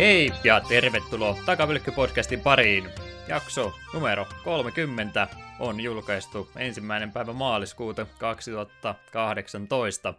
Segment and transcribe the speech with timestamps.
[0.00, 2.84] Hei ja tervetuloa Takapylkky-podcastin pariin.
[3.28, 5.28] Jakso numero 30
[5.58, 10.14] on julkaistu ensimmäinen päivä maaliskuuta 2018.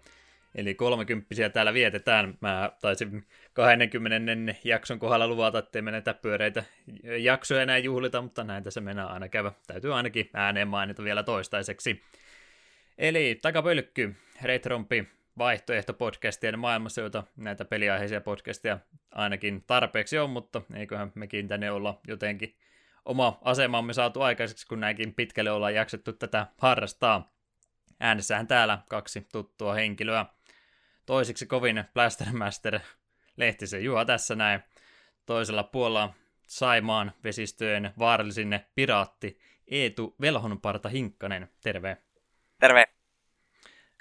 [0.55, 2.37] Eli 30 täällä vietetään.
[2.41, 4.55] Mä taisin 20.
[4.63, 6.63] jakson kohdalla luvata, ettei me näitä pyöreitä
[7.19, 9.51] jaksoja enää juhlita, mutta näin tässä mennään aina käydä.
[9.67, 12.03] Täytyy ainakin ääneen mainita vielä toistaiseksi.
[12.97, 18.79] Eli Takapölkky, Retrompi, vaihtoehtopodcastien maailmassa, joita näitä peliaiheisia podcasteja
[19.11, 22.55] ainakin tarpeeksi on, mutta eiköhän mekin tänne olla jotenkin
[23.05, 27.33] oma asemamme saatu aikaiseksi, kun näinkin pitkälle ollaan jaksettu tätä harrastaa.
[27.99, 30.25] Äänessähän täällä kaksi tuttua henkilöä.
[31.05, 32.79] Toisiksi kovin Blastermaster
[33.37, 34.63] Lehtisen Juha tässä näin.
[35.25, 36.13] Toisella puolella
[36.47, 41.49] Saimaan vesistöjen vaarallisin piraatti Eetu Velhonparta Hinkkanen.
[41.63, 41.97] Terve.
[42.59, 43.00] Terve.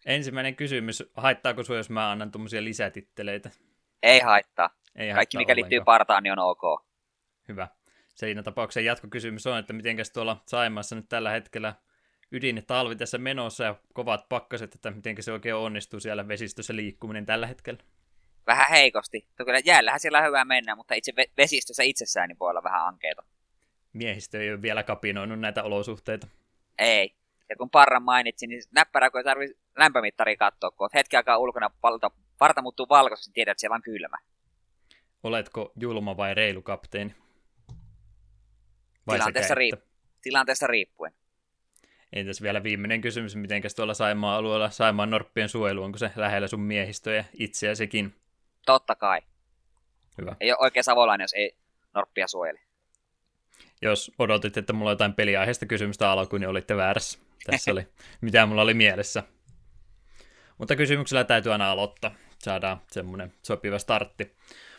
[0.07, 3.51] Ensimmäinen kysymys, haittaako sinua, jos mä annan tuommoisia lisätitteleitä?
[4.03, 4.71] Ei haittaa.
[4.97, 6.85] Ei Kaikki, mikä liittyy partaan, niin on ok.
[7.49, 7.69] Hyvä.
[8.15, 11.75] Siinä tapauksessa jatkokysymys on, että mitenkäs tuolla Saimassa nyt tällä hetkellä
[12.33, 17.27] ydin talvi tässä menossa ja kovat pakkaset, että miten se oikein onnistuu siellä vesistössä liikkuminen
[17.27, 17.81] tällä hetkellä?
[18.47, 19.29] Vähän heikosti.
[19.37, 23.23] Kyllä jäällähän siellä on hyvä mennä, mutta itse vesistössä itsessään niin voi olla vähän ankeeta.
[23.93, 26.27] Miehistö ei ole vielä kapinoinut näitä olosuhteita.
[26.79, 27.15] Ei.
[27.49, 31.71] Ja kun parran mainitsin, niin näppärä, kun ei tarvitse lämpömittari katsoa, kun hetki aikaa ulkona
[31.81, 34.19] palta, parta muuttuu valkoiseksi, niin tiedät, että siellä on kylmä.
[35.23, 37.15] Oletko julma vai reilu kapteeni?
[39.07, 39.83] Vai tilanteessa, riip-
[40.23, 41.13] tilanteessa riippuen.
[42.13, 46.61] Entäs vielä viimeinen kysymys, miten tuolla Saimaan alueella Saimaan norppien suojelu, onko se lähellä sun
[46.61, 48.15] miehistöjä itseäsikin?
[48.67, 49.21] Totta kai.
[50.19, 50.37] Hyvä.
[50.41, 51.57] Ei ole oikein savolainen, jos ei
[51.95, 52.61] norppia suojele.
[53.83, 57.19] Jos odotit, että mulla on jotain peliaiheesta kysymystä alkuun, niin olitte väärässä.
[57.47, 57.89] Tässä oli,
[58.21, 59.23] mitä mulla oli mielessä.
[60.61, 62.15] Mutta kysymyksellä täytyy aina aloittaa.
[62.39, 64.37] Saadaan semmoinen sopiva startti.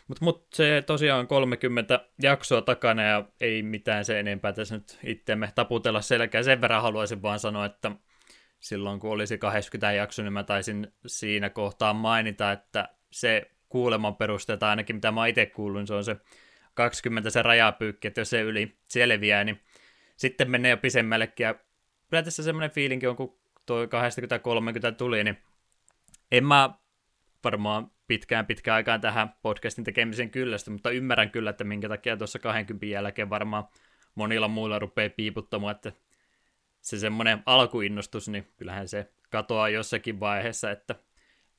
[0.07, 5.51] Mutta mut se tosiaan 30 jaksoa takana ja ei mitään se enempää tässä nyt itteemme
[5.55, 6.43] taputella selkää.
[6.43, 7.91] Sen verran haluaisin vaan sanoa, että
[8.59, 14.69] silloin kun olisi 80 jakso, niin mä taisin siinä kohtaa mainita, että se kuuleman perusteeta
[14.69, 16.15] ainakin mitä mä itse kuulun, se on se
[16.73, 19.61] 20 se rajapyykki, että jos se yli selviää, niin
[20.17, 21.43] sitten menee jo pisemmällekin.
[21.43, 21.53] Ja
[22.09, 23.87] kyllä tässä semmoinen fiilinki on, kun tuo 20-30
[24.97, 25.37] tuli, niin
[26.31, 26.69] en mä
[27.43, 32.39] varmaan pitkään pitkään aikaan tähän podcastin tekemiseen kyllästä, mutta ymmärrän kyllä, että minkä takia tuossa
[32.39, 33.63] 20 jälkeen varmaan
[34.15, 35.91] monilla muilla rupeaa piiputtamaan, että
[36.81, 40.95] se semmoinen alkuinnostus, niin kyllähän se katoaa jossakin vaiheessa, että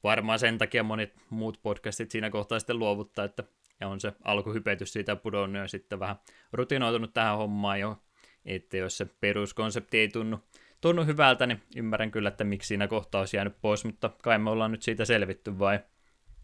[0.04, 3.44] varmaan sen takia monet muut podcastit siinä kohtaa sitten luovuttaa, että
[3.82, 6.16] ja on se alkuhypetys siitä pudonnut ja sitten vähän
[6.52, 8.02] rutinoitunut tähän hommaan jo,
[8.44, 10.40] että jos se peruskonsepti ei tunnu
[10.82, 14.50] tunnu hyvältä, niin ymmärrän kyllä, että miksi siinä kohtaa olisi jäänyt pois, mutta kai me
[14.50, 15.80] ollaan nyt siitä selvitty vai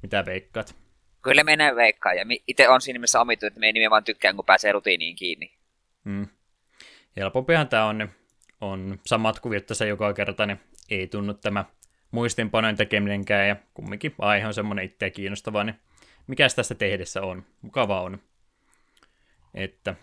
[0.03, 0.75] mitä veikkaat?
[1.23, 4.45] Kyllä menee veikkaa, ja itse on siinä mielessä omittu, että me ei nimenomaan tykkään, kun
[4.45, 5.53] pääsee rutiiniin kiinni.
[6.05, 6.27] Mm.
[7.17, 8.11] Helpompihan tämä on, niin
[8.61, 10.61] on samat kuviot tässä joka kerta, niin
[10.91, 11.65] ei tunnu tämä
[12.11, 15.81] muistinpanojen tekeminenkään, ja kumminkin aihe on semmoinen itseä kiinnostava, niin
[16.27, 17.45] mikäs tässä tehdessä on?
[17.63, 18.19] Mukava on.
[19.55, 19.95] Että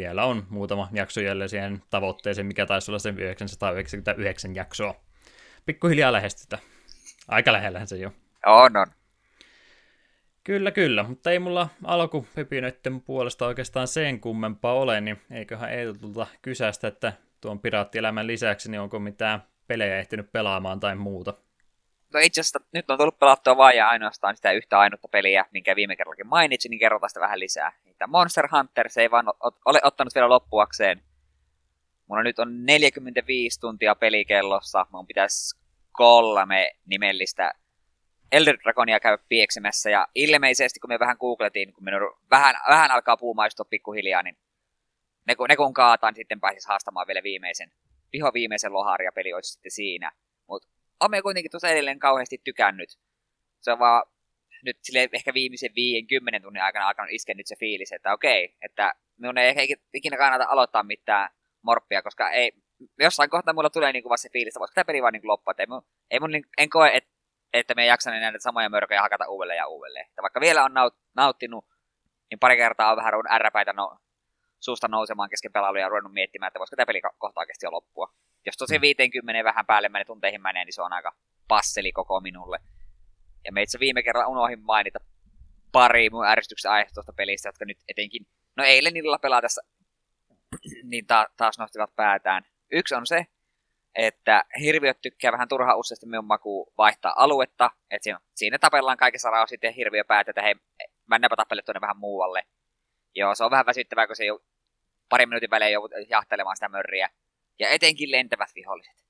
[0.00, 4.94] vielä on muutama jakso jälleen siihen tavoitteeseen, mikä taisi olla sen 999 jaksoa.
[5.66, 6.58] Pikkuhiljaa lähestytä.
[7.28, 8.12] Aika lähellähän se jo.
[8.46, 8.86] On, on.
[10.44, 16.88] Kyllä, kyllä, mutta ei mulla alkupepinöiden puolesta oikeastaan sen kummempaa ole, niin eiköhän tulta kysästä,
[16.88, 21.34] että tuon piraattielämän lisäksi, niin onko mitään pelejä ehtinyt pelaamaan tai muuta?
[22.14, 25.76] No itse asiassa nyt on tullut pelattua vain ja ainoastaan sitä yhtä ainutta peliä, minkä
[25.76, 27.72] viime kerrallakin mainitsin, niin kerrotaan sitä vähän lisää.
[28.00, 29.26] Niitä Monster Hunter, se ei vaan
[29.64, 31.02] ole ottanut vielä loppuakseen.
[32.06, 35.58] Mulla nyt on 45 tuntia pelikellossa, mun pitäisi
[35.92, 37.52] kolme nimellistä
[38.32, 41.90] Elder Dragonia käy pieksemässä, ja ilmeisesti kun me vähän googletin, kun me
[42.30, 44.36] vähän, vähän alkaa puumaistua pikkuhiljaa, niin
[45.26, 47.72] ne, ne kun kaataan, niin sitten pääsis haastamaan vielä viimeisen,
[48.12, 50.12] viho viimeisen lohari ja peli olisi sitten siinä.
[50.46, 50.68] Mutta
[51.00, 52.98] olen kuitenkin tuossa edelleen kauheasti tykännyt.
[53.60, 54.02] Se on vaan
[54.64, 58.94] nyt sille ehkä viimeisen 50 tunnin aikana alkanut iskeä nyt se fiilis, että okei, että
[59.16, 59.62] minun ei ehkä
[59.94, 61.30] ikinä kannata aloittaa mitään
[61.62, 62.52] morppia, koska ei,
[62.98, 65.54] jossain kohtaa mulla tulee niin kuin se fiilis, että voisiko tämä peli vaan niin loppua.
[65.58, 67.10] Ei mun, ei mun, niin, en koe, että,
[67.52, 70.06] että me ei jaksa näitä samoja mörköjä hakata uudelleen ja uudelleen.
[70.06, 71.64] Että vaikka vielä on naut, nauttinut,
[72.30, 73.98] niin pari kertaa on vähän ruvennut ärräpäitä no,
[74.60, 78.14] suusta nousemaan kesken pelailuja ja ruvennut miettimään, että voisiko tämä peli kohta oikeasti jo loppua.
[78.46, 81.12] Jos tosi 50 vähän päälle menee tunteihin menee, niin se on aika
[81.48, 82.58] passeli koko minulle.
[83.44, 84.98] Ja me itse viime kerralla unohdin mainita
[85.72, 88.26] pari mun ärsytyksen aiheutusta pelistä, jotka nyt etenkin,
[88.56, 89.62] no eilen niillä pelatessa,
[90.90, 92.42] niin ta- taas nostivat päätään.
[92.72, 93.26] Yksi on se,
[93.94, 97.70] että hirviöt tykkää vähän turhaa useasti minun makuun vaihtaa aluetta.
[97.90, 100.54] Että siinä, siinä tapellaan kaikessa rauha sitten hirviö päätä, että hei,
[101.10, 102.42] mennäpä tappele tuonne vähän muualle.
[103.14, 104.38] Joo, se on vähän väsyttävää, kun se jo
[105.08, 107.08] pari minuutin välein joudut jahtelemaan sitä mörriä.
[107.58, 109.09] Ja etenkin lentävät viholliset.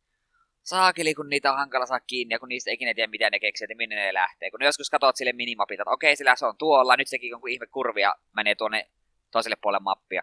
[0.63, 3.65] Saakeli, kun niitä on hankala saa kiinni, ja kun niistä ikinä tiedä, mitä ne keksii,
[3.65, 4.51] että minne ne lähtee.
[4.51, 7.67] Kun joskus katsot sille minimapilta, että okei, sillä se on tuolla, nyt sekin jonkun ihme
[7.67, 8.91] kurvia menee tuonne
[9.31, 10.23] toiselle puolelle mappia.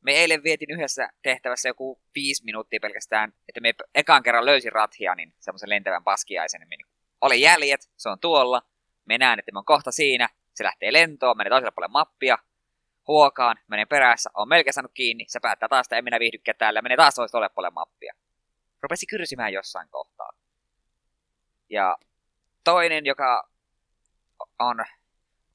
[0.00, 5.34] Me eilen vietin yhdessä tehtävässä joku viisi minuuttia pelkästään, että me ekaan kerran löysin Rathianin,
[5.40, 6.60] semmoisen lentävän paskiaisen.
[6.70, 6.86] Niin
[7.20, 8.62] oli jäljet, se on tuolla,
[9.04, 12.38] me näen, että me on kohta siinä, se lähtee lentoon, menee toiselle puolelle mappia,
[13.08, 16.82] huokaan, menee perässä, on melkein saanut kiinni, se päättää taas, että en minä viihdykään täällä,
[16.82, 18.14] menee taas toiselle puolelle mappia.
[18.84, 20.32] Rupesi kyrsimään jossain kohtaa.
[21.70, 21.96] Ja
[22.64, 23.48] toinen, joka
[24.58, 24.84] on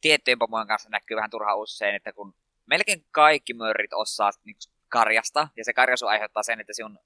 [0.02, 2.36] tiettyjen pomojen kanssa näkyy vähän turhaa usein, että kun
[2.66, 4.56] melkein kaikki mörrit osaa niin
[4.88, 7.00] karjasta, ja se karjasu aiheuttaa sen, että sinun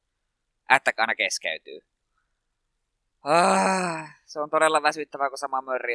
[0.71, 1.79] ättäk aina keskeytyy.
[3.23, 5.93] Ah, se on todella väsyttävää, kun sama mörri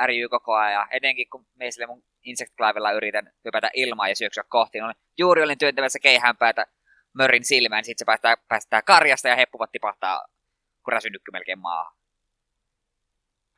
[0.00, 0.88] ärjyy koko ajan.
[0.90, 2.54] Etenkin kun me sille mun insect
[2.96, 4.80] yritän hypätä ilmaa ja syöksyä kohti.
[4.80, 6.66] Niin juuri olin työntävässä keihäänpäätä
[7.14, 10.24] mörrin silmään, niin sitten se päästää, päästää karjasta ja heppuvat tipahtaa
[10.84, 11.96] kuräsynykky melkein maahan.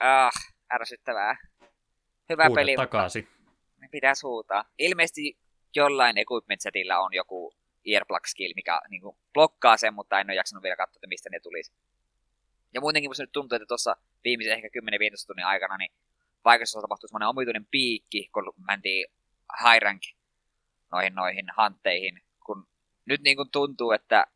[0.00, 0.32] Ah,
[0.72, 1.36] ärsyttävää.
[2.28, 2.76] Hyvä Huuda peli.
[2.76, 3.28] takaisin.
[3.90, 4.64] Pitäisi huutaa.
[4.78, 5.38] Ilmeisesti
[5.76, 7.54] jollain equipment setillä on joku
[7.86, 11.30] earplug skill, mikä niin kuin, blokkaa sen, mutta en ole jaksanut vielä katsoa, että mistä
[11.30, 11.72] ne tulisi.
[12.74, 15.92] Ja muutenkin musta nyt tuntuu, että tuossa viimeisen ehkä 10-15 tunnin aikana, niin
[16.42, 19.06] paikassa tapahtui semmoinen omituinen piikki, kun mentiin
[19.64, 20.02] high rank
[20.92, 22.68] noihin, noihin hantteihin, kun
[23.06, 24.26] nyt niin kuin tuntuu, että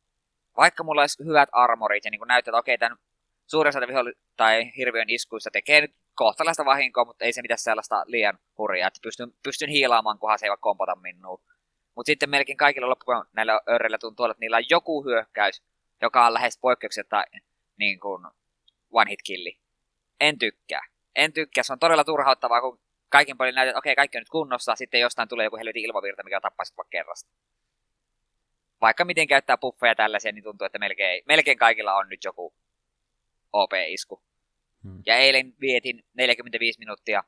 [0.57, 2.99] vaikka mulla olisi hyvät armorit ja niin kuin näyttää, että okei, tämän
[3.47, 8.05] suurin osa viholli- tai hirviön iskuissa tekee nyt kohtalaista vahinkoa, mutta ei se mitään sellaista
[8.07, 11.43] liian hurjaa, että pystyn, pystyn hiilaamaan, kunhan se ei vaikka kompata minua.
[11.95, 15.63] Mutta sitten melkein kaikilla loppuun näillä örreillä tuntuu, että niillä on joku hyökkäys,
[16.03, 17.25] joka on lähes poikkeuksetta
[17.77, 18.27] niin kuin
[18.91, 19.59] one hit killi.
[20.21, 20.83] En tykkää.
[21.17, 24.29] En tykkää, se on todella turhauttavaa, kun kaikin paljon näytetään, että okei, kaikki on nyt
[24.29, 27.31] kunnossa, sitten jostain tulee joku helvetin ilmavirta, mikä tappaisi kerrasta.
[28.81, 32.55] Vaikka miten käyttää puffeja tällaisia, niin tuntuu, että melkein, melkein kaikilla on nyt joku
[33.53, 34.23] OP-isku.
[34.83, 35.03] Hmm.
[35.07, 37.25] Ja eilen vietin 45 minuuttia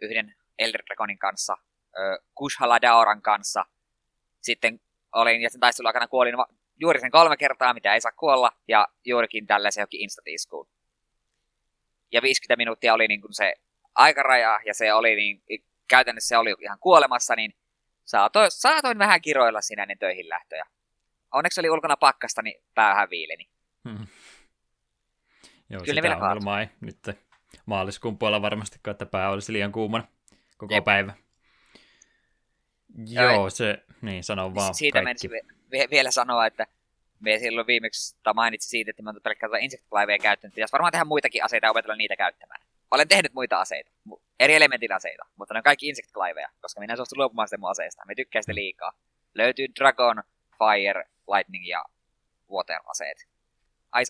[0.00, 1.56] yhden Elder Dragonin kanssa,
[2.34, 3.64] Kushala Daoran kanssa.
[4.40, 4.80] Sitten
[5.12, 6.34] olin, ja sen taistelun aikana kuolin
[6.80, 10.68] juuri sen kolme kertaa, mitä ei saa kuolla, ja juurikin tällaisen jokin instant-iskuun.
[12.12, 13.54] Ja 50 minuuttia oli niin kuin se
[13.94, 15.42] aikaraja, ja se oli niin,
[15.88, 17.54] käytännössä se oli ihan kuolemassa, niin
[18.04, 20.66] saatoin, saatoin vähän kiroilla sinä ennen töihin lähtöjä.
[21.32, 23.48] Onneksi oli ulkona pakkasta, niin päähän viileni.
[23.88, 24.06] Hmm.
[25.70, 26.98] Joo, Kyllä sitä ongelmaa ei nyt
[27.66, 30.04] maaliskuun puolella varmasti, että pää olisi liian kuumana
[30.56, 30.84] koko Jep.
[30.84, 31.14] päivä.
[33.06, 35.30] Joo, se, niin sanon vaan Siitä kaikki.
[35.30, 36.66] V- vielä sanoa, että
[37.20, 39.84] me silloin viimeksi mainitsi siitä, että me on pelkkää insect
[40.22, 40.54] käyttänyt.
[40.54, 42.60] Pitäisi varmaan tehdä muitakin aseita ja opetella niitä käyttämään.
[42.94, 43.90] Olen tehnyt muita aseita,
[44.40, 46.12] eri elementin aseita, mutta ne on kaikki insect
[46.60, 48.02] koska minä en suostu luopumaan sitä mun aseista.
[48.06, 48.92] Me tykkää sitä liikaa.
[49.34, 50.22] Löytyy Dragon,
[50.58, 51.84] Fire, Lightning ja
[52.50, 53.28] Water aseet.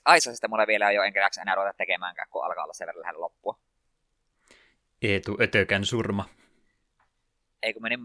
[0.05, 3.01] Aisasesta mulla vielä ei ole, enkä jaksa enää ruveta tekemäänkään, kun alkaa olla sen verran
[3.03, 3.59] lähellä loppua.
[5.03, 6.29] Eetu Ötökän surma.
[7.63, 8.01] Ei kun menin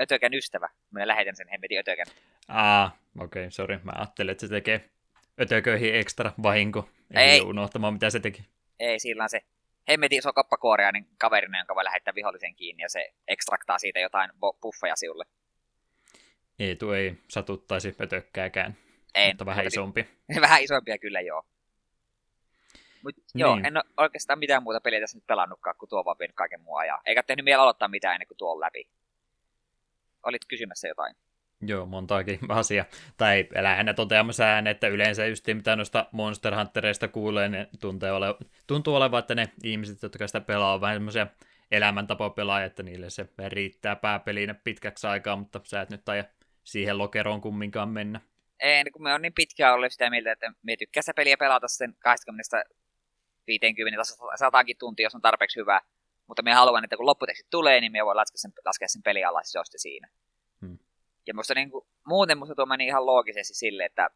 [0.00, 0.68] Ötökän ystävä.
[0.90, 2.06] Minä lähetän sen hemmetin Ötökän.
[2.48, 3.80] Aa, okei, okay, sorry.
[3.82, 4.90] Mä ajattelin, että se tekee
[5.40, 6.88] Ötököihin ekstra vahinko.
[7.14, 7.40] Ei, ei.
[7.40, 8.44] unohtamaan, mitä se teki.
[8.80, 9.44] Ei, sillä on se
[9.88, 14.30] hemmetin iso kappakuoriainen kaverinen, jonka voi lähettää vihollisen kiinni ja se ekstraktaa siitä jotain
[14.62, 15.24] buffeja siulle.
[16.58, 18.76] Eetu ei satuttaisi ötökkääkään.
[19.14, 19.30] En.
[19.30, 20.08] Mutta vähän isompi.
[20.40, 21.46] vähän isompia kyllä joo.
[23.04, 23.40] Mut niin.
[23.40, 26.60] joo, en ole oikeastaan mitään muuta peliä tässä nyt pelannutkaan, kun tuo vaan vienyt kaiken
[26.60, 27.00] muu ajan.
[27.06, 28.88] Eikä tehnyt vielä aloittaa mitään ennen kuin tuo on läpi.
[30.22, 31.16] Olit kysymässä jotain?
[31.66, 32.84] Joo, montaakin asiaa.
[33.16, 38.26] Tai lähinnä toteamassa ääneen, että yleensä just mitä noista Monster Huntereista kuulee, niin tuntee ole,
[38.66, 41.26] tuntuu olevan, että ne ihmiset, jotka sitä pelaa, on vähän semmoisia
[41.70, 46.24] elämäntapapelaajia, että niille se riittää pääpelinä pitkäksi aikaa, mutta sä et nyt taida
[46.64, 48.20] siihen lokeroon kumminkaan mennä
[48.64, 51.68] en, kun me on niin pitkään ollut sitä mieltä, että me tykkää sitä peliä pelata
[51.68, 52.64] sen 20
[53.46, 55.80] 50 tai 100 tuntia, jos on tarpeeksi hyvä.
[56.26, 59.24] Mutta me haluan, että kun lopputekstit tulee, niin me voi laskea sen, laskea sen peli
[59.24, 60.08] alas, jos se siinä.
[61.26, 64.10] Ja musta niin kuin, muuten musta tuo meni ihan loogisesti sille, että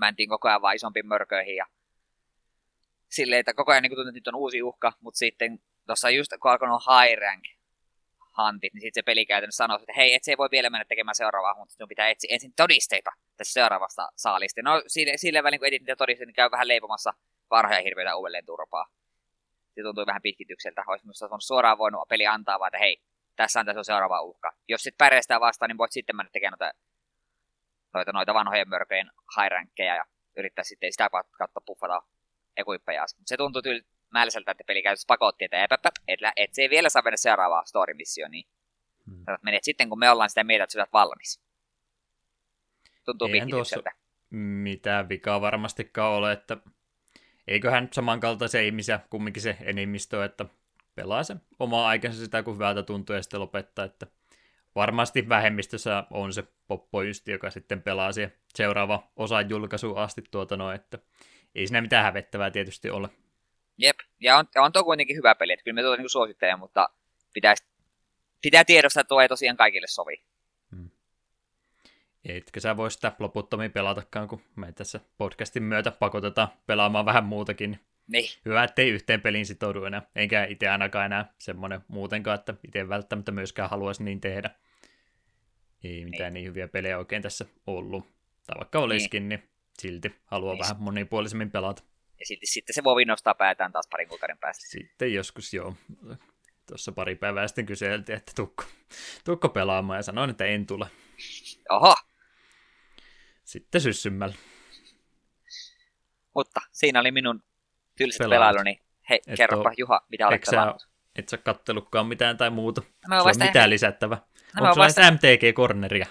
[0.00, 1.66] mentiin koko ajan vaan isompiin mörköihin ja
[3.08, 6.32] silleen, että koko ajan niin tuntuu, että nyt on uusi uhka, mutta sitten tuossa just
[6.40, 7.44] kun alkoi high rank
[8.38, 11.14] huntit, niin sitten se peli sanoo, että hei, et se ei voi vielä mennä tekemään
[11.14, 14.62] seuraavaa, mutta sinun pitää etsiä ensin todisteita tässä seuraavasta saalista.
[14.62, 17.12] No sille, sille välin kun etit niitä todisteita, niin käy vähän leipomassa
[17.50, 18.86] varhoja hirveitä uudelleen turpaa.
[19.74, 20.84] Se tuntui vähän pitkitykseltä.
[20.86, 23.02] Olisi minusta suoraan voinut peli antaa vaan, että hei,
[23.40, 24.52] tässä on tässä on seuraava uhka.
[24.68, 26.78] Jos sitten pärjää vastaan, niin voit sitten mennä tekemään noita,
[27.94, 30.04] noita, noita vanhojen mörköjen high ja
[30.36, 32.02] yrittää sitten sitä kautta puffata
[32.56, 33.04] ekuippeja.
[33.26, 35.70] Se tuntui tyyli määliseltä, että peli käytössä pakotti, että et,
[36.08, 38.44] et, et, se ei vielä saa mennä seuraavaan story missioniin.
[39.06, 39.24] Hmm.
[39.42, 41.40] Menet sitten, kun me ollaan sitä mieltä, että sä valmis.
[43.04, 43.90] Tuntuu pitkitykseltä.
[44.30, 46.56] mitään vikaa varmastikaan ole, että
[47.48, 50.46] eiköhän samankaltaisia ihmisiä kumminkin se enemmistö, että
[51.00, 54.06] pelaa se oma aikansa sitä, kun hyvältä tuntuu ja sitten lopettaa, että
[54.74, 60.76] varmasti vähemmistössä on se poppoysti, joka sitten pelaa siihen seuraava osa julkaisu asti tuota noin,
[60.76, 60.98] että
[61.54, 63.08] ei siinä mitään hävettävää tietysti ole.
[63.78, 66.88] Jep, ja on, on tuo kuitenkin hyvä peli, että kyllä me tuota niin suosittelen, mutta
[67.34, 67.64] pitäisi,
[68.42, 70.24] pitää tiedostaa, että tuo ei tosiaan kaikille sovi.
[70.76, 70.90] Hmm.
[72.24, 77.80] Etkä sä voi sitä loputtomiin pelatakaan, kun me tässä podcastin myötä pakotetaan pelaamaan vähän muutakin.
[78.12, 78.30] Niin.
[78.44, 80.02] Hyvä, ettei yhteen peliin sitoudu enää.
[80.14, 84.50] Enkä itse ainakaan enää semmoinen muutenkaan, että itse välttämättä myöskään haluaisi niin tehdä.
[85.84, 88.04] Ei mitään niin, niin hyviä pelejä oikein tässä ollut.
[88.46, 90.60] Tai vaikka olisikin, niin, niin silti haluaa niin.
[90.60, 91.82] vähän monipuolisemmin pelata.
[92.20, 94.66] Ja silti sitten se voi nostaa päätään taas parin kuukauden päästä.
[94.68, 95.74] Sitten joskus joo.
[96.66, 98.64] Tuossa pari päivää sitten kyseltiin, että tukko,
[99.24, 100.86] tukko pelaamaan ja sanoin, että en tule.
[101.70, 101.94] Oho.
[103.44, 104.34] Sitten syssymmällä.
[106.34, 107.42] Mutta siinä oli minun
[108.04, 108.80] tylsät pelailuni.
[109.10, 110.88] Hei, et kerropa Juha, mitä olet pelannut.
[111.16, 112.82] Et sä kattelutkaan mitään tai muuta.
[113.08, 114.14] No, on mitään lisättävä.
[114.14, 115.10] No, Onko sulla vasta...
[115.10, 116.06] MTG-korneria?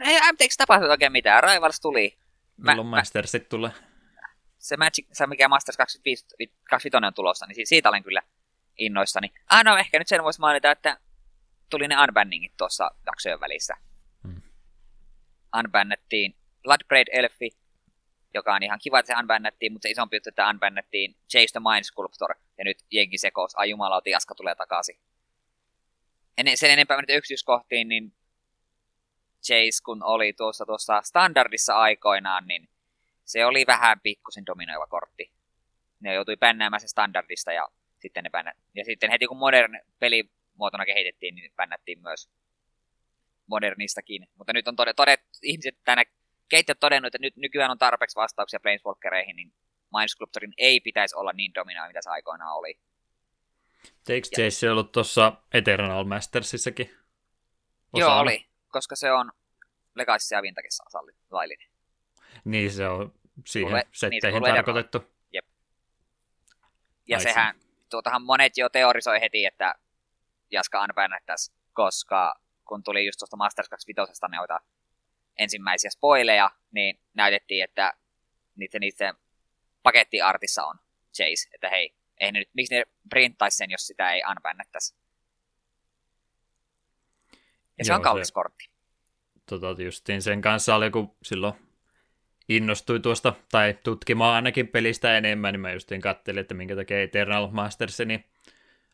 [0.00, 1.42] Ei MTG tapahtunut oikein mitään.
[1.42, 2.18] Raivals tuli.
[2.56, 3.70] Milloin mä, Mastersit tulee?
[4.58, 6.26] Se Magic, se mikä Masters 25,
[6.70, 8.22] 25 on tulossa, niin siitä olen kyllä
[8.78, 9.32] innoissani.
[9.50, 10.98] Ah no, ehkä nyt sen voisi mainita, että
[11.70, 13.74] tuli ne unbanningit tuossa jaksojen välissä.
[14.22, 14.42] Hmm.
[15.58, 17.50] Unbannettiin Bloodbraid Elfi,
[18.36, 21.60] joka on ihan kiva, että se unbannettiin, mutta se isompi juttu, että unbannettiin Chase the
[21.60, 24.98] Mind Sculptor, ja nyt jengi sekos, ai jumalauti, Jaska tulee takaisin.
[26.38, 28.12] En, sen enempää nyt yksityiskohtiin, niin
[29.46, 32.68] Chase, kun oli tuossa, tuossa standardissa aikoinaan, niin
[33.24, 35.32] se oli vähän pikkusen dominoiva kortti.
[36.00, 38.52] Ne joutui bännäämään se standardista ja sitten, ne bännä...
[38.74, 42.30] ja sitten heti kun modern pelimuotona kehitettiin, niin bännättiin myös
[43.46, 44.28] modernistakin.
[44.34, 46.04] Mutta nyt on todet, todet ihmiset tänä
[46.48, 49.52] keittiöt todennut, että nyt nykyään on tarpeeksi vastauksia Planeswalkereihin, niin
[49.98, 52.80] Mindsculptorin ei pitäisi olla niin dominoiva, mitä se aikoinaan oli.
[54.08, 56.90] Eikö Chase ollut tuossa Eternal Mastersissakin?
[57.92, 58.10] Osana?
[58.10, 59.32] Joo, oli, koska se on
[59.94, 60.84] Legacy ja Vintakissa
[61.30, 61.68] laillinen.
[62.44, 63.14] Niin, se on
[63.46, 64.98] siihen Kuule, setteihin niin tarkoitettu.
[65.32, 65.44] Jep.
[67.08, 67.56] Ja Ai sehän,
[67.90, 69.74] tuotahan monet jo teorisoi heti, että
[70.50, 72.34] Jaska unbannettaisi, koska
[72.64, 74.60] kun tuli just tuosta Masters 25 noita
[75.38, 77.92] ensimmäisiä spoileja, niin näytettiin, että
[78.56, 79.14] niiden, niiden
[79.82, 80.78] pakettiartissa on
[81.16, 84.94] Chase, että hei, ei ne nyt, miksi ne printtaisi sen, jos sitä ei unbannettaisi.
[87.78, 88.70] Ja se Joo, on kallis se, kortti.
[89.46, 91.54] Tota, justiin sen kanssa oli, kun silloin
[92.48, 97.48] innostui tuosta, tai tutkimaan ainakin pelistä enemmän, niin mä justiin katselin, että minkä takia Eternal
[97.50, 98.24] Masters, niin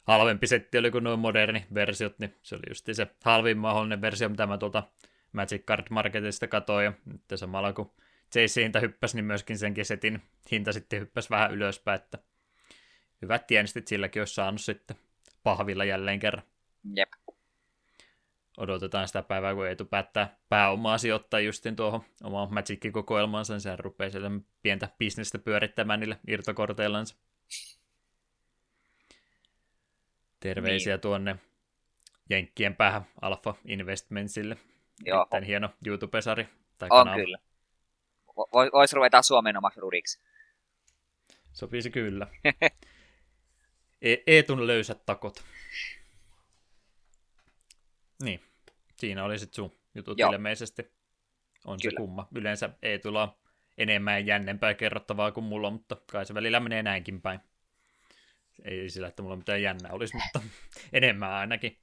[0.04, 4.28] halvempi setti oli kuin nuo moderni versiot, niin se oli just se halvin mahdollinen versio,
[4.28, 4.82] mitä mä tuolta
[5.32, 7.92] Magic Card Marketista katsoin, ja nyt samalla kun
[8.32, 12.18] Chase hinta hyppäsi, niin myöskin senkin setin hinta sitten hyppäsi vähän ylöspäin, että
[13.22, 14.96] hyvät tienestit silläkin olisi saanut sitten
[15.42, 16.44] pahvilla jälleen kerran.
[16.96, 17.12] Jep.
[18.56, 24.10] Odotetaan sitä päivää, kun Eetu päättää pääomaa sijoittaa justin tuohon omaan Magic-kokoelmaansa, niin sehän rupeaa
[24.10, 24.30] siellä
[24.62, 27.16] pientä bisnestä pyörittämään niille irtokorteillansa.
[30.40, 31.00] Terveisiä niin.
[31.00, 31.36] tuonne
[32.30, 34.56] Jenkkien päähän Alpha Investmentsille.
[35.04, 35.20] Joo.
[35.20, 36.48] Erittäin hieno YouTube-sari.
[36.78, 37.16] Tai on kanava.
[37.16, 37.38] kyllä.
[38.72, 40.20] Voisi ruveta Suomen omaksi rudiksi.
[41.52, 42.26] Sopisi kyllä.
[44.02, 45.44] e- Eetun löysät takot.
[48.22, 48.40] Niin,
[48.96, 50.32] siinä oli sitten sun jutut Joo.
[50.32, 50.82] ilmeisesti.
[51.64, 51.92] On kyllä.
[51.92, 52.28] se kumma.
[52.34, 53.38] Yleensä Eetulla
[53.78, 57.40] enemmän jännempää kerrottavaa kuin mulla, mutta kai se välillä menee näinkin päin.
[58.64, 60.40] Ei sillä, että mulla mitään jännää olisi, mutta
[60.92, 61.78] enemmän ainakin.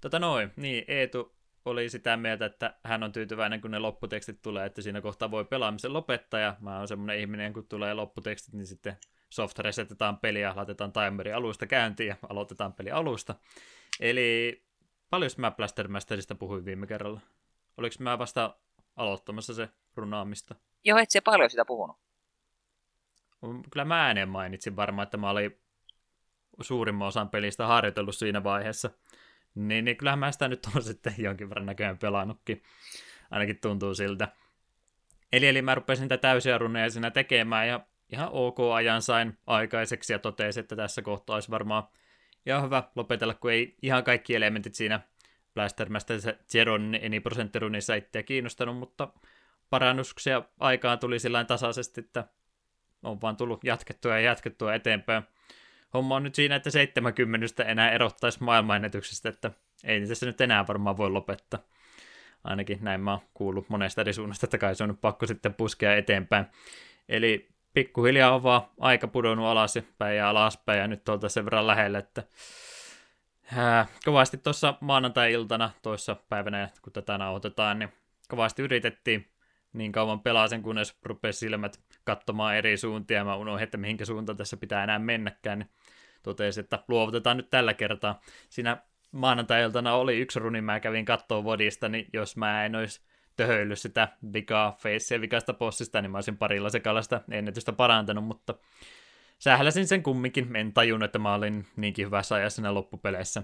[0.00, 1.33] Tota noin, niin Eetu
[1.64, 5.44] oli sitä mieltä, että hän on tyytyväinen, kun ne lopputekstit tulee, että siinä kohtaa voi
[5.44, 8.96] pelaamisen lopettaa, ja mä oon semmoinen ihminen, kun tulee lopputekstit, niin sitten
[9.30, 13.34] soft resetetaan peliä, laitetaan timeri alusta käyntiin ja aloitetaan peli alusta.
[14.00, 14.62] Eli
[15.10, 17.20] paljon mä Blaster Masterista puhuin viime kerralla?
[17.76, 18.56] Oliko mä vasta
[18.96, 20.54] aloittamassa se runaamista?
[20.84, 21.96] Joo, et se paljon sitä puhunut.
[23.70, 25.60] Kyllä mä ääneen mainitsin varmaan, että mä olin
[26.60, 28.90] suurimman osan pelistä harjoitellut siinä vaiheessa.
[29.54, 32.62] Niin, niin kyllähän mä sitä nyt on sitten jonkin verran näköjään pelannutkin.
[33.30, 34.28] Ainakin tuntuu siltä.
[35.32, 37.80] Eli, eli mä rupesin niitä täysiä runeja siinä tekemään ja
[38.12, 41.84] ihan ok ajan sain aikaiseksi ja totesin, että tässä kohtaa olisi varmaan
[42.46, 45.00] ihan hyvä lopetella, kun ei ihan kaikki elementit siinä
[45.54, 46.14] Blastermästä
[46.52, 49.08] Zeron eni prosenttirunissa itseä kiinnostanut, mutta
[49.70, 52.24] parannuksia aikaan tuli sillä tasaisesti, että
[53.02, 55.22] on vaan tullut jatkettua ja jatkettua eteenpäin.
[55.94, 59.50] Homma on nyt siinä, että 70 enää erottaisi maailmanennätyksestä, että
[59.84, 61.60] ei tässä nyt enää varmaan voi lopettaa.
[62.44, 65.54] Ainakin näin mä oon kuullut monesta eri suunnasta, että kai se on nyt pakko sitten
[65.54, 66.46] puskea eteenpäin.
[67.08, 71.98] Eli pikkuhiljaa on vaan aika pudonnut alaspäin ja alaspäin ja nyt oltaan sen verran lähellä,
[71.98, 72.22] että
[73.56, 77.92] Ää, kovasti tuossa maanantai-iltana toissa päivänä, kun tätä nauhoitetaan, niin
[78.28, 79.33] kovasti yritettiin
[79.74, 84.04] niin kauan pelaa sen, kunnes rupesi silmät katsomaan eri suuntia, ja mä unohdin, että mihinkä
[84.04, 85.70] suuntaan tässä pitää enää mennäkään, niin
[86.22, 88.20] totesin, että luovutetaan nyt tällä kertaa.
[88.50, 88.76] Siinä
[89.12, 93.00] maanantai-iltana oli yksi runi, mä kävin kattoon vodista, niin jos mä en olisi
[93.36, 98.54] töhöillyt sitä vikaa facea vikasta bossista, niin mä olisin parilla sekalla sitä ennätystä parantanut, mutta
[99.38, 103.42] sähläsin sen kumminkin, en tajunnut, että mä olin niinkin hyvässä ajassa siinä loppupeleissä.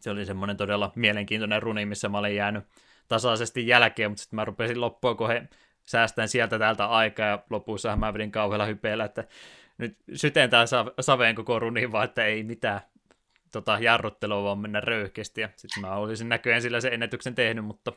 [0.00, 2.64] Se oli semmoinen todella mielenkiintoinen runi, missä mä olin jäänyt
[3.08, 5.48] tasaisesti jälkeen, mutta sitten mä rupesin loppua he
[5.86, 9.24] säästän sieltä täältä aikaa, ja lopussa mä vedin kauhealla hypeellä, että
[9.78, 10.64] nyt sytentää
[11.00, 12.80] saveen koko runi, vaan että ei mitään
[13.52, 17.92] tota, jarruttelua, vaan mennä röyhkeästi, ja sitten mä olisin näköjään sillä sen ennätyksen tehnyt, mutta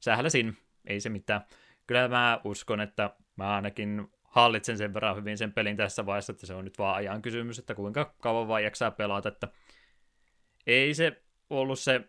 [0.00, 1.40] sähläsin, ei se mitään.
[1.86, 6.46] Kyllä mä uskon, että mä ainakin hallitsen sen verran hyvin sen pelin tässä vaiheessa, että
[6.46, 9.48] se on nyt vaan ajan kysymys, että kuinka kauan vaan jaksaa pelata, että
[10.66, 12.08] ei se ollut se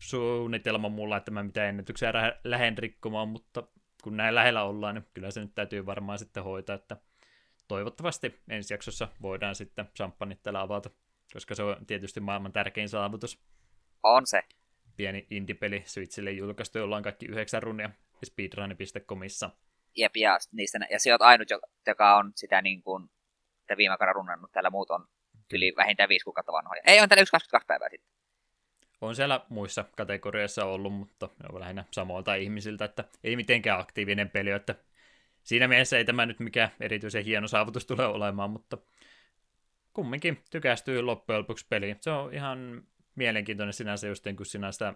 [0.00, 2.12] suunnitelma mulla, että mä mitään ennätyksiä
[2.44, 3.62] lähden rikkomaan, mutta
[4.02, 6.96] kun näin lähellä ollaan, niin kyllä se nyt täytyy varmaan sitten hoitaa, että
[7.68, 10.90] toivottavasti ensi jaksossa voidaan sitten champagnet täällä avata,
[11.32, 13.42] koska se on tietysti maailman tärkein saavutus.
[14.02, 14.42] On se.
[14.96, 17.90] Pieni indie-peli Switchille julkaistu, jolla on kaikki yhdeksän runia
[18.24, 19.50] speedrun.comissa.
[19.96, 21.48] Jep, ja, niistä, ja se on ainut,
[21.86, 23.10] joka on sitä niin kuin,
[23.60, 25.06] että viime kaudella runnannut, täällä muut on
[25.52, 26.82] yli vähintään viisi kuukautta vanhoja.
[26.86, 28.19] Ei, on täällä yksi 22 päivää sitten.
[29.00, 34.30] On siellä muissa kategorioissa ollut, mutta ne on lähinnä samoilta ihmisiltä, että ei mitenkään aktiivinen
[34.30, 34.74] peli, että
[35.42, 38.78] siinä mielessä ei tämä nyt mikään erityisen hieno saavutus tule olemaan, mutta
[39.92, 41.96] kumminkin tykästyy loppujen lopuksi peli.
[42.00, 42.82] Se on ihan
[43.14, 44.94] mielenkiintoinen sinänsä just niin kun sinä sitä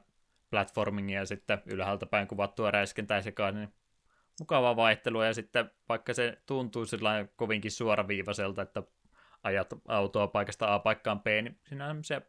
[0.50, 3.74] platformingia ja sitten ylhäältä päin kuvattua räiskentää sekaan, niin
[4.40, 6.84] mukavaa vaihtelua ja sitten vaikka se tuntuu
[7.36, 8.82] kovinkin suoraviivaiselta, että
[9.42, 12.22] ajat autoa paikasta A paikkaan B, niin siinä on se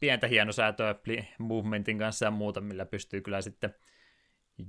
[0.00, 0.94] pientä hienosäätöä
[1.38, 3.74] movementin kanssa ja muuta, millä pystyy kyllä sitten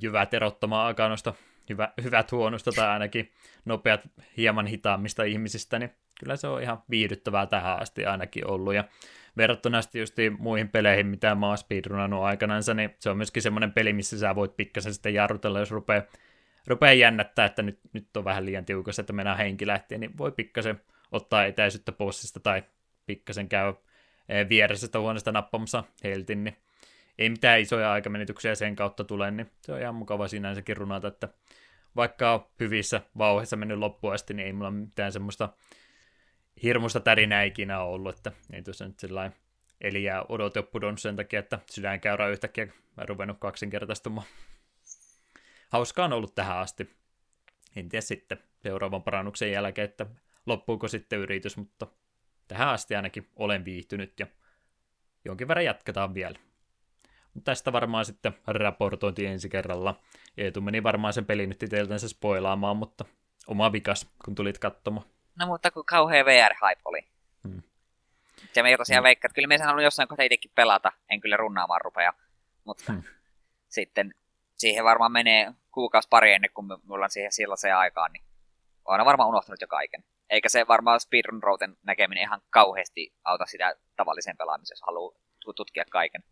[0.02, 1.34] jyvät erottamaan aikaa noista
[1.70, 3.32] hyvä, hyvät huonosta tai ainakin
[3.65, 4.02] nopeat
[4.38, 8.74] hieman hitaammista ihmisistä, niin kyllä se on ihan viihdyttävää tähän asti ainakin ollut.
[8.74, 8.84] Ja
[9.38, 12.24] verrattuna just muihin peleihin, mitä mä oon speedrunannut
[12.76, 16.04] niin se on myöskin semmoinen peli, missä sä voit pikkasen sitten jarrutella, jos rupeaa,
[16.67, 20.32] rupeaa jännättää, että nyt, nyt on vähän liian tiukassa, että mennään henki lähtien, niin voi
[20.32, 22.63] pikkasen ottaa etäisyyttä bossista tai
[23.06, 23.74] pikkasen käy
[24.50, 26.58] viereisestä huoneesta nappamassa heltin, niin
[27.18, 31.30] ei mitään isoja aikamenityksiä sen kautta tule, niin se on ihan mukava sinänsäkin runata, että
[31.96, 35.50] vaikka on hyvissä vauheissa mennyt loppuun asti, niin ei mulla mitään semmoista
[36.64, 39.34] hirmuista tärinää ikinä ollut, että ei tuossa nyt sellainen
[40.04, 44.28] jää odote pudonnut sen takia, että sydänkäyrä yhtäkkiä ruvennut kaksinkertaistumaan.
[45.70, 46.90] Hauskaa on ollut tähän asti.
[47.76, 50.06] En tiedä sitten seuraavan parannuksen jälkeen, että
[50.46, 51.88] loppuuko sitten yritys, mutta
[52.52, 54.28] tähän asti ainakin olen viihtynyt ja
[55.26, 56.40] jonkin verran jatketaan vielä.
[57.34, 60.00] Mutta tästä varmaan sitten raportointi ensi kerralla.
[60.38, 63.06] Eetu meni varmaan sen pelin nyt teiltänsä spoilaamaan, mutta
[63.48, 65.06] oma vikas, kun tulit katsomaan.
[65.36, 67.08] No mutta kun kauhea VR-hype oli.
[67.48, 67.62] Hmm.
[68.56, 69.04] Ja me tosiaan hmm.
[69.04, 72.14] veikkaan, että kyllä me halunnut jossain kohtaa itsekin pelata, en kyllä runnaamaan rupea.
[72.64, 73.04] Mutta hmm.
[73.68, 74.14] sitten
[74.58, 78.24] siihen varmaan menee kuukausi pari ennen kuin mulla on siihen silloin se aikaan, niin
[78.86, 80.04] olen varmaan unohtanut jo kaiken.
[80.32, 85.20] Eikä se varmaan speedrun routen näkeminen ihan kauheasti auta sitä tavalliseen pelaamiseen, jos haluaa
[85.56, 86.24] tutkia kaiken.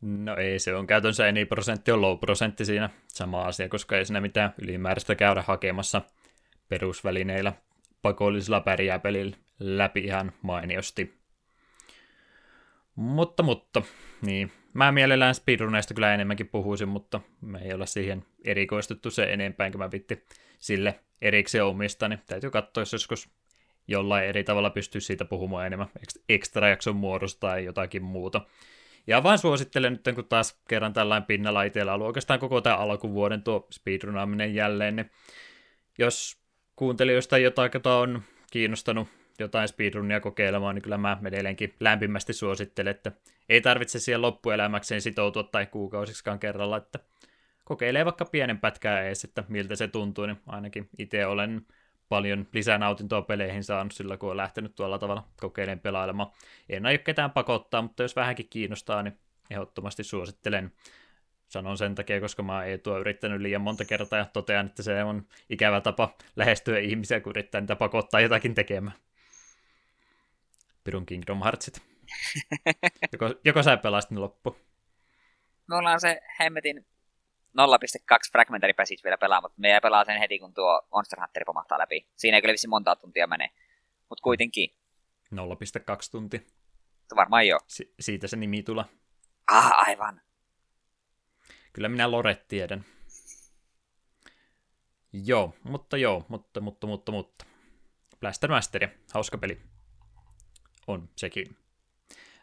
[0.00, 4.04] No ei, se on käytännössä eni prosentti on low prosentti siinä sama asia, koska ei
[4.04, 6.02] siinä mitään ylimääräistä käydä hakemassa
[6.68, 7.52] perusvälineillä
[8.02, 11.18] pakollisilla pärjää pelillä läpi ihan mainiosti.
[12.94, 13.82] Mutta, mutta,
[14.22, 14.52] niin.
[14.72, 19.90] Mä mielellään speedruneista kyllä enemmänkin puhuisin, mutta me ei olla siihen erikoistuttu se enempää, mä
[19.90, 20.24] vitti
[20.58, 23.28] sille erikseen omista, niin täytyy katsoa, jos joskus
[23.88, 25.88] jollain eri tavalla pystyy siitä puhumaan enemmän
[26.28, 28.40] ekstra jakson muodosta tai jotakin muuta.
[29.06, 33.42] Ja vain suosittelen nyt, kun taas kerran tällainen pinnalla itsellä ollut oikeastaan koko tämä alkuvuoden
[33.42, 35.10] tuo speedrunaaminen jälleen, niin
[35.98, 36.38] jos
[36.76, 43.12] kuuntelijoista jotain, jota on kiinnostanut jotain speedrunia kokeilemaan, niin kyllä mä edelleenkin lämpimästi suosittelen, että
[43.48, 46.98] ei tarvitse siihen loppuelämäkseen sitoutua tai kuukausiksi kerralla, että
[47.68, 51.66] kokeilee vaikka pienen pätkää ees, että miltä se tuntuu, niin ainakin itse olen
[52.08, 56.30] paljon lisää nautintoa peleihin saanut sillä, kun on lähtenyt tuolla tavalla kokeilemaan pelailemaan.
[56.68, 59.18] En aio ketään pakottaa, mutta jos vähänkin kiinnostaa, niin
[59.50, 60.72] ehdottomasti suosittelen.
[61.48, 65.04] Sanon sen takia, koska mä ei tuo yrittänyt liian monta kertaa ja totean, että se
[65.04, 68.96] on ikävä tapa lähestyä ihmisiä, kun yrittää niitä pakottaa jotakin tekemään.
[70.84, 71.82] Pirun Kingdom Heartsit.
[73.12, 74.56] joko, joko sä pelasit ne loppu?
[75.66, 76.86] Me ollaan se hemmetin
[77.48, 81.44] 0.2 Fragmentary Passage vielä pelaa, mutta me ei pelaa sen heti, kun tuo Monster Hunter
[81.46, 82.08] pomahtaa läpi.
[82.16, 83.50] Siinä ei kyllä vissi monta tuntia mene,
[84.08, 84.70] mutta kuitenkin.
[85.34, 86.46] 0.2 tunti.
[87.16, 87.60] Varmaan joo.
[87.66, 88.84] Si- siitä se nimi tulee.
[89.50, 90.20] Ah, aivan.
[91.72, 92.84] Kyllä minä Loret tiedän.
[95.12, 97.44] Joo, mutta joo, mutta, mutta, mutta, mutta.
[98.20, 99.60] Blaster Master, hauska peli.
[100.86, 101.56] On sekin.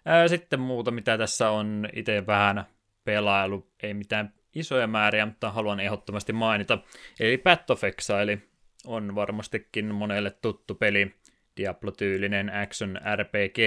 [0.06, 2.66] Ää, sitten muuta, mitä tässä on itse vähän
[3.04, 6.78] pelailu, ei mitään isoja määriä, mutta haluan ehdottomasti mainita.
[7.20, 8.38] Eli Path of Exile
[8.86, 11.16] on varmastikin monelle tuttu peli,
[11.58, 13.58] Diablo-tyylinen action RPG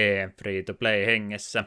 [0.41, 1.63] free-to-play hengessä.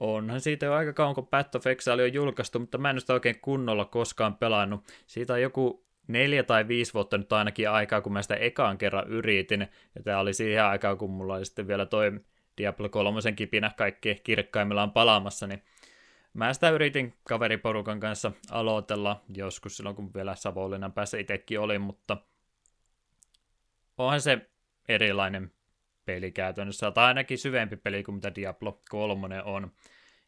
[0.00, 3.12] Onhan siitä jo aika kauan, kun Path of Exile on julkaistu, mutta mä en sitä
[3.12, 4.84] oikein kunnolla koskaan pelannut.
[5.06, 9.08] Siitä on joku neljä tai viisi vuotta nyt ainakin aikaa, kun mä sitä ekaan kerran
[9.08, 9.68] yritin.
[9.94, 12.12] Ja tämä oli siihen aikaan, kun mulla oli sitten vielä toi
[12.58, 15.62] Diablo 3 kipinä kaikki kirkkaimmillaan palaamassa, niin
[16.34, 22.16] Mä sitä yritin kaveriporukan kanssa aloitella joskus silloin, kun vielä Savonlinnan päässä itsekin olin, mutta
[23.98, 24.50] onhan se
[24.88, 25.52] erilainen
[26.04, 29.72] peli käytännössä, tai ainakin syvempi peli kuin mitä Diablo 3 on.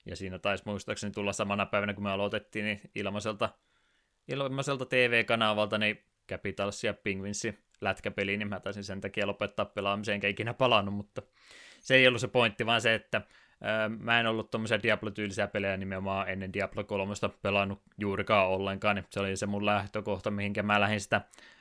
[0.06, 3.48] Ja siinä taisi muistaakseni tulla samana päivänä, kun me aloitettiin, niin ilmaiselta,
[4.28, 10.28] ilmaiselta TV-kanavalta, niin Capitals ja Penguinsi lätkäpeli, niin mä taisin sen takia lopettaa pelaamiseen, enkä
[10.28, 11.22] ikinä palannut, mutta
[11.80, 13.22] se ei ollut se pointti, vaan se, että
[13.98, 19.20] Mä en ollut tuommoisia Diablo-tyylisiä pelejä nimenomaan ennen Diablo 3 pelannut juurikaan ollenkaan, niin se
[19.20, 21.20] oli se mun lähtökohta, mihinkä mä lähdin sitä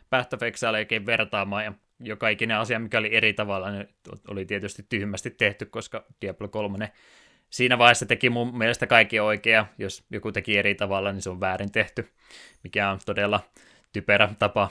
[0.10, 3.88] Path of Exile vertaamaan, ja joka ikinen asia, mikä oli eri tavalla, niin
[4.28, 6.92] oli tietysti tyhmästi tehty, koska Diablo 3
[7.50, 11.40] siinä vaiheessa teki mun mielestä kaikki oikea, jos joku teki eri tavalla, niin se on
[11.40, 12.10] väärin tehty,
[12.64, 13.40] mikä on todella
[13.94, 14.70] typerä tapa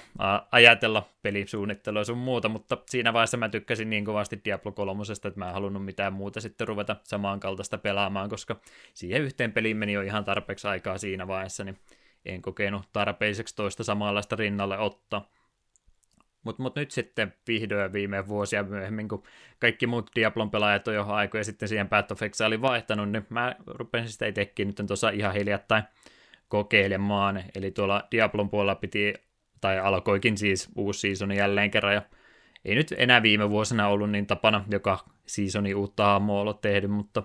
[0.52, 5.48] ajatella pelisuunnittelua sun muuta, mutta siinä vaiheessa mä tykkäsin niin kovasti Diablo 3, että mä
[5.48, 8.60] en halunnut mitään muuta sitten ruveta samankaltaista pelaamaan, koska
[8.94, 11.78] siihen yhteen peliin meni jo ihan tarpeeksi aikaa siinä vaiheessa, niin
[12.24, 15.28] en kokenut tarpeiseksi toista samanlaista rinnalle ottaa.
[16.44, 19.22] Mutta mut nyt sitten vihdoin viime vuosia myöhemmin, kun
[19.58, 23.56] kaikki muut Diablon pelaajat on jo aikoja sitten siihen Path of Exile vaihtanut, niin mä
[23.66, 25.82] rupesin sitä itsekin nyt tuossa ihan hiljattain
[26.52, 27.44] kokeilemaan.
[27.54, 29.14] Eli tuolla Diablon puolella piti,
[29.60, 32.02] tai alkoikin siis uusi seasoni jälleen kerran, ja
[32.64, 37.22] ei nyt enää viime vuosina ollut niin tapana joka seasoni uutta hahmoa olla tehty, mutta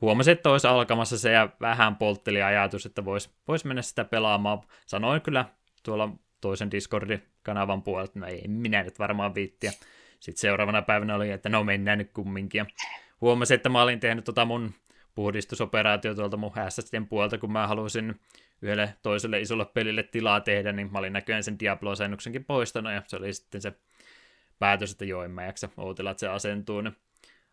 [0.00, 4.58] huomasin, että olisi alkamassa se ja vähän poltteli ajatus, että voisi vois mennä sitä pelaamaan.
[4.86, 5.44] Sanoin kyllä
[5.82, 6.08] tuolla
[6.40, 9.72] toisen Discord-kanavan puolelta, että no ei minä nyt varmaan viittiä.
[10.20, 12.58] Sitten seuraavana päivänä oli, että no mennään nyt kumminkin.
[12.58, 12.66] Ja
[13.20, 14.74] huomasin, että mä olin tehnyt tota mun
[15.14, 18.20] puhdistusoperaatio tuolta mun SSDn puolta, kun mä halusin
[18.62, 23.16] yhdelle toiselle isolle pelille tilaa tehdä, niin mä olin näköjään sen Diablo-asennuksenkin poistanut, ja se
[23.16, 23.72] oli sitten se
[24.58, 26.80] päätös, että joo, en mä jaksa ootella, että se asentuu.
[26.80, 26.96] Niin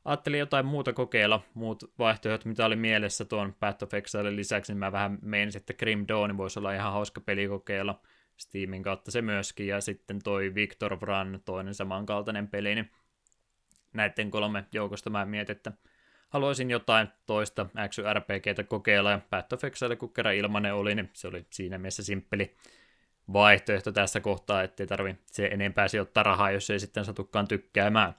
[0.05, 4.79] ajattelin jotain muuta kokeilla, muut vaihtoehdot, mitä oli mielessä tuon Path of Exile lisäksi, niin
[4.79, 8.01] mä vähän menin, että Grim Dawn voisi olla ihan hauska peli kokeilla
[8.37, 12.91] Steamin kautta se myöskin, ja sitten toi Victor Run, toinen samankaltainen peli, niin
[13.93, 15.71] näiden kolme joukosta mä mietin, että
[16.29, 21.27] haluaisin jotain toista XYRPGtä kokeilla, ja Path of Exile, kun kerran ilmanen oli, niin se
[21.27, 22.55] oli siinä mielessä simppeli
[23.33, 28.13] vaihtoehto tässä kohtaa, ettei tarvi se enempää sijoittaa rahaa, jos ei sitten satukaan tykkäämään.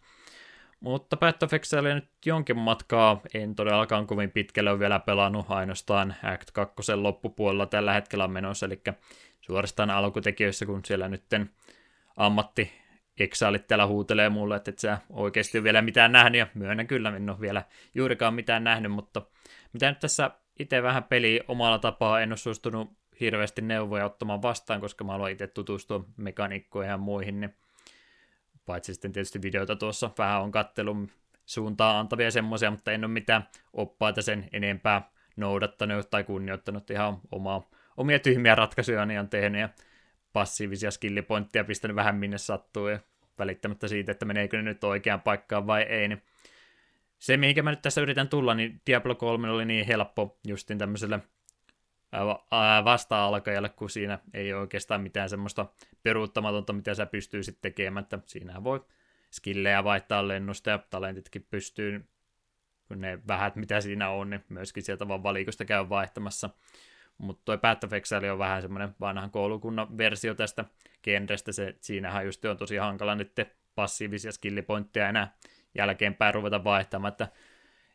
[0.80, 6.14] Mutta Path of Exile nyt jonkin matkaa, en todellakaan kovin pitkälle ole vielä pelannut, ainoastaan
[6.22, 8.82] Act 2 loppupuolella tällä hetkellä on menossa, eli
[9.40, 11.50] suorastaan alkutekijöissä, kun siellä nytten
[12.16, 12.72] ammatti
[13.24, 17.16] eksaalit täällä huutelee mulle, että et sä oikeasti ole vielä mitään nähnyt, ja myönnän kyllä,
[17.16, 17.62] en ole vielä
[17.94, 19.22] juurikaan mitään nähnyt, mutta
[19.72, 24.80] mitä nyt tässä itse vähän peli omalla tapaa, en ole suostunut hirveästi neuvoja ottamaan vastaan,
[24.80, 27.54] koska mä haluan itse tutustua mekaniikkoihin ja muihin, niin
[28.66, 31.10] paitsi sitten tietysti videoita tuossa vähän on kattelun
[31.46, 37.70] suuntaan antavia semmoisia, mutta en ole mitään oppaita sen enempää noudattanut tai kunnioittanut ihan omaa,
[37.96, 39.68] omia tyhmiä ratkaisuja on tehnyt ja
[40.32, 42.98] passiivisia skillipointteja pistänyt vähän minne sattuu ja
[43.40, 46.22] välittämättä siitä, että meneekö ne nyt oikeaan paikkaan vai ei, niin
[47.18, 51.20] se, mihinkä mä nyt tässä yritän tulla, niin Diablo 3 oli niin helppo justin tämmöiselle
[52.84, 55.66] vasta-alkajalle, kun siinä ei ole oikeastaan mitään semmoista
[56.02, 58.84] peruuttamatonta, mitä sä pystyisit tekemään, että siinähän voi
[59.30, 62.08] skillejä vaihtaa lennosta ja talentitkin pystyy,
[62.88, 66.50] kun ne vähät mitä siinä on, niin myöskin sieltä vaan valikosta käy vaihtamassa.
[67.20, 70.64] Mutta toi Path of Exile on vähän semmoinen vanhan koulukunnan versio tästä
[71.02, 73.32] genrestä, se, siinähän just on tosi hankala nyt
[73.74, 75.34] passiivisia skillipointteja enää
[75.74, 77.28] jälkeenpäin ruveta vaihtamaan, että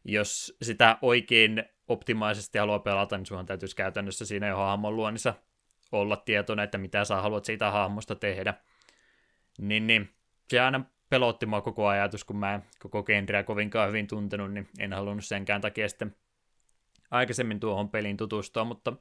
[0.04, 5.34] jos sitä oikein optimaisesti haluaa pelata, niin sunhan täytyisi käytännössä siinä jo hahmon luonnissa
[5.92, 8.54] olla tietoinen, että mitä sä haluat siitä hahmosta tehdä.
[9.58, 10.10] Niin, niin
[10.50, 14.68] se aina pelotti mua koko ajatus, kun mä en koko genreä kovinkaan hyvin tuntenut, niin
[14.80, 16.16] en halunnut senkään takia sitten
[17.12, 18.94] aikaisemmin tuohon peliin tutustua, mutta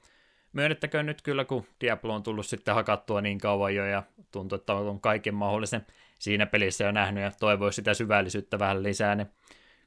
[0.52, 4.74] myönnettäköön nyt kyllä, kun Diablo on tullut sitten hakattua niin kauan jo ja tuntuu, että
[4.74, 5.86] on kaiken mahdollisen
[6.18, 9.26] siinä pelissä jo nähnyt ja toivoisi sitä syvällisyyttä vähän lisää, niin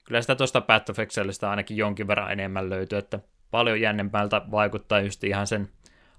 [0.04, 3.20] kyllä sitä tuosta Path of Excelistä ainakin jonkin verran enemmän löytyy, että
[3.52, 5.70] paljon jännempältä vaikuttaa just ihan sen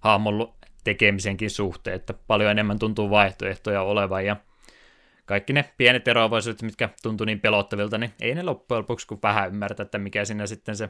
[0.00, 4.36] hahmon tekemisenkin suhteen, että paljon enemmän tuntuu vaihtoehtoja olevan ja
[5.24, 9.48] kaikki ne pienet eroavaisuudet, mitkä tuntuu niin pelottavilta, niin ei ne loppujen lopuksi kun vähän
[9.48, 10.88] ymmärtää, että mikä siinä sitten se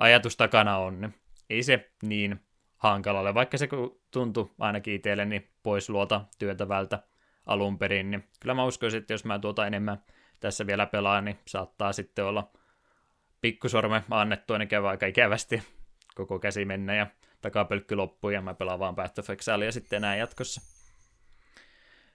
[0.00, 1.14] ajatus takana on, niin
[1.50, 2.40] ei se niin
[2.76, 3.68] hankalalle, vaikka se
[4.10, 7.02] tuntui ainakin itselle niin pois luota työtävältä
[7.46, 10.02] alun perin, niin kyllä mä uskoisin, että jos mä tuota enemmän
[10.40, 12.50] tässä vielä pelaan, niin saattaa sitten olla
[13.40, 15.62] pikkusorme annettu, niin käy aika ikävästi
[16.14, 17.06] koko käsi mennä ja
[17.40, 19.26] takapölkky loppuu ja mä pelaan vaan Path of
[19.64, 20.60] ja sitten enää jatkossa.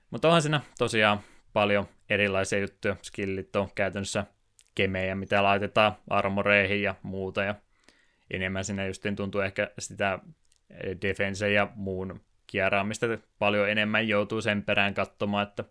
[0.10, 1.20] Mutta onhan siinä tosiaan
[1.54, 2.96] paljon erilaisia juttuja.
[3.02, 4.26] Skillit on käytännössä
[4.76, 7.44] kemejä, mitä laitetaan armoreihin ja muuta.
[7.44, 7.56] Ja
[8.32, 10.20] enemmän sinne just tuntuu ehkä sitä
[11.02, 13.06] defense ja muun kierraamista
[13.40, 15.64] paljon enemmän joutuu sen perään katsomaan, että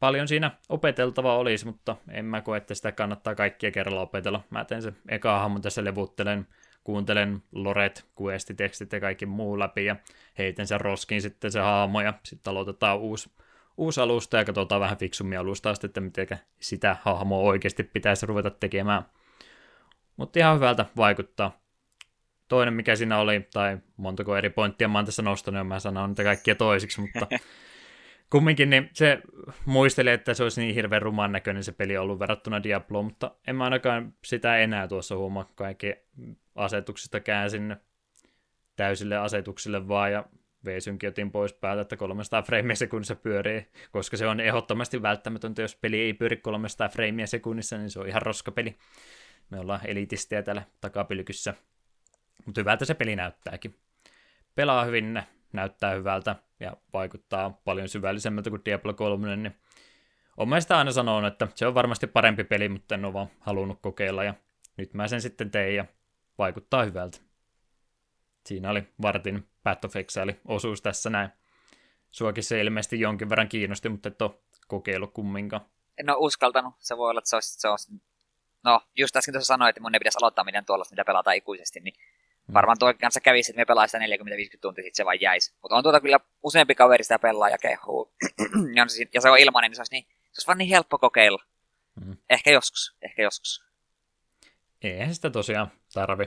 [0.00, 4.44] paljon siinä opeteltavaa olisi, mutta en mä koe, että sitä kannattaa kaikkia kerralla opetella.
[4.50, 6.46] Mä teen se eka hahmon tässä levuttelen,
[6.84, 9.96] kuuntelen loret, questitekstit ja kaikki muu läpi ja
[10.38, 13.30] heitän sen roskiin sitten se hahmo ja sitten aloitetaan uusi,
[13.76, 16.26] uusi alusta ja katsotaan vähän fiksummin alusta asti, että miten
[16.60, 19.04] sitä hahmoa oikeasti pitäisi ruveta tekemään.
[20.20, 21.60] Mutta ihan hyvältä vaikuttaa.
[22.48, 26.10] Toinen, mikä siinä oli, tai montako eri pointtia mä oon tässä nostanut, ja mä sanon
[26.10, 27.26] niitä kaikkia toisiksi, mutta
[28.32, 29.18] kumminkin niin se
[29.64, 33.56] muisteli, että se olisi niin hirveän ruman näköinen se peli ollut verrattuna Diablo, mutta en
[33.56, 35.94] mä ainakaan sitä enää tuossa huomaa kaikki
[36.54, 37.76] asetuksista käänsin
[38.76, 40.24] täysille asetuksille vaan ja
[40.64, 45.76] V-synkin otin pois päältä, että 300 freimiä sekunnissa pyörii, koska se on ehdottomasti välttämätöntä, jos
[45.76, 48.76] peli ei pyöri 300 freimiä sekunnissa, niin se on ihan roskapeli.
[49.50, 51.54] Me ollaan elitistiä täällä takapylkyssä.
[52.46, 53.78] Mutta hyvältä se peli näyttääkin.
[54.54, 59.56] Pelaa hyvin, näyttää hyvältä ja vaikuttaa paljon syvällisemmältä kuin Diablo 3, niin
[60.36, 63.78] olen sitä aina sanonut, että se on varmasti parempi peli, mutta en ole vaan halunnut
[63.82, 64.34] kokeilla ja
[64.76, 65.84] nyt mä sen sitten tein ja
[66.38, 67.18] vaikuttaa hyvältä.
[68.46, 71.28] Siinä oli vartin Path of Exile-osuus tässä näin.
[72.10, 75.62] Suokin se ilmeisesti jonkin verran kiinnosti, mutta et ole kokeillut kumminkaan.
[75.98, 76.74] En ole uskaltanut.
[76.78, 77.92] Se voi olla, että se olisi, se olisi...
[78.64, 81.80] No, just äsken tuossa sanoin, että mun ei pitäisi aloittaa miten tuollaista, mitä pelataan ikuisesti,
[81.80, 81.94] niin
[82.50, 82.54] Mm.
[82.54, 84.02] Varmaan tuo kanssa kävisi, että me pelaa sitä 40-50
[84.60, 85.54] tuntia, sitten se vaan jäisi.
[85.62, 88.14] Mutta on tuota kyllä useampi kaveri sitä pelaa ja kehuu.
[89.14, 91.42] ja se on ilmainen, niin se olisi, niin, se olisi vaan niin helppo kokeilla.
[92.04, 92.16] Mm.
[92.30, 93.64] Ehkä joskus, ehkä joskus.
[94.82, 96.24] Eihän sitä tosiaan tarvi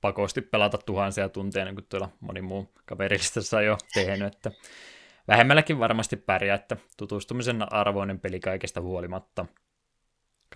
[0.00, 4.50] pakosti pelata tuhansia tunteja, niin kuin tuolla moni muu kaverillistassa on jo tehnyt, että
[5.28, 9.46] vähemmälläkin varmasti pärjää, että tutustumisen arvoinen peli kaikesta huolimatta.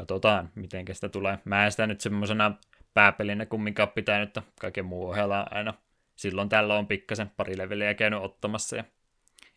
[0.00, 1.38] Katsotaan, miten sitä tulee.
[1.44, 2.54] Mä en sitä nyt semmoisena
[2.94, 5.74] pääpelinä kumminkaan pitänyt kaiken muu ohella aina.
[6.16, 8.84] Silloin tällä on pikkasen pari leveliä käynyt ottamassa ja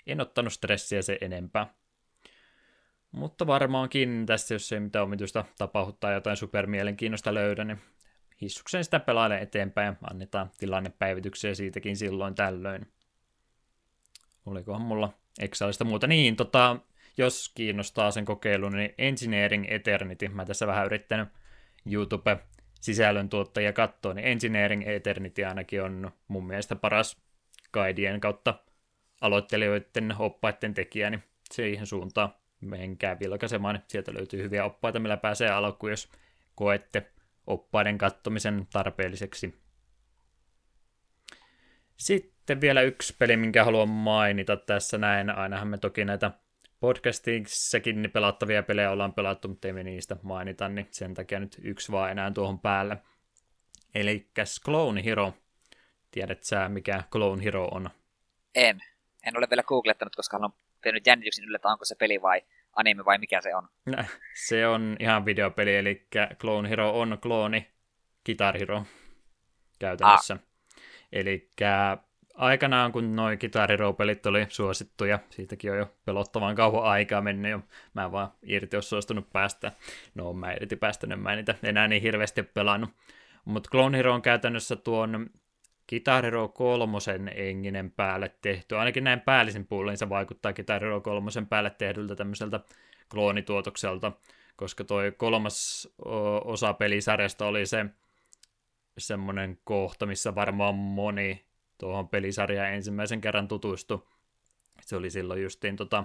[0.08, 1.74] en ottanut stressiä se enempää.
[3.12, 7.82] Mutta varmaankin tässä, jos ei mitään omituista tapahuttaa jotain supermielenkiinnosta löydä, niin
[8.42, 12.92] hissuksen sitä pelailen eteenpäin ja annetaan tilannepäivityksiä siitäkin silloin tällöin.
[14.46, 16.08] Olikohan mulla Excelista muuta?
[16.08, 16.78] Niin, tota,
[17.18, 21.30] jos kiinnostaa sen kokeilu, niin Engineering Eternity, mä tässä vähän yrittänyt
[21.92, 22.40] YouTube
[22.82, 27.22] sisällöntuottajia katsoo, niin Engineering Eternity ainakin on mun mielestä paras
[27.74, 28.60] guidien kautta
[29.22, 33.84] aloittelijoiden oppaiden tekijä, niin siihen suuntaan menkää vilkaisemaan.
[33.88, 36.10] Sieltä löytyy hyviä oppaita, millä pääsee alkuun, jos
[36.56, 37.12] koette
[37.48, 39.64] oppaiden kattomisen tarpeelliseksi.
[41.98, 45.30] Sitten vielä yksi peli, minkä haluan mainita tässä näin.
[45.30, 46.32] Ainahan me toki näitä
[46.84, 51.58] podcastissakin niin pelattavia pelejä ollaan pelattu, mutta ei me niistä mainita, niin sen takia nyt
[51.62, 52.98] yksi vaan enää tuohon päälle.
[53.96, 54.28] Eli
[54.66, 55.34] Clone Hero.
[56.12, 57.90] Tiedät sä, mikä Clone Hero on?
[58.56, 58.84] En.
[59.28, 62.42] En ole vielä googlettanut, koska olen tehnyt jännityksen yllä, että onko se peli vai
[62.76, 63.68] anime vai mikä se on.
[64.48, 66.08] Se on ihan videopeli, eli
[66.40, 67.72] Clone Hero on klooni
[68.26, 68.86] Guitar Hero
[69.80, 70.34] käytännössä.
[70.34, 70.40] Ah.
[71.12, 71.50] Eli
[72.34, 77.60] aikanaan, kun noin kitariroupelit oli suosittuja, siitäkin on jo pelottavan kauan aikaa mennyt jo,
[77.94, 79.72] mä en vaan irti olisi suostunut päästä.
[80.16, 82.90] No, mä irti päästänyt, mä en niitä enää niin hirveästi pelannut.
[83.46, 85.30] Mutta Clone Hero on käytännössä tuon
[85.90, 86.98] Guitar Hero 3
[87.36, 88.78] enginen päälle tehty.
[88.78, 92.60] Ainakin näin päällisin puolin se vaikuttaa Guitar Hero 3 päälle tehdyltä tämmöiseltä
[93.12, 94.12] kloonituotokselta,
[94.56, 95.88] koska toi kolmas
[96.46, 97.86] osa pelisarjasta oli se
[98.98, 101.46] semmoinen kohta, missä varmaan moni
[101.84, 104.04] tuohon pelisarjaan ensimmäisen kerran tutustui.
[104.82, 106.04] Se oli silloin justiin tota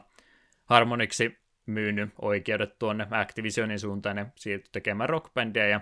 [0.65, 5.81] Harmoniksi myynyt oikeudet tuonne Activisionin suuntaan ja siirtyi tekemään rockbändiä ja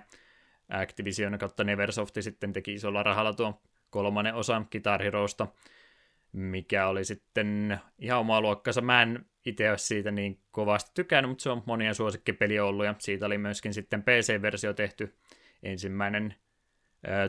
[0.69, 3.55] Activision kautta Neversofti sitten teki isolla rahalla tuon
[3.91, 5.47] kolmannen osan Guitar Heroista,
[6.33, 8.81] mikä oli sitten ihan oma luokkansa.
[8.81, 12.95] Mä en itse ole siitä niin kovasti tykännyt, mutta se on monia suosikkipeliä ollut, ja
[12.99, 15.15] siitä oli myöskin sitten PC-versio tehty
[15.63, 16.35] ensimmäinen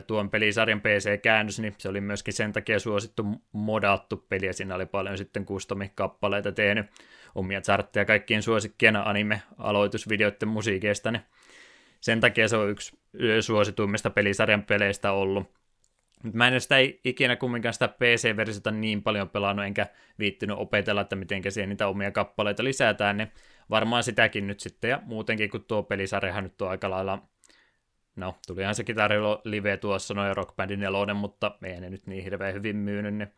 [0.06, 4.86] tuon pelisarjan PC-käännös, niin se oli myöskin sen takia suosittu modattu peli, ja siinä oli
[4.86, 6.86] paljon sitten custom-kappaleita tehnyt
[7.34, 11.22] omia chartteja kaikkien suosikkien anime-aloitusvideoiden musiikeista, niin
[12.00, 12.96] sen takia se on yksi
[13.40, 15.58] suosituimmista pelisarjan peleistä ollut.
[16.32, 19.86] Mä en sitä ikinä kumminkaan sitä PC-versiota niin paljon pelannut, enkä
[20.18, 23.32] viittynyt opetella, että miten siihen niitä omia kappaleita lisätään, niin
[23.70, 27.22] varmaan sitäkin nyt sitten, ja muutenkin kun tuo pelisarjahan nyt on aika lailla,
[28.18, 32.24] no tulihan se kitarilo live tuossa, noin Rock Bandin nelonen, mutta ei ne nyt niin
[32.24, 33.32] hirveän hyvin myynyt, niin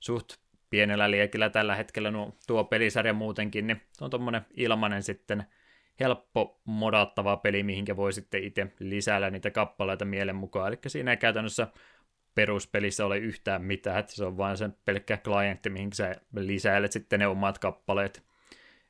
[0.00, 0.36] suht
[0.70, 5.44] pienellä liekillä tällä hetkellä nuo, tuo pelisarja muutenkin, niin on tommonen ilmanen sitten
[6.00, 11.16] helppo modattava peli, mihinkä voi sitten itse lisäillä niitä kappaleita mielen mukaan, eli siinä ei
[11.16, 11.66] käytännössä
[12.34, 17.20] peruspelissä ole yhtään mitään, että se on vain sen pelkkä klientti, mihin sä lisäilet sitten
[17.20, 18.22] ne omat kappaleet.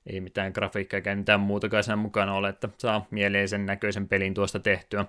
[0.07, 4.59] Ei mitään grafiikkaa eikä mitään muutakaan sen mukana ole, että saa mieleisen näköisen pelin tuosta
[4.59, 5.05] tehtyä.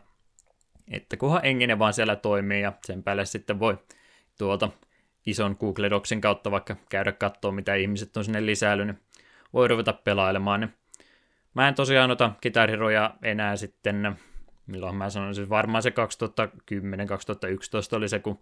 [0.92, 3.78] Että kunhan engine vaan siellä toimii ja sen päälle sitten voi
[4.38, 4.70] tuolta
[5.26, 9.00] ison Google Docsin kautta vaikka käydä katsoa, mitä ihmiset on sinne lisäillyt, niin
[9.54, 10.60] voi ruveta pelailemaan.
[10.60, 10.74] Niin
[11.54, 12.70] mä en tosiaan ota Guitar
[13.24, 14.18] enää sitten
[14.68, 15.94] milloin mä sanoin, siis varmaan se 2010-2011
[17.96, 18.40] oli se, kun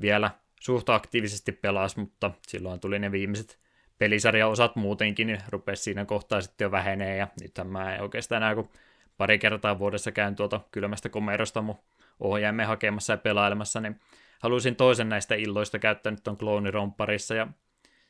[0.00, 3.58] vielä suht aktiivisesti pelasi, mutta silloin tuli ne viimeiset
[3.98, 8.54] pelisarjaosat muutenkin, niin rupesi siinä kohtaa sitten jo vähenee, ja nythän mä en oikeastaan enää
[8.54, 8.70] kun
[9.18, 11.78] pari kertaa vuodessa käyn tuolta kylmästä komerosta mun
[12.20, 14.00] ohjaimen hakemassa ja pelailemassa, niin
[14.42, 17.48] halusin toisen näistä illoista käyttää nyt on parissa, ja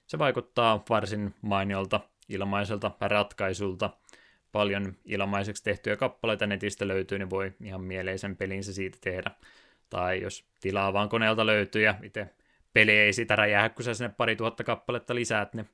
[0.07, 3.91] se vaikuttaa varsin mainiolta ilmaiselta ratkaisulta,
[4.53, 9.31] paljon ilmaiseksi tehtyjä kappaleita netistä löytyy, niin voi ihan mieleisen pelinsä siitä tehdä.
[9.91, 12.29] Tai jos tilaa vaan koneelta löytyy ja itse
[12.73, 15.69] peli ei sitä räjähä, kun sä sinne pari tuhatta kappaletta lisäät, niin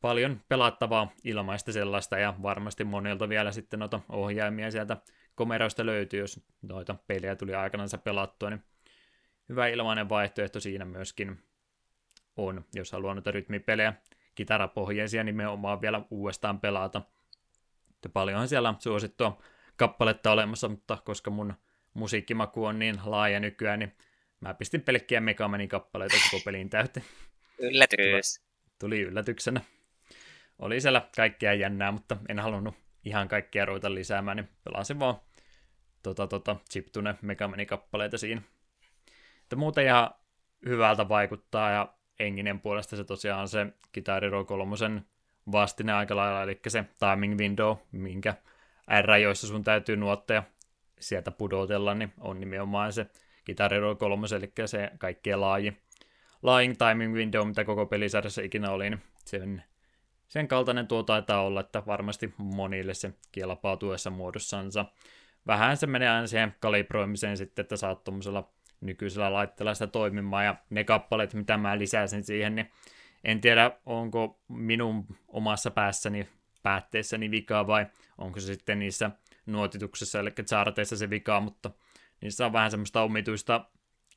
[0.00, 4.96] paljon pelattavaa ilmaista sellaista ja varmasti monilta vielä sitten noita ohjaimia sieltä
[5.34, 8.64] komeroista löytyy, jos noita pelejä tuli aikanaan pelattua, niin
[9.48, 11.38] hyvä ilmainen vaihtoehto siinä myöskin
[12.36, 13.92] on, jos haluaa noita rytmipelejä,
[14.34, 17.02] kitarapohjaisia nimenomaan vielä uudestaan pelata–
[18.00, 19.42] että paljonhan siellä on suosittua
[19.76, 21.54] kappaletta olemassa, mutta koska mun
[21.94, 23.92] musiikkimaku on niin laaja nykyään, niin
[24.40, 27.06] mä pistin pelkkiä Megamanin kappaleita koko peliin täyteen.
[27.58, 28.40] Yllätys.
[28.78, 29.60] Tuli yllätyksenä.
[30.60, 35.20] Oli siellä kaikkea jännää, mutta en halunnut ihan kaikkia ruveta lisäämään, niin pelasin vaan
[36.02, 38.42] tota, tota, chiptune Megamanin kappaleita siinä.
[39.42, 40.10] Että muuten ihan
[40.66, 43.66] hyvältä vaikuttaa ja Enginen puolesta se tosiaan se
[44.22, 44.76] Hero 3
[45.52, 48.34] vastine aika lailla, eli se timing window, minkä
[49.02, 50.42] R, joissa sun täytyy nuotteja
[51.00, 53.06] sieltä pudotella, niin on nimenomaan se
[53.46, 55.76] Guitar Hero 3, eli se kaikkien laaji,
[56.42, 59.64] laajin timing window, mitä koko pelisarjassa ikinä oli, niin sen,
[60.30, 64.84] sen kaltainen tuo taitaa olla, että varmasti monille se kielapaa tuessa muodossansa.
[65.46, 70.56] Vähän se menee aina siihen kalibroimiseen sitten, että saat tuommoisella nykyisellä laitteella sitä toimimaan, ja
[70.70, 72.70] ne kappaleet, mitä mä lisäsin siihen, niin
[73.24, 76.28] en tiedä, onko minun omassa päässäni
[76.62, 77.86] päätteessäni vikaa vai
[78.18, 79.10] onko se sitten niissä
[79.46, 81.70] nuotituksessa, eli charteissa se vika, mutta
[82.20, 83.64] niissä on vähän semmoista omituista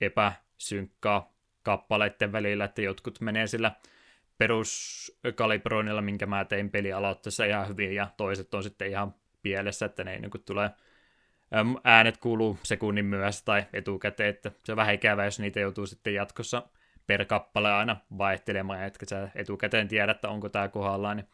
[0.02, 1.34] epäsynkkaa
[1.64, 3.72] kappaleiden välillä, että jotkut menee sillä
[4.44, 10.04] peruskalibroinnilla, minkä mä tein peli aloitteessa ihan hyvin, ja toiset on sitten ihan pielessä, että
[10.04, 10.70] ne ei niin tulee
[11.84, 16.14] äänet kuuluu sekunnin myöhässä tai etukäteen, että se on vähän ikävä, jos niitä joutuu sitten
[16.14, 16.68] jatkossa
[17.08, 21.28] per kappale aina vaihtelemaan, etkä sä etukäteen tiedä, että onko tämä kohdallaan, niin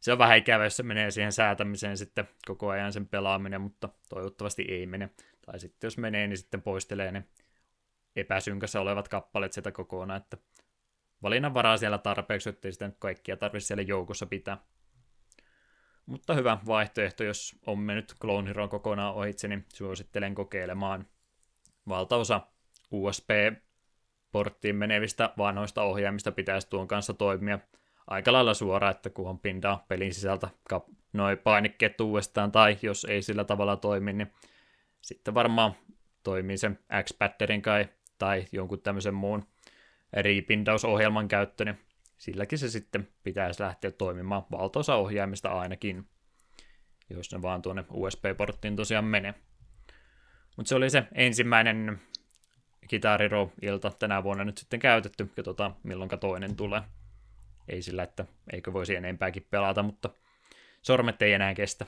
[0.00, 3.88] se on vähän ikävä, jos se menee siihen säätämiseen sitten koko ajan sen pelaaminen, mutta
[4.08, 5.10] toivottavasti ei mene.
[5.46, 7.24] Tai sitten jos menee, niin sitten poistelee ne
[8.16, 10.36] epäsynkässä olevat kappaleet sieltä kokonaan, että
[11.22, 14.58] valinnanvaraa siellä tarpeeksi, ettei sitten kaikkia tarvitse siellä joukossa pitää.
[16.06, 21.06] Mutta hyvä vaihtoehto, jos on mennyt Clone Hero kokonaan ohitse, niin suosittelen kokeilemaan.
[21.88, 22.40] Valtaosa
[22.90, 23.30] USB
[24.32, 27.58] porttiin menevistä vanhoista ohjaimista pitäisi tuon kanssa toimia
[28.06, 30.48] aika lailla suora, että kun on pindaa pelin sisältä
[31.12, 34.32] noin painikkeet uudestaan, tai jos ei sillä tavalla toimi, niin
[35.00, 35.74] sitten varmaan
[36.22, 37.16] toimii sen x
[37.62, 39.46] kai tai jonkun tämmöisen muun
[40.12, 41.78] riipindausohjelman käyttö, niin
[42.16, 46.08] silläkin se sitten pitäisi lähteä toimimaan valtaosa ohjaimista ainakin,
[47.10, 49.34] jos ne vaan tuonne USB-porttiin tosiaan menee.
[50.56, 52.00] Mutta se oli se ensimmäinen
[52.88, 56.82] Kitariro-ilta tänä vuonna nyt sitten käytetty, katsotaan milloinka toinen tulee.
[57.68, 60.10] Ei sillä, että eikö voisi enempääkin pelata, mutta
[60.82, 61.86] sormet ei enää kestä.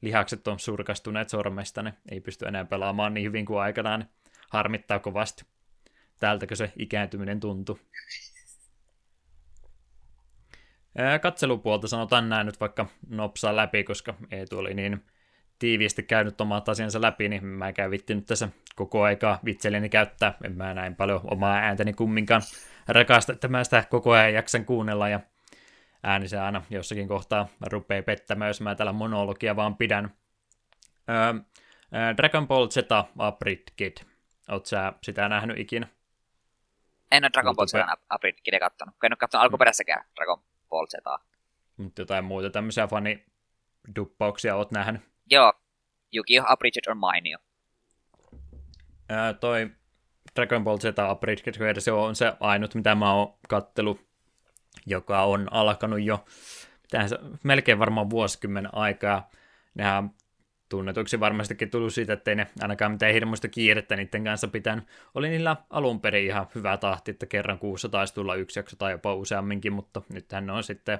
[0.00, 4.08] Lihakset on surkastuneet sormesta, ne ei pysty enää pelaamaan niin hyvin kuin aikanaan,
[4.50, 5.44] harmittaa kovasti.
[6.24, 7.78] Tältäkö se ikääntyminen tuntuu?
[11.22, 15.04] Katselupuolta sanotaan näin nyt vaikka nopsaa läpi, koska Eetu oli niin
[15.58, 20.34] tiiviisti käynyt omat asiansa läpi, niin mä käyn nyt tässä koko aikaa vitselleni käyttää.
[20.44, 22.42] En mä näin paljon omaa ääntäni kumminkaan
[22.88, 25.20] rakasta, että mä sitä koko ajan jaksan kuunnella ja
[26.02, 30.14] ääni se aina jossakin kohtaa rupeaa pettämään, jos mä täällä monologia vaan pidän.
[31.08, 31.34] Öö,
[32.16, 32.76] Dragon Ball Z
[33.76, 33.96] Kid.
[34.50, 35.93] Oot sä sitä nähnyt ikinä?
[37.10, 37.74] En ole Dragon Ball Z
[38.14, 38.94] Upgrade kattonut.
[39.02, 40.94] En ole kattonut alkuperäissäkään Dragon Ball Z.
[41.76, 45.02] Mutta jotain muuta tämmöisiä faniduppauksia oot nähnyt?
[45.30, 45.52] Joo,
[46.12, 46.44] Yu-Gi-Oh!
[46.48, 47.38] Abridged on mainio.
[49.08, 49.70] Ää, toi
[50.36, 54.00] Dragon Ball Z Abridged versio on se ainut, mitä mä oon kattelu,
[54.86, 56.24] joka on alkanut jo
[57.08, 59.30] se, melkein varmaan vuosikymmenen aikaa.
[59.74, 60.10] Nehän
[60.74, 64.84] tunnetuksi varmastikin tullut siitä, ettei ne ainakaan mitään hirmuista kiirettä niiden kanssa pitänyt.
[65.14, 68.92] Oli niillä alun perin ihan hyvä tahti, että kerran kuussa taisi tulla yksi jakso tai
[68.92, 70.98] jopa useamminkin, mutta nythän ne on sitten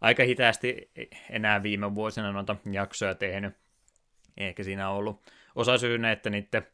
[0.00, 0.90] aika hitaasti
[1.30, 3.54] enää viime vuosina noita jaksoja tehnyt.
[4.36, 5.22] Ehkä siinä on ollut
[5.54, 6.66] osa syynä, että niiden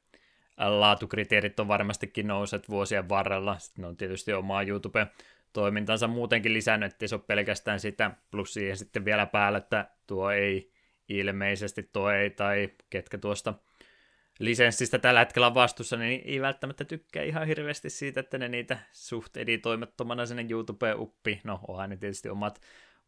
[0.59, 3.59] laatukriteerit on varmastikin nouset vuosien varrella.
[3.59, 8.77] Sitten ne on tietysti omaa YouTube-toimintansa muutenkin lisännyt, ettei se ole pelkästään sitä, plus siihen
[8.77, 10.76] sitten vielä päällä, että tuo ei
[11.09, 13.55] ilmeisesti tuo ei, tai ketkä tuosta
[14.39, 18.79] lisenssistä tällä hetkellä on vastuussa, niin ei välttämättä tykkää ihan hirveästi siitä, että ne niitä
[18.93, 21.41] suht editoimattomana sinne YouTubeen uppi.
[21.45, 22.61] No, onhan ne tietysti omat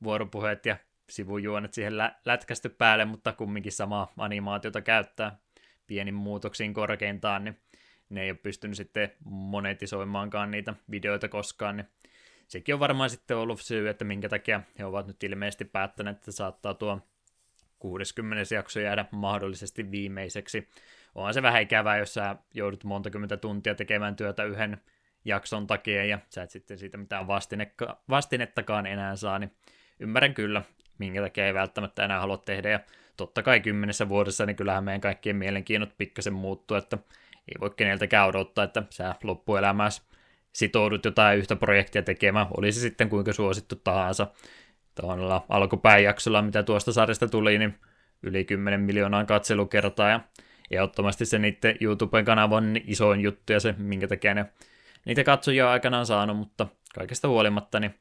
[0.03, 0.77] vuoropuheet ja
[1.11, 5.39] sivujuonet siihen lä- lätkästy päälle, mutta kumminkin samaa animaatiota käyttää
[5.87, 7.59] pienin muutoksiin korkeintaan, niin
[8.09, 11.87] ne ei ole pystynyt sitten monetisoimaankaan niitä videoita koskaan, niin
[12.47, 16.33] sekin on varmaan sitten ollut syy, että minkä takia he ovat nyt ilmeisesti päättäneet, että
[16.33, 17.01] saattaa tuo
[17.79, 18.55] 60.
[18.55, 20.69] jakso jäädä mahdollisesti viimeiseksi.
[21.15, 24.81] Onhan se vähän ikävää, jos sä joudut monta kymmentä tuntia tekemään työtä yhden
[25.25, 27.27] jakson takia ja sä et sitten siitä mitään
[28.11, 29.53] vastinettakaan enää saa, niin
[30.01, 30.63] ymmärrän kyllä,
[30.99, 32.81] minkä takia ei välttämättä enää halua tehdä, ja
[33.17, 36.99] totta kai kymmenessä vuodessa, niin kyllähän meidän kaikkien mielenkiinnot pikkasen muuttuu, että
[37.49, 40.03] ei voi keneltäkään odottaa, että sä loppuelämässä
[40.53, 44.27] sitoudut jotain yhtä projektia tekemään, oli se sitten kuinka suosittu tahansa.
[45.01, 47.75] Tuolla alkupääjaksolla, mitä tuosta sarjasta tuli, niin
[48.23, 50.21] yli 10 miljoonaa katselukertaa, ja
[50.71, 54.47] ehdottomasti se niiden YouTuben kanavan isoin juttu, ja se, minkä takia ne
[55.05, 57.95] niitä katsojia aikanaan saanut, mutta kaikesta huolimatta, niin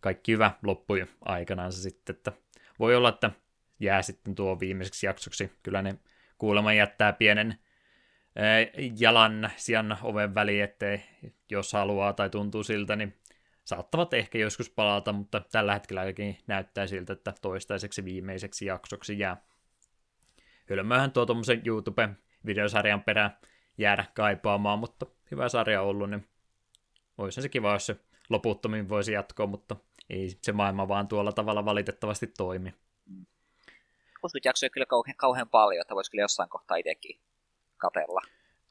[0.00, 2.32] kaikki hyvä loppui aikanaan se sitten, että
[2.78, 3.30] voi olla, että
[3.80, 5.52] jää sitten tuo viimeiseksi jaksoksi.
[5.62, 5.98] Kyllä ne
[6.38, 7.58] kuulemma jättää pienen
[9.00, 11.02] jalan sijan oven väliin, ettei
[11.50, 13.14] jos haluaa tai tuntuu siltä, niin
[13.64, 16.02] saattavat ehkä joskus palata, mutta tällä hetkellä
[16.46, 19.36] näyttää siltä, että toistaiseksi viimeiseksi jaksoksi jää.
[20.70, 23.36] Hölmöhän tuo tuommoisen YouTube-videosarjan perään
[23.78, 26.28] jäädä kaipaamaan, mutta hyvä sarja ollut, niin
[27.18, 27.96] voisi se kiva, jos se
[28.28, 29.76] loputtomin voisi jatkoa, mutta
[30.10, 32.74] ei se maailma vaan tuolla tavalla valitettavasti toimi.
[34.20, 37.20] 60 jaksoja kyllä kauhean, kauhean paljon, että voisi kyllä jossain kohtaa itsekin
[37.76, 38.20] katella.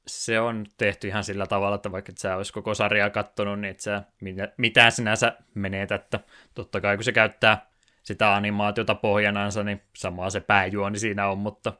[0.07, 3.71] Se on tehty ihan sillä tavalla, että vaikka et sä olisi koko sarjaa kattonut, niin
[3.71, 4.03] et sä
[4.57, 5.37] mitään sinänsä
[6.55, 7.67] totta kai kun se käyttää
[8.03, 11.73] sitä animaatiota pohjanansa, niin samaa se pääjuoni siinä on, mutta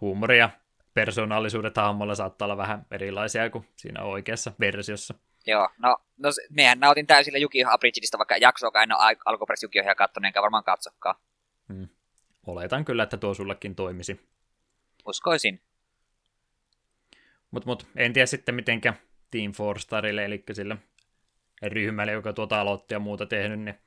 [0.00, 0.50] huumori ja
[0.94, 5.14] persoonallisuudet hahmolla saattaa olla vähän erilaisia kuin siinä oikeassa versiossa.
[5.46, 10.26] Joo, no, no mehän nautin täysillä Yuki Abridgedista, vaikka jaksoakaan en ole alkuperäistä Yuki katsonut,
[10.26, 11.16] enkä varmaan katsokaan.
[11.68, 11.88] Hmm.
[12.46, 14.20] Oletan kyllä, että tuo sullekin toimisi.
[15.06, 15.60] Uskoisin.
[17.50, 18.94] Mutta mut, en tiedä sitten mitenkä
[19.30, 20.76] Team Four Starille, eli sille
[21.62, 23.78] ryhmälle, joka tuota aloitti ja muuta tehnyt, niin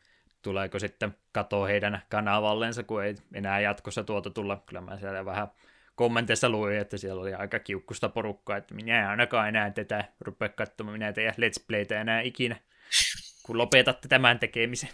[0.42, 4.64] tuleeko sitten katoa heidän kanavallensa, kun ei enää jatkossa tuota tulla.
[4.66, 5.48] Kyllä mä siellä vähän
[5.96, 10.50] kommenteissa luin, että siellä oli aika kiukkusta porukkaa, että minä en ainakaan enää tätä rupea
[10.50, 12.56] katsomaan, minä teidän Let's Playtä enää ikinä,
[13.46, 14.90] kun lopetatte tämän tekemisen.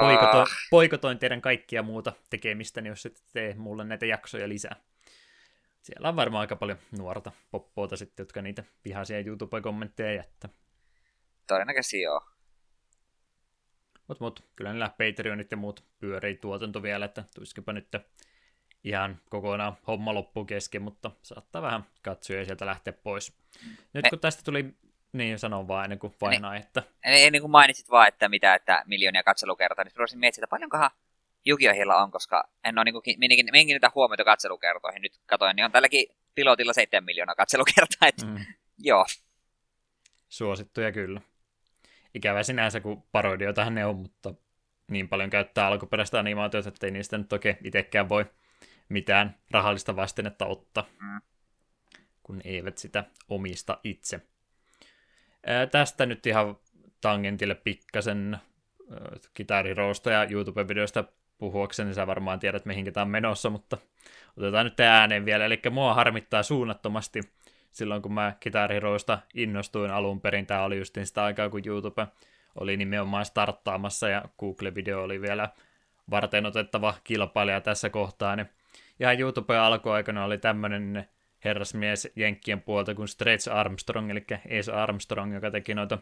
[0.00, 0.48] Poikotoin, ah.
[0.70, 4.76] poikotoin teidän kaikkia muuta tekemistä, niin jos et tee mulle näitä jaksoja lisää.
[5.82, 10.50] Siellä on varmaan aika paljon nuorta poppoota sitten, jotka niitä vihaisia YouTube-kommentteja jättää.
[11.46, 12.20] todennäköisesti joo.
[14.08, 17.88] Mutta mut, kyllä niillä Patreonit ja muut pyörii tuotanto vielä, että tuiskipa nyt
[18.84, 23.36] ihan kokonaan homma loppuu kesken, mutta saattaa vähän katsoa sieltä lähteä pois.
[23.92, 24.74] Nyt kun tästä tuli,
[25.12, 26.82] niin sanon vaan ennen kuin vainaa, että...
[27.04, 30.90] Niin kuin mainitsit vaan, että mitä, että miljoonia katselukertaa, niin haluaisin miettiä, että paljonkohan
[31.44, 35.02] Jukiohilla on, koska en ole niin minkin, minkin niitä huomioita katselukertoihin.
[35.02, 38.36] Nyt katoin, niin on tälläkin pilotilla 7 miljoonaa katselukertaa, että mm.
[38.78, 39.06] joo.
[40.28, 41.20] Suosittuja kyllä.
[42.14, 44.34] Ikävä sinänsä, kun parodioitahan ne on, mutta
[44.90, 48.24] niin paljon käyttää alkuperäistä animaatiota, että ei niistä nyt oikein itsekään voi
[48.88, 51.20] mitään rahallista vastinetta ottaa, mm.
[52.22, 54.20] kun eivät sitä omista itse.
[55.46, 56.56] Ää, tästä nyt ihan
[57.00, 58.38] tangentille pikkasen
[59.34, 61.04] kitariroosta ja YouTube-videosta
[61.42, 63.78] puhuakseni, niin sä varmaan tiedät, mihin tämä on menossa, mutta
[64.36, 65.44] otetaan nyt ääneen vielä.
[65.44, 67.20] Eli mua harmittaa suunnattomasti
[67.72, 70.46] silloin, kun mä kitariroista innostuin alun perin.
[70.46, 72.06] Tämä oli just sitä aikaa, kun YouTube
[72.60, 75.48] oli nimenomaan starttaamassa ja Google-video oli vielä
[76.10, 78.36] varten otettava kilpailija tässä kohtaa.
[78.36, 78.48] Niin
[79.00, 81.08] ihan YouTube alkuaikana oli tämmöinen
[81.44, 84.24] herrasmies Jenkkien puolta kuin Stretch Armstrong, eli
[84.58, 85.98] Ace Armstrong, joka teki noita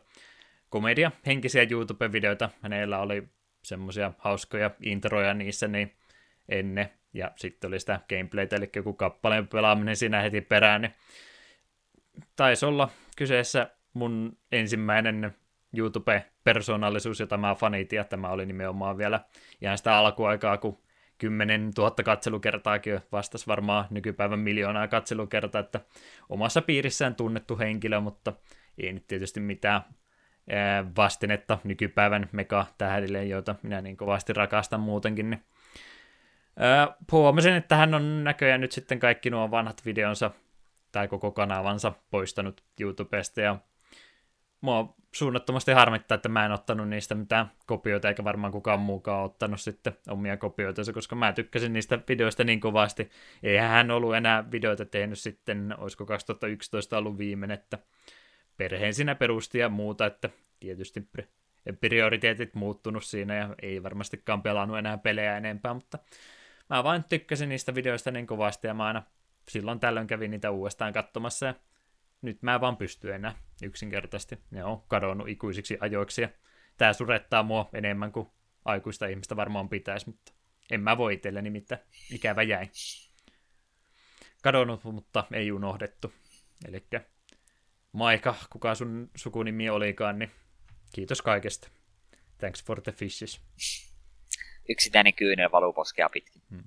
[0.68, 2.51] komedia henkisiä YouTube-videoita.
[2.62, 3.28] Hänellä oli
[3.63, 5.97] semmoisia hauskoja introja niissä niin
[6.49, 10.95] ennen, ja sitten oli sitä gameplaytä, eli joku kappaleen pelaaminen siinä heti perään, niin
[12.37, 15.37] taisi olla kyseessä mun ensimmäinen
[15.77, 19.21] YouTube-persoonallisuus, jota mä fanitin, ja tämä oli nimenomaan vielä
[19.61, 20.79] ihan sitä alkuaikaa, kun
[21.19, 25.81] 10 000 katselukertaakin vastasi varmaan nykypäivän miljoonaa katselukertaa, että
[26.29, 28.33] omassa piirissään tunnettu henkilö, mutta
[28.79, 29.83] ei nyt tietysti mitään
[30.96, 35.30] vastinetta nykypäivän megatähdille, joita minä niin kovasti rakastan muutenkin.
[35.30, 35.44] Niin.
[37.12, 40.30] Huomasin, että hän on näköjään nyt sitten kaikki nuo vanhat videonsa
[40.92, 43.57] tai koko kanavansa poistanut YouTubesta ja
[44.61, 49.61] mua suunnattomasti harmittaa, että mä en ottanut niistä mitään kopioita, eikä varmaan kukaan muukaan ottanut
[49.61, 53.11] sitten omia kopioita, koska mä tykkäsin niistä videoista niin kovasti.
[53.42, 57.78] Eihän hän ollut enää videoita tehnyt sitten, olisiko 2011 ollut viimeinen, että
[58.57, 60.30] perheen siinä perusti ja muuta, että
[60.61, 61.09] tietysti
[61.80, 65.98] prioriteetit muuttunut siinä ja ei varmastikaan pelannut enää pelejä enempää, mutta
[66.70, 69.03] mä vain tykkäsin niistä videoista niin kovasti ja mä aina
[69.48, 71.55] silloin tällöin kävin niitä uudestaan katsomassa ja
[72.22, 74.38] nyt mä vaan pysty enää yksinkertaisesti.
[74.51, 76.28] Ne on kadonnut ikuisiksi ajoiksi ja
[76.76, 78.28] tää surettaa mua enemmän kuin
[78.64, 80.32] aikuista ihmistä varmaan pitäisi, mutta
[80.70, 81.80] en mä voi itselleni nimittäin
[82.11, 82.68] ikävä jäi.
[84.42, 86.12] Kadonnut, mutta ei unohdettu.
[86.68, 86.86] Eli
[87.93, 90.30] Maika, kuka sun sukunimi olikaan, niin
[90.95, 91.68] kiitos kaikesta.
[92.38, 93.41] Thanks for the fishes.
[94.68, 96.43] Yksittäinen kyynel valuu poskea pitkin.
[96.51, 96.64] Hmm.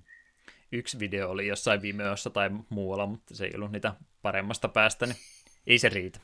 [0.71, 5.17] Yksi video oli jossain Vimeossa tai muualla, mutta se ei ollut niitä paremmasta päästä, niin
[5.67, 6.19] ei se riitä.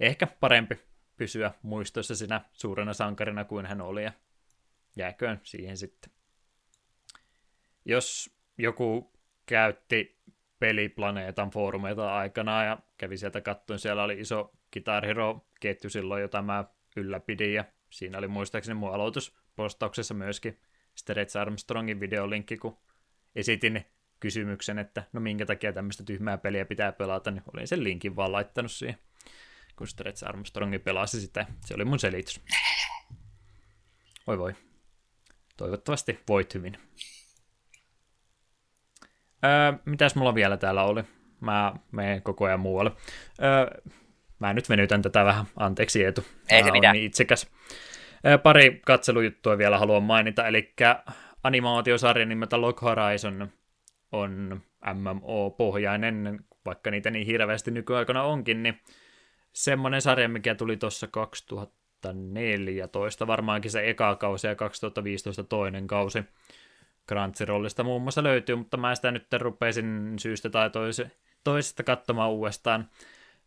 [0.00, 0.78] Ehkä parempi
[1.16, 4.12] pysyä muistoissa sinä suurena sankarina kuin hän oli, ja
[4.96, 6.12] jääköön siihen sitten.
[7.84, 9.12] Jos joku
[9.46, 10.18] käytti
[10.62, 13.78] peliplaneetan foorumeita aikana ja kävi sieltä kattoon.
[13.78, 16.64] Siellä oli iso Guitar Hero-ketju silloin, jota mä
[16.96, 20.60] ylläpidin ja siinä oli muistaakseni mun aloituspostauksessa myöskin
[20.94, 22.78] Stretch Armstrongin videolinkki, kun
[23.36, 23.86] esitin
[24.20, 28.32] kysymyksen, että no minkä takia tämmöistä tyhmää peliä pitää pelata, niin olin sen linkin vaan
[28.32, 28.98] laittanut siihen,
[29.76, 31.46] kun Stretch Armstrongi pelasi sitä.
[31.64, 32.40] Se oli mun selitys.
[34.26, 34.54] Oi voi.
[35.56, 36.78] Toivottavasti voit hyvin.
[39.44, 41.02] Öö, mitäs mulla vielä täällä oli?
[41.40, 42.92] Mä menen koko ajan muualle.
[43.42, 43.80] Öö,
[44.38, 45.44] mä nyt venytän tätä vähän.
[45.56, 46.24] Anteeksi Eetu.
[46.50, 46.92] Ei se mitään.
[46.92, 47.50] Niin itsekäs.
[48.26, 50.46] Öö, pari katselujuttua vielä haluan mainita.
[50.46, 50.74] Eli
[51.44, 53.48] animaatiosarja nimeltä Log Horizon
[54.12, 54.60] on
[54.94, 58.80] MMO-pohjainen, vaikka niitä niin hirveästi nykyaikana onkin, niin
[59.52, 66.24] semmoinen sarja, mikä tuli tuossa 2014, varmaankin se eka kausi ja 2015 toinen kausi
[67.08, 70.70] Crunchyrollista muun muassa löytyy, mutta mä sitä nyt rupesin syystä tai
[71.44, 72.88] toisesta katsomaan uudestaan.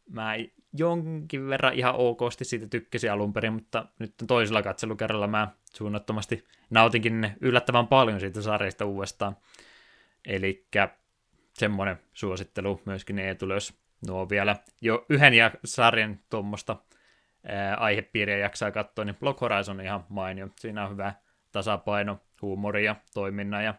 [0.09, 0.33] Mä
[0.73, 7.31] jonkin verran ihan okosti siitä tykkäsin alun perin, mutta nyt toisella katselukerralla mä suunnattomasti nautinkin
[7.41, 9.37] yllättävän paljon siitä sarjasta uudestaan.
[10.27, 10.67] Eli
[11.53, 13.73] semmoinen suosittelu myöskin Eetulle, jos
[14.07, 16.75] nuo vielä jo yhden ja sarjan tuommoista
[17.77, 20.47] aihepiiriä jaksaa katsoa, niin Block Horizon on ihan mainio.
[20.59, 21.13] Siinä on hyvä
[21.51, 23.73] tasapaino huumoria, toiminnan ja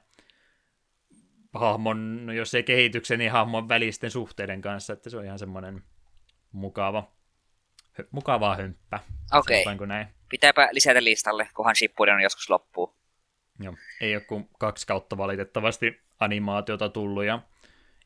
[1.55, 5.83] hahmon, no jos ei kehityksen, niin hahmon välisten suhteiden kanssa, että se on ihan semmoinen
[6.53, 7.13] mukava,
[7.99, 9.01] hö, mukavaa hömppä.
[9.33, 9.87] Okei, okay.
[9.87, 10.07] näin.
[10.29, 12.97] pitääpä lisätä listalle, kunhan Shippuden on joskus loppuu.
[13.61, 17.43] Joo, ei ole kuin kaksi kautta valitettavasti animaatiota tullut ja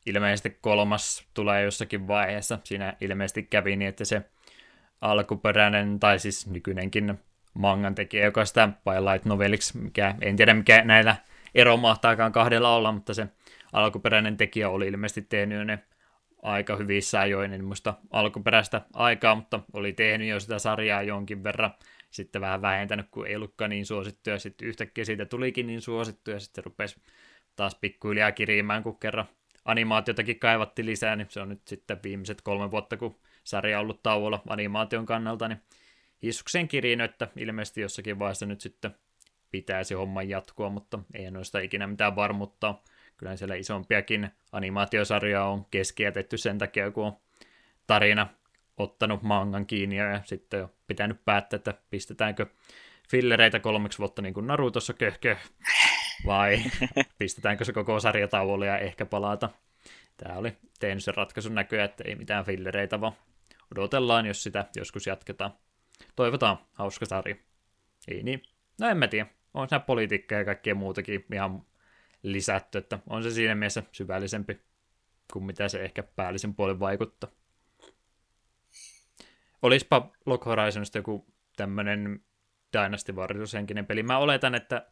[0.06, 2.58] ilmeisesti kolmas tulee jossakin vaiheessa.
[2.64, 4.22] Siinä ilmeisesti kävi niin, että se
[5.00, 7.18] alkuperäinen, tai siis nykyinenkin
[7.60, 11.16] mangan tekijä, joka sitä Twilight Noveliksi, mikä, en tiedä mikä näillä
[11.54, 13.26] ero mahtaakaan kahdella olla, mutta se
[13.72, 15.78] alkuperäinen tekijä oli ilmeisesti tehnyt ne
[16.42, 21.74] aika hyvissä ajoin, en muista alkuperäistä aikaa, mutta oli tehnyt jo sitä sarjaa jonkin verran,
[22.10, 26.64] sitten vähän vähentänyt, kun ei ollutkaan niin suosittuja, sitten yhtäkkiä siitä tulikin niin suosittuja, sitten
[26.64, 27.00] rupesi
[27.56, 29.26] taas pikkuhiljaa kiriimään, kun kerran
[29.64, 34.02] animaatiotakin kaivatti lisää, niin se on nyt sitten viimeiset kolme vuotta, kun sarja on ollut
[34.02, 35.60] tauolla animaation kannalta, niin
[36.22, 38.94] hissukseen kiriin, että ilmeisesti jossakin vaiheessa nyt sitten
[39.50, 42.74] pitäisi homman jatkua, mutta ei noista ikinä mitään varmuutta.
[43.16, 47.16] Kyllä siellä isompiakin animaatiosarjaa on keskeytetty sen takia, kun on
[47.86, 48.26] tarina
[48.76, 52.46] ottanut mangan kiinni ja sitten jo pitänyt päättää, että pistetäänkö
[53.10, 55.36] fillereitä kolmeksi vuotta niin kuin Narutossa köhkö,
[56.26, 56.62] vai
[57.18, 59.50] pistetäänkö se koko sarja tauolle ja ehkä palata.
[60.16, 63.12] Tämä oli tehnyt sen ratkaisun näköjään, että ei mitään fillereitä, vaan
[63.72, 65.52] odotellaan, jos sitä joskus jatketaan.
[66.16, 67.34] Toivotaan, hauska sarja.
[68.08, 68.42] Ei niin.
[68.80, 69.26] No en mä tiedä.
[69.54, 71.62] On siinä politiikka ja kaikkea muutakin ihan
[72.22, 74.60] lisätty, että on se siinä mielessä syvällisempi
[75.32, 77.30] kuin mitä se ehkä päällisen puolen vaikuttaa.
[79.62, 82.20] Olispa Lock Horizonista joku tämmönen
[82.72, 84.02] Dynasty Warriors henkinen peli.
[84.02, 84.86] Mä oletan, että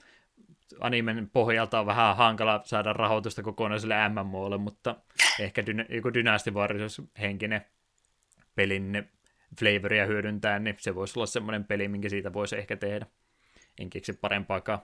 [0.80, 4.96] animen pohjalta on vähän hankala saada rahoitusta kokonaiselle MMOlle, mutta
[5.40, 7.66] ehkä dyna- joku Dynasty Warriors henkinen
[8.54, 9.08] pelin
[9.60, 13.06] flavoria hyödyntää, niin se voisi olla semmoinen peli, minkä siitä voisi ehkä tehdä.
[13.78, 14.78] En keksi parempaakaan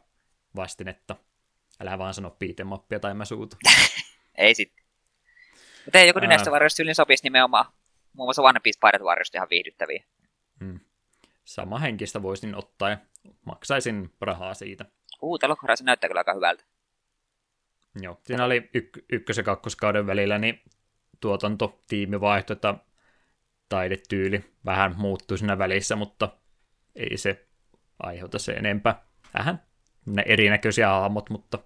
[0.57, 1.17] vastinetta.
[1.81, 3.57] Älä vaan sano piitemappia tai mä suutu.
[4.39, 4.85] ei sitten.
[5.85, 7.65] Mutta ei joku Dynasty Warriors tyylin sopisi nimenomaan.
[8.13, 10.05] Muun muassa One Piece Pirate Warriors ihan viihdyttäviä.
[10.61, 10.81] Hmm.
[11.45, 12.99] Sama henkistä voisin ottaa ja
[13.45, 14.85] maksaisin rahaa siitä.
[15.23, 16.65] Uu, tämä se näyttää kyllä aika hyvältä.
[18.01, 20.63] Joo, siinä oli yk- ykkös- ja kakkoskauden välillä niin
[21.21, 22.75] tuotantotiimi vaihto, että
[23.75, 26.29] taidetyyli vähän muuttui siinä välissä, mutta
[26.95, 27.47] ei se
[27.99, 29.05] aiheuta se enempää.
[29.39, 29.63] Vähän
[30.07, 31.59] ne erinäköisiä hahmot, mutta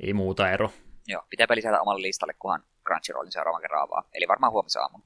[0.00, 0.72] ei muuta ero.
[1.06, 4.08] Joo, pitää lisätä omalle listalle, kunhan Crunchyrollin seuraavan kerran avaa.
[4.14, 5.02] Eli varmaan huomisen aamun.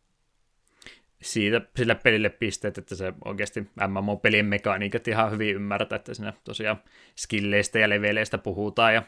[1.23, 6.83] Siitä sille pelille pisteet, että se oikeasti MMO-pelin mekaniikat ihan hyvin ymmärtää, että siinä tosiaan
[7.17, 9.03] skilleistä ja leveleistä puhutaan ja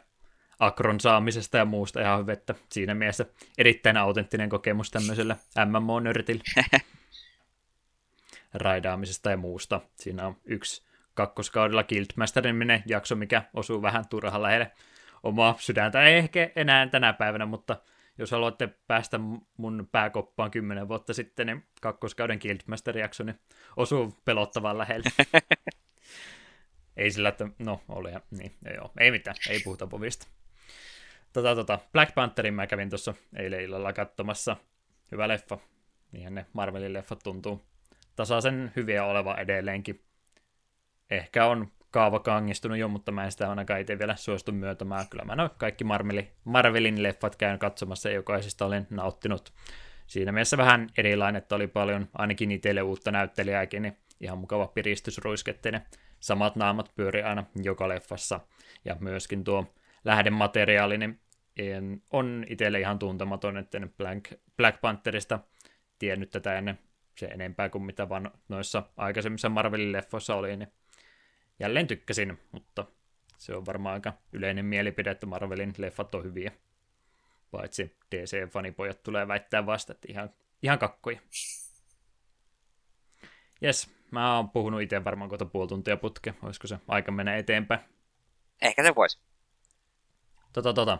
[0.59, 3.27] akron saamisesta ja muusta ihan hyvin, että siinä mielessä
[3.59, 5.37] erittäin autenttinen kokemus tämmöisellä
[5.67, 6.43] MMO-nörtillä.
[8.55, 9.81] Raidaamisesta ja muusta.
[9.97, 14.71] Siinä on yksi kakkoskaudella Guildmasterin jakso, mikä osuu vähän turhan lähelle
[15.23, 16.03] omaa sydäntä.
[16.03, 17.77] Ei ehkä enää tänä päivänä, mutta
[18.19, 19.21] jos haluatte päästä
[19.57, 23.41] mun pääkoppaan kymmenen vuotta sitten, niin kakkoskauden Guildmaster-jakso niin
[23.77, 25.11] osuu pelottavan lähelle.
[26.97, 28.91] ei sillä, että no oli, niin, ei, ole.
[29.01, 30.27] ei mitään, ei puhuta povista.
[31.33, 34.57] Tota, tota, Black Pantherin mä kävin tuossa eilen illalla katsomassa.
[35.13, 35.59] Hyvä leffa.
[36.13, 37.72] Niinhän ne Marvelin leffat tuntuu
[38.17, 40.05] tasaisen hyviä oleva edelleenkin.
[41.11, 45.09] Ehkä on kaava kangistunut jo, mutta mä en sitä ainakaan itse vielä suostu myötämään.
[45.11, 49.53] Kyllä mä kaikki Marvelin, Marvelin leffat käyn katsomassa ja jokaisesta olen nauttinut.
[50.07, 55.83] Siinä mielessä vähän erilainen, että oli paljon ainakin itselle uutta näyttelijääkin, niin ihan mukava piristysruisketteinen.
[56.21, 58.41] Samat naamat pyöri aina joka leffassa.
[58.85, 61.21] Ja myöskin tuo lähdemateriaali niin
[62.11, 65.39] on itselle ihan tuntematon, että Black, Black Pantherista
[65.99, 66.79] tiennyt tätä ennen
[67.19, 70.73] se enempää kuin mitä vaan noissa aikaisemmissa Marvelin leffoissa oli, niin
[71.61, 72.85] jälleen tykkäsin, mutta
[73.39, 76.53] se on varmaan aika yleinen mielipide, että Marvelin leffat on hyviä.
[77.51, 80.31] Paitsi DC-fanipojat tulee väittää vasta, että ihan,
[80.63, 81.21] ihan kakkoja.
[83.61, 86.35] Jes, mä oon puhunut itse varmaan kohta puoli tuntia putke.
[86.43, 87.81] Olisiko se aika mennä eteenpäin?
[88.63, 89.19] Ehkä se voisi.
[90.53, 90.99] Tota, tota.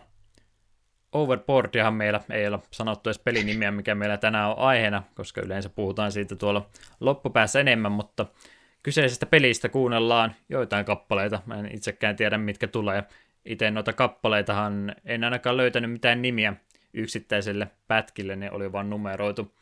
[1.13, 6.11] Overboardiahan meillä ei ole sanottu edes pelinimiä, mikä meillä tänään on aiheena, koska yleensä puhutaan
[6.11, 8.25] siitä tuolla loppupäässä enemmän, mutta
[8.83, 11.41] kyseisestä pelistä kuunnellaan joitain kappaleita.
[11.45, 13.03] Mä en itsekään tiedä, mitkä tulee.
[13.45, 16.53] Itse noita kappaleitahan en ainakaan löytänyt mitään nimiä
[16.93, 19.55] yksittäiselle pätkille, ne oli vain numeroitu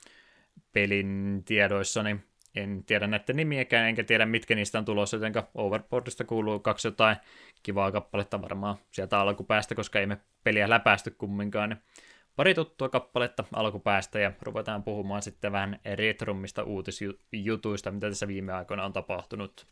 [0.73, 2.19] pelin tiedoissani.
[2.55, 7.17] En tiedä näiden nimiäkään, enkä tiedä mitkä niistä on tulossa, joten Overboardista kuuluu kaksi jotain
[7.63, 11.69] kivaa kappaletta varmaan sieltä alkupäästä, koska ei me peliä läpäisty kumminkaan.
[11.69, 11.79] Niin
[12.35, 18.85] pari tuttua kappaletta alkupäästä ja ruvetaan puhumaan sitten vähän retrummista uutisjutuista, mitä tässä viime aikoina
[18.85, 19.67] on tapahtunut.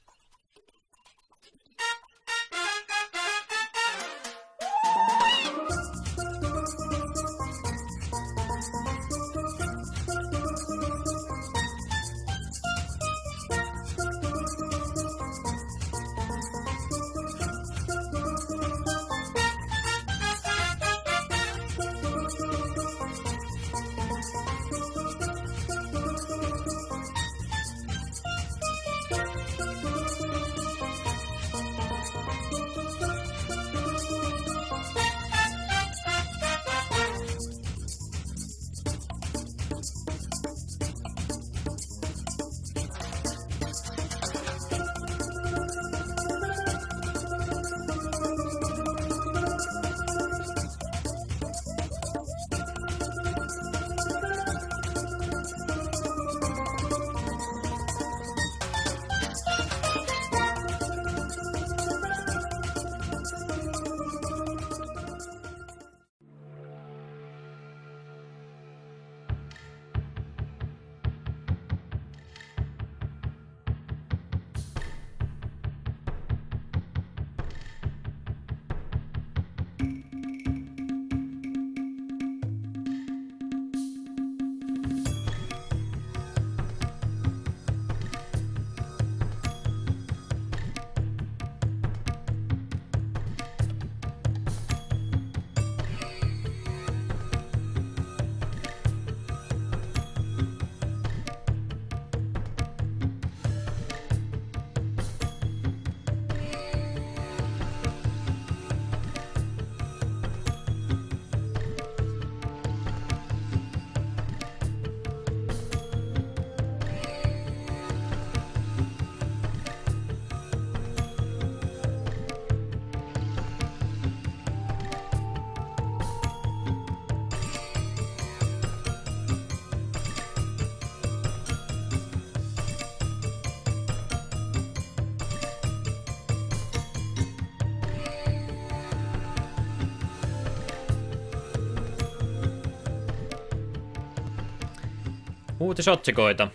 [145.69, 146.47] Uutisotsikoita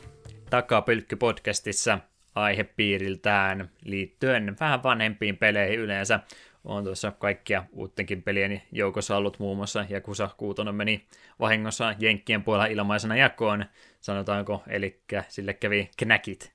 [0.51, 1.99] Takapylkky-podcastissa
[2.35, 6.21] aihepiiriltään liittyen vähän vanhempiin peleihin yleensä.
[6.65, 11.07] On tuossa kaikkia uutenkin pelien joukossa ollut muun muassa Jakusa Kuutonen meni
[11.41, 13.65] vahingossa Jenkkien puolella ilmaisena jakoon,
[14.01, 16.53] sanotaanko, eli sille kävi knäkit.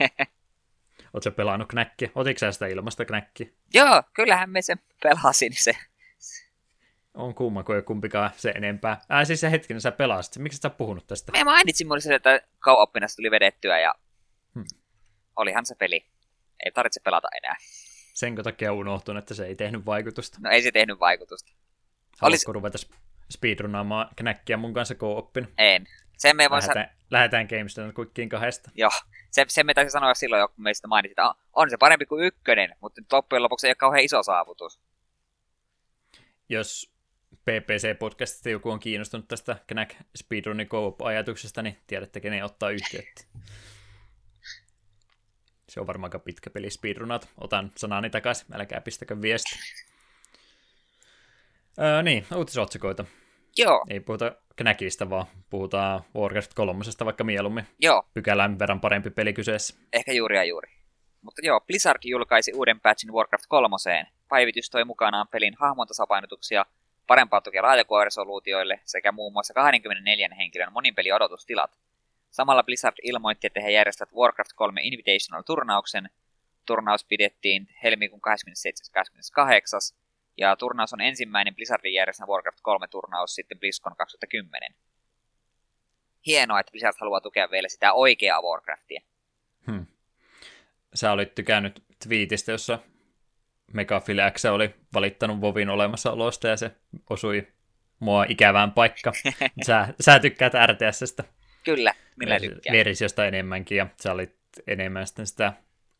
[1.14, 2.10] Oletko pelannut knäkki?
[2.14, 3.54] Otitko sä sitä ilmasta knäkki?
[3.74, 5.76] Joo, kyllähän me sen pelasin se.
[7.18, 9.00] On kumma, kun ei kumpikaan se enempää.
[9.08, 10.36] Ää, siis se hetkinen sä pelasit.
[10.38, 11.32] Miksi sä puhunut tästä?
[11.32, 13.94] Me mainitsin mulle sen, että kauoppinasta tuli vedettyä ja
[14.54, 14.64] Hmm.
[15.36, 16.06] olihan se peli.
[16.64, 17.56] Ei tarvitse pelata enää.
[18.14, 20.38] Senkö takia unohtun, että se ei tehnyt vaikutusta.
[20.42, 21.52] No ei se tehnyt vaikutusta.
[22.20, 22.78] Haluatko ruveta
[23.30, 25.48] speedrunaamaan knäkkiä mun kanssa co-oppin?
[25.58, 25.86] En.
[26.18, 28.70] Sen me voin sa- Lähdetään, lähdetään GameStone Quickiin kahdesta.
[28.74, 28.90] Joo.
[29.30, 32.24] Se, sen me taisi sanoa silloin kun meistä mainitsit, että on- on se parempi kuin
[32.24, 34.80] ykkönen, mutta loppujen lopuksi ei ole kauhean iso saavutus.
[36.48, 36.92] Jos
[37.34, 43.24] PPC-podcastista joku on kiinnostunut tästä Knack Speedrunin co-op-ajatuksesta, niin tiedätte, kenen ottaa yhteyttä.
[45.68, 47.28] Se on varmaan aika pitkä peli speedrunat.
[47.38, 49.58] Otan sanani takaisin, älkää pistäkö viesti.
[51.80, 53.04] Öö, niin, uutisotsikoita.
[53.58, 57.66] Joo, Ei puhuta Knackista, vaan puhutaan Warcraft 3, vaikka mieluummin.
[57.78, 59.74] joo, Pykälän verran parempi peli kyseessä.
[59.92, 60.70] ehkä juuri ja juuri.
[61.22, 63.76] Mutta joo, Blizzard julkaisi uuden patchin Warcraft 3.
[64.28, 66.66] Päivitys toi mukanaan pelin hahmon tasapainotuksia,
[67.08, 71.78] parempaa tukea laajakoresoluutioille sekä muun muassa 24 henkilön monipeliodotustilat.
[72.30, 76.10] Samalla Blizzard ilmoitti, että he järjestävät Warcraft 3 Invitational-turnauksen.
[76.66, 78.20] Turnaus pidettiin helmikuun
[79.92, 79.96] 27.28.
[80.36, 84.74] Ja turnaus on ensimmäinen Blizzardin järjestämä Warcraft 3-turnaus sitten BlizzCon 2010.
[86.26, 89.00] Hienoa, että Blizzard haluaa tukea vielä sitä oikeaa Warcraftia.
[89.66, 89.86] Hmm.
[90.94, 92.78] Sä olit tykännyt twiitistä, jossa
[93.72, 96.70] Megafil X oli valittanut Vovin olemassaolosta ja se
[97.10, 97.48] osui
[98.00, 99.12] mua ikävään paikka.
[99.66, 101.24] Sä, sä tykkäät RTSstä
[101.64, 102.76] Kyllä, minä tykkään.
[102.76, 105.52] versiosta enemmänkin ja sä olit enemmän sitten sitä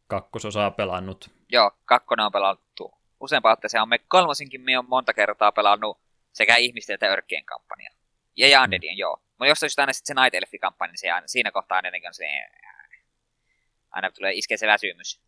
[0.07, 1.31] kakkososaa pelannut.
[1.53, 3.83] Joo, kakkonen on pelattu useampaan otteeseen.
[3.83, 6.01] On me kolmosinkin me on monta kertaa pelannut
[6.33, 7.95] sekä ihmisten että örkkien kampanjaa.
[8.37, 8.99] Ja, ja Undeadien, mm.
[8.99, 9.23] joo.
[9.29, 12.15] Mutta jos olisi aina sitten se Night Elf-kampanja, niin se aina, siinä kohtaa aina on
[12.15, 12.27] se...
[13.91, 15.21] Aina tulee iskeä se väsymys.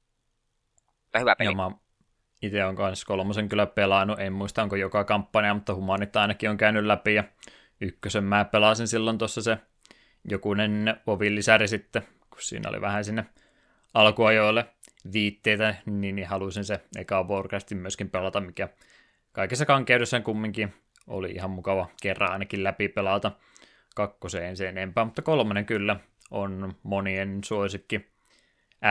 [1.03, 1.51] Mutta hyvä peli.
[1.51, 1.70] Ja mä
[2.43, 6.57] itse on kanssa kolmosen kyllä pelannut, en muista onko joka kampanja, mutta humanit ainakin on
[6.57, 7.24] käynyt läpi ja
[7.80, 9.59] ykkösen mä pelasin silloin tuossa se
[10.30, 13.26] jokunen Vovin lisäri sitten, kun siinä oli vähän sinne
[13.95, 14.66] alkuajoille
[15.12, 18.68] viitteitä, niin, halusin se eka Warcraftin myöskin pelata, mikä
[19.32, 20.74] kaikessa kankeudessaan kumminkin
[21.07, 23.32] oli ihan mukava kerran ainakin läpi pelata
[23.95, 25.97] kakkoseen sen enempää, mutta kolmonen kyllä
[26.30, 28.10] on monien suosikki.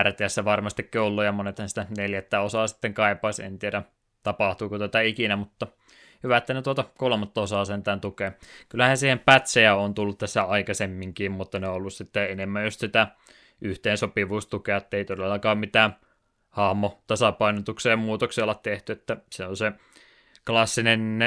[0.03, 3.83] RTS varmastikin ollut ja monet sitä neljättä osaa sitten kaipaisi, en tiedä
[4.23, 5.67] tapahtuuko tätä ikinä, mutta
[6.23, 8.33] hyvä, että ne tuota kolmatta osaa sentään tukee.
[8.69, 13.07] Kyllähän siihen pätsejä on tullut tässä aikaisemminkin, mutta ne on ollut sitten enemmän just sitä
[13.61, 15.95] yhteensopivuustukea, että ei todellakaan mitään
[16.49, 19.71] hahmo tasapainotuksia ja muutoksia olla tehty, että se on se
[20.45, 21.19] klassinen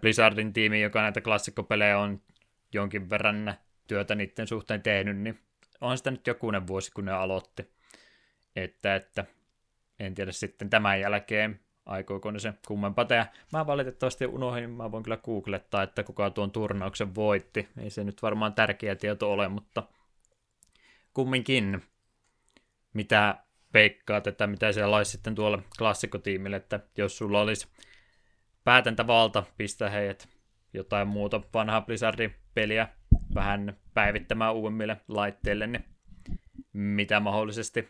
[0.00, 2.20] Blizzardin tiimi, joka näitä klassikkopelejä on
[2.72, 3.54] jonkin verran
[3.88, 5.38] työtä niiden suhteen tehnyt, niin
[5.80, 7.72] on sitä nyt jokunen vuosi, kun ne aloitti.
[8.56, 9.24] Että, että
[9.98, 13.26] en tiedä sitten tämän jälkeen, aikooko ne se kummempaa tehdä.
[13.52, 17.68] Mä valitettavasti unohdin, mä voin kyllä googlettaa, että kuka tuon turnauksen voitti.
[17.78, 19.82] Ei se nyt varmaan tärkeä tieto ole, mutta
[21.14, 21.82] kumminkin,
[22.92, 23.36] mitä
[23.74, 27.68] veikkaat, että mitä siellä olisi sitten tuolla klassikkotiimille, että jos sulla olisi
[28.64, 30.28] päätäntävalta pistää heidät
[30.74, 32.88] jotain muuta vanhaa Blizzardin peliä
[33.34, 35.84] vähän päivittämään uudemmille laitteille, niin
[36.72, 37.88] mitä mahdollisesti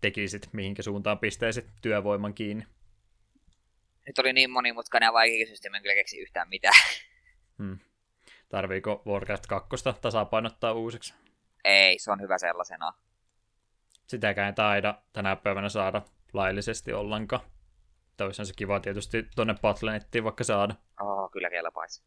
[0.00, 2.66] tekisit, mihinkä suuntaan pistäisit työvoiman kiinni?
[4.06, 6.80] Nyt oli niin monimutkainen ja vaikea kysymys, että en kyllä keksi yhtään mitään.
[7.58, 7.78] Hmm.
[8.48, 11.14] Tarviiko Warcraft 2 tasapainottaa uusiksi?
[11.64, 12.92] Ei, se on hyvä sellaisena.
[14.06, 17.42] Sitäkään ei taida tänä päivänä saada laillisesti ollenkaan.
[18.16, 20.74] Toisaan se kiva tietysti tuonne Battle.nettiin vaikka saada.
[21.00, 22.02] Oh, kyllä kelpaisi.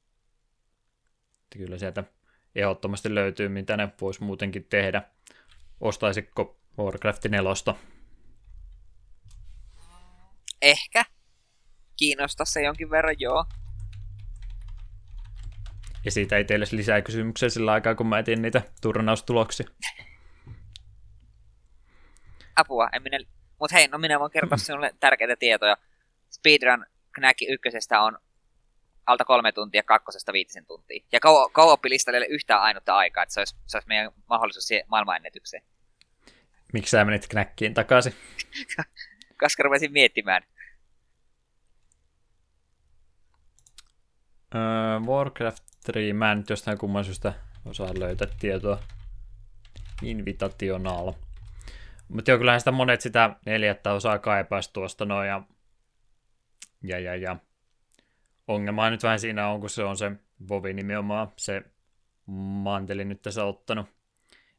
[1.49, 2.03] Kyllä sieltä
[2.55, 5.01] ehdottomasti löytyy, mitä ne voisi muutenkin tehdä.
[5.81, 7.51] Ostaisitko Warcraft 4?
[10.61, 11.05] Ehkä.
[11.97, 13.45] Kiinnostaa se jonkin verran, joo.
[16.05, 19.67] Ja siitä ei teille lisää kysymyksiä sillä aikaa, kun mä etin niitä turnaustuloksia.
[22.55, 23.19] Apua, en minä...
[23.59, 25.77] Mut hei, no minä voin kertoa sinulle tärkeitä tietoja.
[26.31, 28.17] Speedrun Knack ykkösestä on
[29.05, 31.03] alta kolme tuntia, kakkosesta viitisen tuntia.
[31.11, 31.19] Ja
[32.17, 35.63] ole yhtään ainutta aikaa, että se olisi, se olisi meidän mahdollisuus siihen maailmanennätykseen.
[36.73, 38.13] Miksi sä menit knäkkiin takaisin?
[39.41, 40.43] Koska rupesin miettimään.
[44.55, 45.63] Öö, Warcraft
[45.93, 47.33] 3, mä en nyt jostain kumman syystä
[47.65, 48.79] osaa löytää tietoa.
[50.01, 51.13] Invitational.
[52.07, 55.27] Mutta joo, kyllähän sitä monet sitä neljättä osaa kaipaisi tuosta noin.
[55.27, 55.43] Ja,
[56.83, 57.37] ja, ja, ja.
[58.47, 60.11] Ongelma nyt vähän siinä on, kun se on se
[60.49, 61.63] Vovi nimenomaan se
[62.63, 63.89] manteli nyt tässä ottanut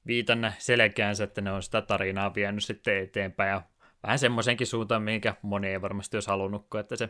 [0.07, 3.62] viitannä selkeänsä, että ne on sitä tarinaa vienyt sitten eteenpäin ja
[4.03, 7.09] vähän semmoisenkin suuntaan, minkä moni ei varmasti olisi halunnut, että se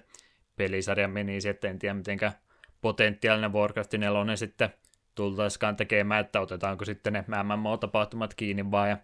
[0.57, 2.33] pelisarja menisi, että en tiedä mitenkä
[2.81, 4.75] potentiaalinen Warcraft 4 sitten
[5.15, 8.99] tultaiskaan tekemään, että otetaanko sitten ne MMO-tapahtumat kiinni vaan ja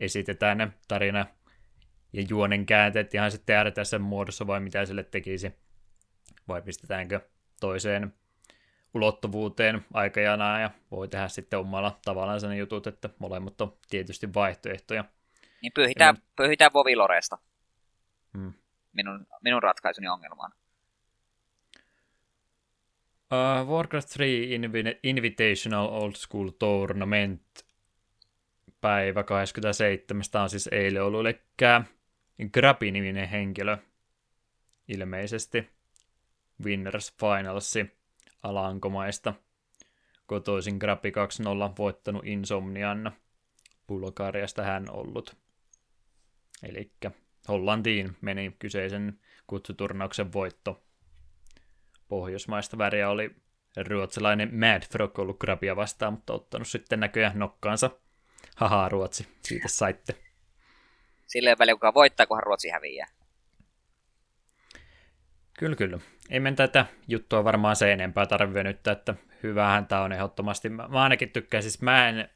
[0.00, 1.26] esitetään ne tarina
[2.12, 5.52] ja juonen käänteet ihan sitten RTS muodossa vai mitä sille tekisi,
[6.48, 7.20] vai pistetäänkö
[7.60, 8.14] toiseen
[8.96, 15.04] ulottuvuuteen aikajanaa ja voi tehdä sitten omalla tavallaan sen jutut, että molemmat on tietysti vaihtoehtoja.
[15.62, 16.22] Niin pyyhitään, ja...
[16.36, 17.38] pyyhitään Voviloresta.
[18.38, 18.52] Hmm.
[18.92, 20.52] Minun, minun ratkaisuni ongelmaan.
[23.32, 27.42] Uh, Warcraft 3 Invi- Invitational Old School Tournament
[28.80, 30.22] päivä 27.
[30.30, 31.40] Tämä on siis eilen ollut, eli
[32.52, 33.76] Grapi-niminen henkilö
[34.88, 35.70] ilmeisesti
[36.64, 37.95] Winners Finalsi
[38.48, 39.34] Alankomaista.
[40.26, 41.14] Kotoisin Grapi 2.0
[41.78, 43.12] voittanut Insomnian.
[43.86, 45.36] Bulgariasta hän ollut.
[46.62, 46.92] Eli
[47.48, 50.82] Hollantiin meni kyseisen kutsuturnauksen voitto.
[52.08, 53.30] Pohjoismaista väriä oli
[53.88, 57.90] ruotsalainen Mad Frog ollut Grabia vastaan, mutta ottanut sitten näköjään nokkaansa.
[58.56, 60.16] Haha, Ruotsi, siitä saitte.
[61.26, 63.06] Silleen väliä, kuka voittaa, kunhan Ruotsi häviää.
[65.58, 65.98] Kyllä, kyllä.
[66.30, 70.68] Ei men tätä juttua varmaan se enempää tarvitse nyt, että hyvähän tämä on ehdottomasti.
[70.68, 72.28] Mä ainakin tykkään, siis mä en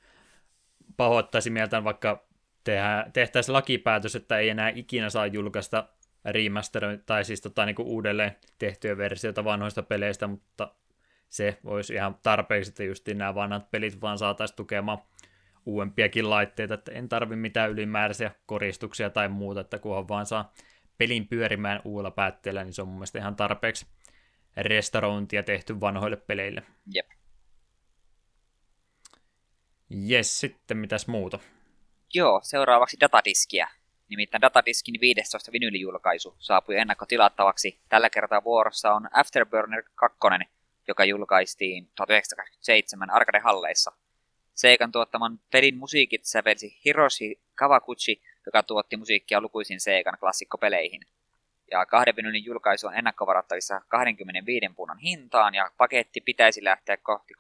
[0.97, 2.27] pahoittaisi mieltä, vaikka
[3.13, 5.89] tehtäisiin lakipäätös, että ei enää ikinä saa julkaista
[6.25, 10.75] remaster, tai siis tota, niin uudelleen tehtyjä versioita vanhoista peleistä, mutta
[11.29, 14.99] se olisi ihan tarpeeksi, että just nämä vanhat pelit vaan saataisiin tukemaan
[15.67, 20.53] uudempiakin laitteita, että en tarvi mitään ylimääräisiä koristuksia tai muuta, että kunhan vaan saa
[21.01, 23.87] pelin pyörimään uudella päätteellä, niin se on mun mielestä ihan tarpeeksi
[24.57, 26.63] restaurointia tehty vanhoille peleille.
[26.95, 27.11] Jep.
[29.91, 31.39] Jes, sitten mitäs muuta?
[32.15, 33.69] Joo, seuraavaksi datadiskiä.
[34.09, 37.81] Nimittäin Datadiskin 15 vinylijulkaisu saapui ennakkotilattavaksi.
[37.89, 40.19] Tällä kertaa vuorossa on Afterburner 2,
[40.89, 43.93] joka julkaistiin 1987 Arcade-halleissa.
[44.55, 48.23] Seikan tuottaman pelin musiikit sävelsi Hiroshi Kawaguchi,
[48.55, 51.01] joka tuotti musiikkia lukuisiin Seikan klassikkopeleihin.
[51.71, 57.35] Ja kahden vinylin julkaisu on ennakkovarattavissa 25 punnan hintaan, ja paketti pitäisi lähteä kohti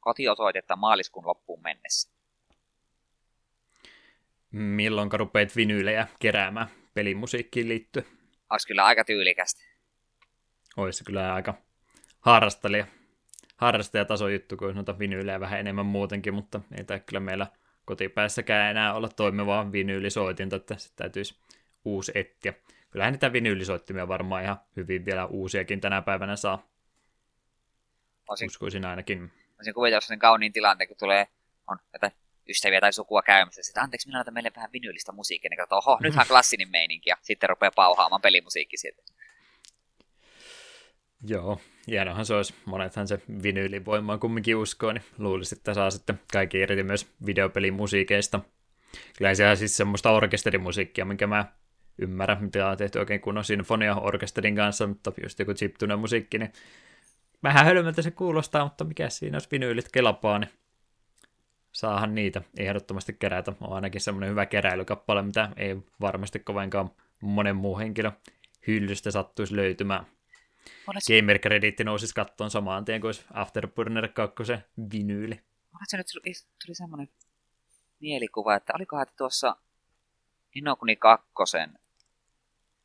[0.00, 2.14] kotiosoitetta maaliskuun loppuun mennessä
[4.54, 8.06] milloin rupeat vinyylejä keräämään pelimusiikkiin liittyen.
[8.50, 9.64] Olisi kyllä aika tyylikästä.
[10.76, 11.54] Olisi kyllä aika
[12.20, 12.86] harrastelija,
[13.56, 17.46] harrastajataso juttu, kun noita vinyylejä vähän enemmän muutenkin, mutta ei tämä kyllä meillä
[17.84, 21.36] kotipäässäkään enää olla toimivaa vinyylisoitinta, että se täytyisi
[21.84, 22.54] uusi etsiä.
[22.90, 26.68] Kyllähän niitä vinyylisoittimia varmaan ihan hyvin vielä uusiakin tänä päivänä saa.
[28.28, 29.32] Olisin, Uskoisin ainakin.
[29.58, 31.28] Olisin kuvitella sen kauniin tilanteen, kun tulee
[31.66, 32.12] on jotain
[32.48, 33.62] ystäviä tai sukua käymässä.
[33.62, 35.48] Sitten anteeksi, minä laitan meille vähän vinyylistä musiikkia.
[35.48, 37.10] Niin katsotaan, oho, nythän klassinen meininki.
[37.10, 39.02] Ja sitten rupeaa pauhaamaan pelimusiikki sieltä.
[41.22, 42.54] Joo, hienohan se olisi.
[42.64, 48.40] Monethan se vinyylivoimaa kumminkin uskoo, niin luulisin, että saa sitten kaikki irti myös videopelimusiikeista.
[49.18, 51.44] Kyllä se on siis semmoista orkesterimusiikkia, minkä mä
[51.98, 56.52] ymmärrän, mitä on tehty oikein kunnon sinfonia-orkesterin kanssa, mutta just joku chiptune musiikki, niin
[57.42, 60.50] vähän hölmöltä se kuulostaa, mutta mikä siinä olisi vinyylit kelpaa, niin
[61.72, 63.52] saahan niitä ehdottomasti kerätä.
[63.60, 66.90] On ainakin semmoinen hyvä keräilykappale, mitä ei varmasti kovinkaan
[67.22, 68.12] monen muu henkilö
[68.66, 70.06] hyllystä sattuisi löytymään.
[70.86, 71.02] Olet...
[71.08, 74.42] Gamer Credit nousisi kattoon samaan tien kuin Afterburner 2
[74.92, 75.40] vinyyli.
[75.88, 76.34] se nyt tuli,
[76.66, 77.08] tuli semmoinen
[78.00, 79.56] mielikuva, että olikohan tuossa
[80.54, 81.26] Inokuni 2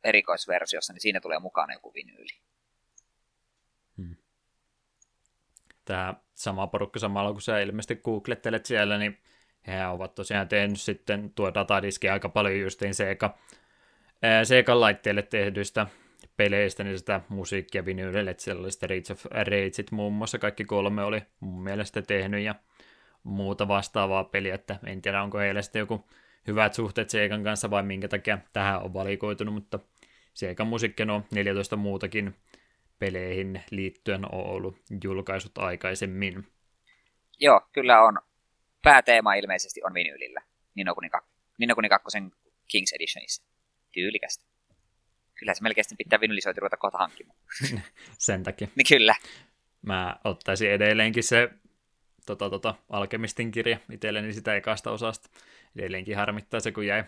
[0.04, 2.40] erikoisversiossa, niin siinä tulee mukana joku vinyyli.
[3.96, 4.16] Hmm
[5.90, 9.18] tämä sama porukka samalla, kun sä ilmeisesti googlettelet siellä, niin
[9.66, 13.38] he ovat tosiaan tehnyt sitten tuo datadiski aika paljon justiin Sega,
[14.44, 15.86] Sega laitteelle tehdyistä
[16.40, 20.64] peleistä, niin sitä musiikkia vinyylille, että siellä oli sitä Rage of Rageit muun muassa, kaikki
[20.64, 22.54] kolme oli mun mielestä tehnyt ja
[23.22, 26.06] muuta vastaavaa peliä, että en tiedä onko heillä sitten joku
[26.46, 29.78] hyvät suhteet Segan kanssa vai minkä takia tähän on valikoitunut, mutta
[30.34, 32.34] Segan musiikki on 14 muutakin
[32.98, 36.46] peleihin liittyen on ollut julkaisut aikaisemmin.
[37.40, 38.18] Joo, kyllä on.
[38.82, 40.42] Pääteema ilmeisesti on vinyylillä.
[41.58, 42.18] Ninokuni 2
[42.68, 43.42] Kings Editionissa.
[43.92, 44.49] Tyylikästä.
[45.40, 47.38] Kyllä se melkein pitää vinylisoiti ruveta kohta hankkimaan.
[48.18, 48.68] Sen takia.
[48.76, 49.14] niin kyllä.
[49.82, 51.50] Mä ottaisin edelleenkin se
[52.26, 55.30] tota, tota, Alkemistin kirja itselleni sitä ekasta osasta.
[55.76, 57.04] Edelleenkin harmittaa se, kun jäi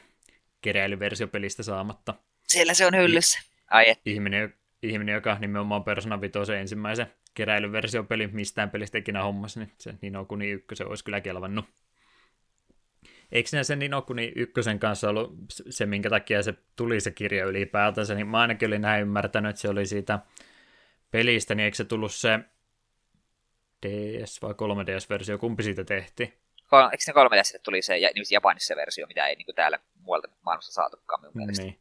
[0.61, 2.15] keräilyversio pelistä saamatta.
[2.49, 3.41] Siellä se on hyllyssä.
[3.71, 4.01] Ai et.
[4.07, 10.25] Ihminen, ihminen joka nimenomaan Persona 5 ensimmäisen keräilyversiopeli mistään pelistä ikinä hommassa, niin se Nino
[10.25, 11.65] Kuni 1 olisi kyllä kelvannut.
[13.33, 17.45] Eikö siinä se Nino Kuni 1 kanssa ollut se, minkä takia se tuli se kirja
[17.45, 20.19] ylipäätänsä, niin mä ainakin olin näin ymmärtänyt, että se oli siitä
[21.11, 22.39] pelistä, niin eikö se tullut se
[23.87, 26.33] DS vai 3DS-versio, kumpi siitä tehtiin?
[26.67, 27.99] Kol- eikö ne 3 ds tuli se
[28.31, 31.65] Japanissa versio, mitä ei niin kuin täällä muualta maailmassa saatukaan minun mielestä.
[31.65, 31.79] Niin.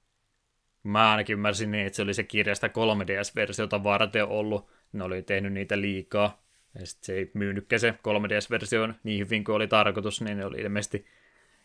[0.84, 4.72] Mä ainakin ymmärsin niin, että se oli se kirjasta 3DS-versiota varten ollut.
[4.92, 6.44] Ne oli tehnyt niitä liikaa.
[6.80, 10.58] Ja sitten se ei myynytkään se 3DS-versio niin hyvin kuin oli tarkoitus, niin ne oli
[10.58, 11.06] ilmeisesti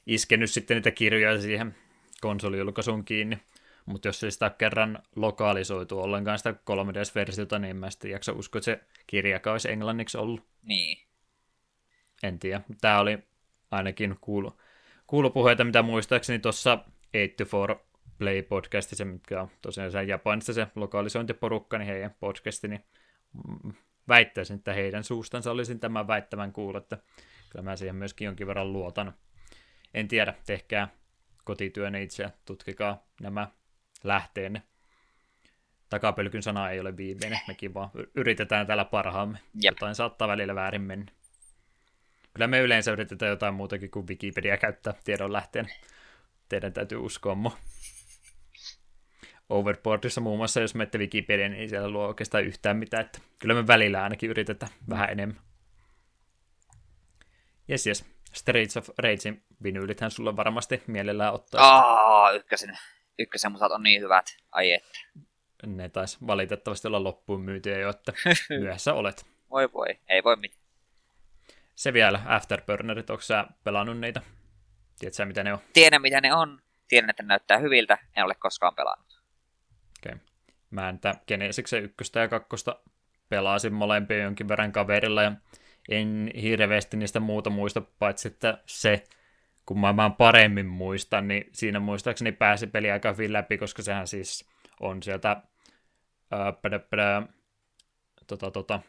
[0.07, 1.75] iskenyt sitten niitä kirjoja siihen
[2.21, 3.39] konsolijulkaisuun kiinni.
[3.87, 8.65] Mutta jos se sitä kerran lokalisoitu ollenkaan sitä 3DS-versiota, niin mä sitten jaksa uskoa, että
[8.65, 10.47] se kirjakaan olisi englanniksi ollut.
[10.63, 11.07] Niin.
[12.23, 12.61] En tiedä.
[12.81, 13.19] Tämä oli
[13.71, 14.61] ainakin kuulu,
[15.07, 16.85] kuulupuheita, mitä muistaakseni tuossa
[17.39, 17.87] 8
[18.19, 22.85] Play podcastissa, mitkä on tosiaan se Japanissa se lokalisointiporukka, niin heidän podcasti, niin
[23.49, 23.73] mm,
[24.09, 26.99] väittäisin, että heidän suustansa olisin tämän väittämän kuullut, että
[27.51, 29.15] kyllä mä siihen myöskin jonkin verran luotan.
[29.95, 30.89] En tiedä, tehkää
[31.45, 33.49] kotityönne itse ja tutkikaa nämä
[34.05, 34.63] lähteenne.
[35.89, 39.39] Takapölkyn sana ei ole viimeinen, mekin vaan yritetään täällä parhaamme.
[39.63, 39.75] Jep.
[39.75, 41.13] Jotain saattaa välillä väärin mennä.
[42.35, 45.67] Kyllä me yleensä yritetään jotain muutakin kuin Wikipedia käyttää tiedon lähteen.
[46.49, 47.59] Teidän täytyy uskoa mua.
[49.49, 53.05] Overboardissa muun muassa, jos menette Wikipedia, niin ei siellä luo oikeastaan yhtään mitään.
[53.05, 55.41] Että kyllä me välillä ainakin yritetään vähän enemmän.
[57.69, 58.05] Jes, jes.
[58.33, 61.61] Streets of Ragein vinyylithän sulla varmasti mielellään ottaa.
[61.63, 62.79] Aa, ykkösen,
[63.19, 64.37] ykkösen musat on niin hyvät.
[64.53, 64.99] Ai että.
[65.67, 68.13] Ne taisi valitettavasti olla loppuun myytyjä jo, että
[68.61, 69.27] myöhässä olet.
[69.51, 70.67] Voi voi, ei voi mitään.
[71.75, 74.21] Se vielä, Afterburnerit, onko sä pelannut niitä?
[74.99, 75.59] Tiedätkö sä, mitä ne on?
[75.73, 76.63] Tiedän mitä ne on.
[76.89, 77.99] Tiedän, että ne näyttää hyviltä.
[78.17, 79.23] En ole koskaan pelannut.
[79.99, 80.13] Okei.
[80.13, 80.27] Okay.
[80.71, 82.81] Mä en Genesiksen ykköstä ja kakkosta
[83.29, 85.33] pelasin molempia jonkin verran kaverilla ja
[85.89, 89.05] en hirveästi niistä muuta muista, paitsi että se,
[89.67, 94.07] kun mä vaan paremmin muistan, niin siinä muistaakseni pääsi peli aika hyvin läpi, koska sehän
[94.07, 94.49] siis
[94.81, 95.43] on sieltä
[96.31, 97.23] ää, pärä, pärä,
[98.27, 98.81] tota, tota,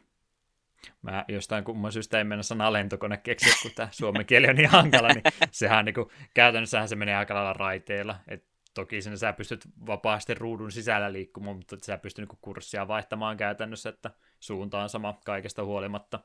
[1.01, 4.69] mä jostain kumman syystä ei mennä sanaa lentokone keksiä, kun tämä suomen kieli on niin
[4.69, 9.33] hankala, niin sehän niin kuin, käytännössähän se menee aika lailla raiteilla, et toki sinne sä
[9.33, 14.89] pystyt vapaasti ruudun sisällä liikkumaan, mutta sä pystyt niin kurssia vaihtamaan käytännössä, että suunta on
[14.89, 16.19] sama kaikesta huolimatta.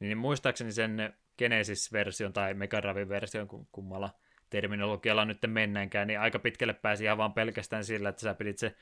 [0.00, 4.10] Niin muistaakseni sen Genesis-version tai Megaravin-version, kummalla
[4.50, 8.74] terminologialla nyt mennäänkään, niin aika pitkälle pääsi ihan vaan pelkästään sillä, että sä pidit se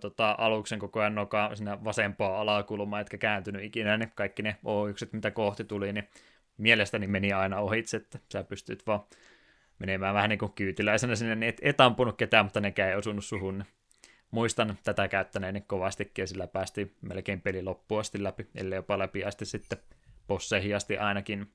[0.00, 4.84] tota, aluksen koko ajan nokaa sinne vasempaa alakulmaa, etkä kääntynyt ikinä, niin kaikki ne o
[5.12, 6.08] mitä kohti tuli, niin
[6.58, 9.00] mielestäni meni aina ohitse, että sä pystyt vaan
[9.78, 13.24] menemään vähän niin kuin kyytiläisenä sinne, niin et, et ampunut ketään, mutta nekään ei osunut
[13.24, 13.64] suhun.
[14.30, 19.24] Muistan tätä käyttäneeni kovastikin, ja sillä päästiin melkein peli loppuun asti läpi, ellei jopa läpi
[19.24, 19.78] asti sitten
[20.26, 21.54] bosseihin asti ainakin.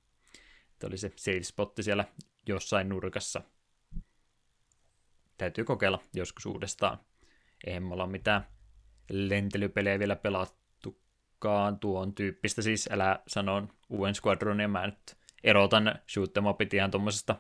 [0.74, 2.06] Että oli se save spotti siellä
[2.48, 3.42] jossain nurkassa.
[5.38, 7.00] Täytyy kokeilla joskus uudestaan.
[7.68, 8.48] Eihän me olla mitään
[9.10, 12.62] lentelypelejä vielä pelattukaan tuon tyyppistä.
[12.62, 17.36] Siis älä sano uuden squadronin, mä nyt erotan shoot upit ihan tuommoisesta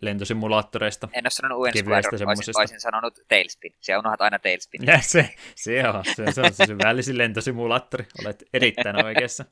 [0.00, 1.08] lentosimulaattoreista.
[1.12, 3.74] En ole sanonut uuden squadron, olisin, olisin sanonut Tailspin.
[3.80, 4.86] Se unohat aina Tailspin.
[4.86, 8.06] Ja se, se on, se, se on se syvällisin lentosimulaattori.
[8.24, 9.44] Olet erittäin oikeassa.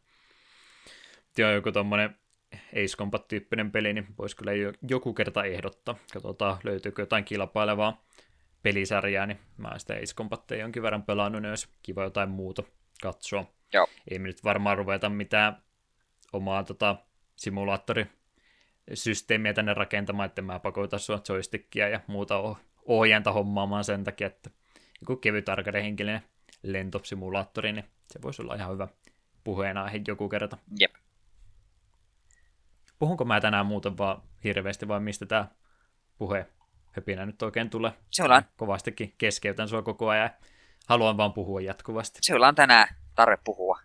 [1.39, 2.17] Joo, joku tommonen
[2.53, 4.53] Ace Combat-tyyppinen peli, niin voisi kyllä
[4.89, 5.97] joku kerta ehdottaa.
[6.13, 8.05] Katsotaan, löytyykö jotain kilpailevaa
[8.63, 12.63] pelisarjaa, niin mä sitä Ace Combatia jonkin verran pelannut, niin olisi kiva jotain muuta
[13.03, 13.45] katsoa.
[13.73, 13.87] Joo.
[14.11, 15.63] Ei me nyt varmaan ruveta mitään
[16.33, 16.97] omaa tota,
[17.37, 24.51] simulaattorisysteemiä tänne rakentamaan, että mä pakoita sua joystickia ja muuta ohjainta hommaamaan sen takia, että
[25.01, 26.23] joku kevyt arcade-henkilöinen
[26.63, 28.89] lentosimulaattori, niin se voisi olla ihan hyvä
[29.45, 30.59] puheenaihe joku kerta.
[30.81, 30.95] Jep.
[32.99, 35.47] Puhunko mä tänään muuten vaan hirveästi vai mistä tämä
[36.19, 36.47] puhe
[36.93, 37.93] höpinä nyt oikein tulee?
[38.11, 38.43] Sulla on.
[38.57, 40.31] Kovastikin keskeytän sua koko ajan.
[40.89, 42.19] Haluan vaan puhua jatkuvasti.
[42.23, 43.81] Sulla on tänään tarve puhua.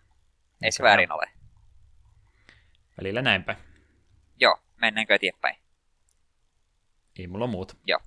[0.62, 1.26] Ei se väärin ole.
[3.00, 3.56] Välillä näinpä.
[4.40, 5.56] Joo, mennäänkö eteenpäin?
[7.18, 7.74] Ei mulla muuta.
[7.84, 8.00] Joo.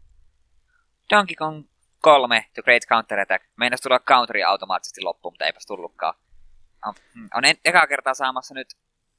[1.10, 1.66] Donkey Kong
[2.01, 3.45] 3, The Great Counter Attack.
[3.56, 6.14] Meinas tulla counteri automaattisesti loppuun, mutta eipäs tullutkaan.
[6.86, 8.68] On, mm, on en, ekaa kertaa saamassa nyt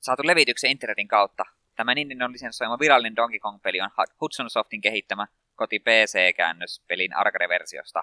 [0.01, 1.45] saatu levityksen internetin kautta
[1.77, 8.03] Tämä Nintendo on lisensoima virallinen Donkey Kong-peli on Hudson Softin kehittämä koti PC-käännös pelin arcade-versiosta.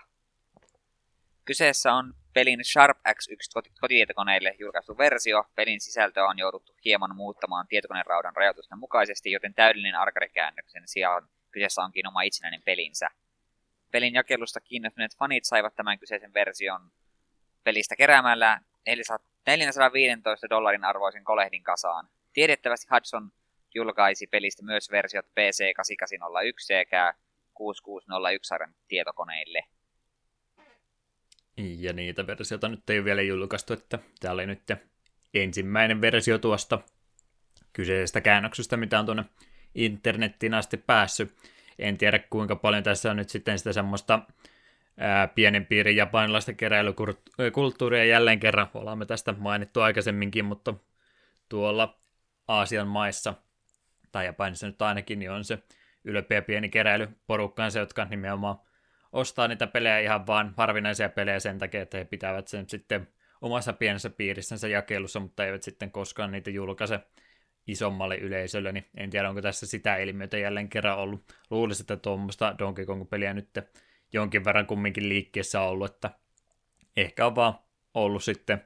[1.46, 5.44] Kyseessä on pelin Sharp X1 kotitietokoneille julkaistu versio.
[5.56, 12.08] Pelin sisältö on jouduttu hieman muuttamaan tietokoneraudan rajoitusten mukaisesti, joten täydellinen arcade-käännöksen sijaan kyseessä onkin
[12.08, 13.10] oma itsenäinen pelinsä.
[13.92, 16.92] Pelin jakelusta kiinnostuneet fanit saivat tämän kyseisen version
[17.64, 18.62] pelistä keräämällä
[19.48, 22.10] 415 dollarin arvoisen kolehdin kasaan.
[22.34, 23.32] Tiedettävästi Hudson
[23.76, 27.14] julkaisi pelistä myös versiot PC 8801 sekä
[27.54, 29.64] 6601 sarjan tietokoneille.
[31.58, 34.62] Ja niitä versioita nyt ei ole vielä julkaistu, että tämä oli nyt
[35.34, 36.80] ensimmäinen versio tuosta
[37.74, 39.26] kyseisestä käännöksestä, mitä on tuonne
[39.76, 41.36] internettiin asti päässyt.
[41.80, 44.20] En tiedä kuinka paljon tässä on nyt sitten sitä semmoista
[44.98, 48.68] ää, pienen piirin japanilaista keräilykulttuuria jälleen kerran.
[48.74, 50.74] Ollaan me tästä mainittu aikaisemminkin, mutta
[51.50, 52.00] tuolla
[52.48, 53.34] Aasian maissa,
[54.14, 55.60] tai Japanissa nyt ainakin, niin on se
[56.04, 58.58] ylpeä pieni keräilyporukkaansa, jotka nimenomaan
[59.12, 63.08] ostaa niitä pelejä ihan vaan harvinaisia pelejä sen takia, että he pitävät sen sitten
[63.42, 67.00] omassa pienessä piirissänsä jakelussa, mutta eivät sitten koskaan niitä julkaise
[67.68, 71.34] isommalle yleisölle, niin en tiedä, onko tässä sitä ilmiötä jälleen kerran ollut.
[71.50, 73.50] Luulisin, että tuommoista Donkey Kong-peliä nyt
[74.14, 76.10] jonkin verran kumminkin liikkeessä ollut, että
[76.98, 77.54] ehkä on vaan
[77.94, 78.64] ollut sitten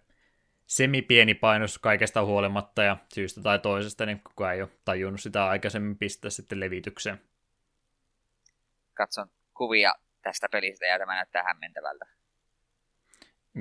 [0.68, 5.98] semi-pieni painos kaikesta huolimatta ja syystä tai toisesta, niin kukaan ei ole tajunnut sitä aikaisemmin
[5.98, 7.22] pistää sitten levitykseen.
[8.94, 12.06] Katson kuvia tästä pelistä ja tämä näyttää hämmentävältä.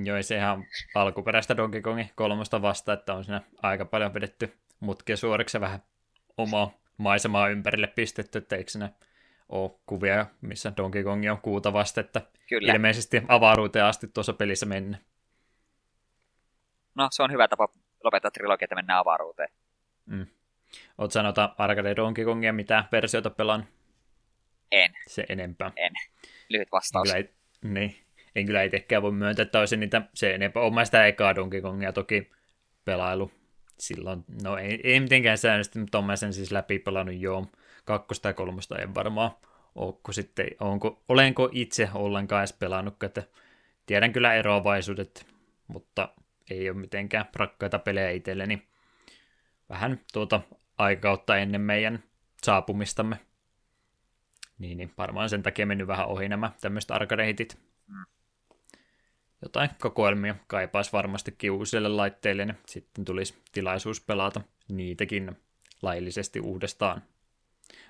[0.05, 5.17] Joo, se ihan alkuperäistä Donkey Kongin kolmosta vasta, että on siinä aika paljon vedetty mutkia
[5.17, 5.83] suoriksi ja vähän
[6.37, 8.91] omaa maisemaa ympärille pistetty, että eikö siinä
[9.49, 12.72] ole kuvia, missä Donkey Kong on kuuta vasta, että Kyllä.
[12.72, 14.99] ilmeisesti avaruuteen asti tuossa pelissä mennä.
[16.97, 17.68] No, se on hyvä tapa
[18.05, 19.49] lopettaa trilogia, että mennään avaruuteen.
[20.07, 20.27] Mm.
[20.99, 23.67] Oot sanota Arcade Donkey Kongia, mitä versiota pelaan?
[24.73, 24.93] En.
[25.07, 25.73] Se enempää.
[25.77, 25.93] En.
[26.49, 27.11] Lyhyt vastaus.
[27.11, 27.35] En kyllä,
[27.75, 27.97] niin.
[28.35, 30.63] En kyllä itsekään voi myöntää, että olisin niitä se enempää.
[30.63, 32.31] Olen sitä ekaa Donkey Kongia toki
[32.85, 33.31] pelailu
[33.79, 34.25] silloin.
[34.43, 37.47] No ei, ei mitenkään säännöllisesti, mutta olen sen siis läpi pelannut joo.
[37.85, 39.31] Kakkosta ja kolmosta en varmaan
[39.75, 43.23] ole, sitten, onko, olenko itse ollenkaan edes pelannut, että
[43.87, 45.27] tiedän kyllä eroavaisuudet,
[45.67, 46.09] mutta
[46.51, 48.68] ei ole mitenkään rakkaita pelejä itselleni.
[49.68, 50.41] Vähän tuota
[50.79, 52.03] aikautta ennen meidän
[52.43, 53.18] saapumistamme.
[54.59, 57.59] Niin, niin varmaan sen takia mennyt vähän ohi nämä tämmöiset arkadehitit.
[57.89, 58.05] Mm.
[59.43, 65.37] Jotain kokoelmia kaipaisi varmasti uusille laitteille, niin sitten tulisi tilaisuus pelata niitäkin
[65.83, 67.03] laillisesti uudestaan.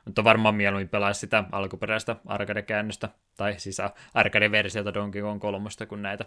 [0.05, 3.79] Mutta varmaan mieluummin pelaisi sitä alkuperäistä arcade-käännöstä, tai siis
[4.15, 6.25] arcade-versiota Donkey Kong 3, kuin näitä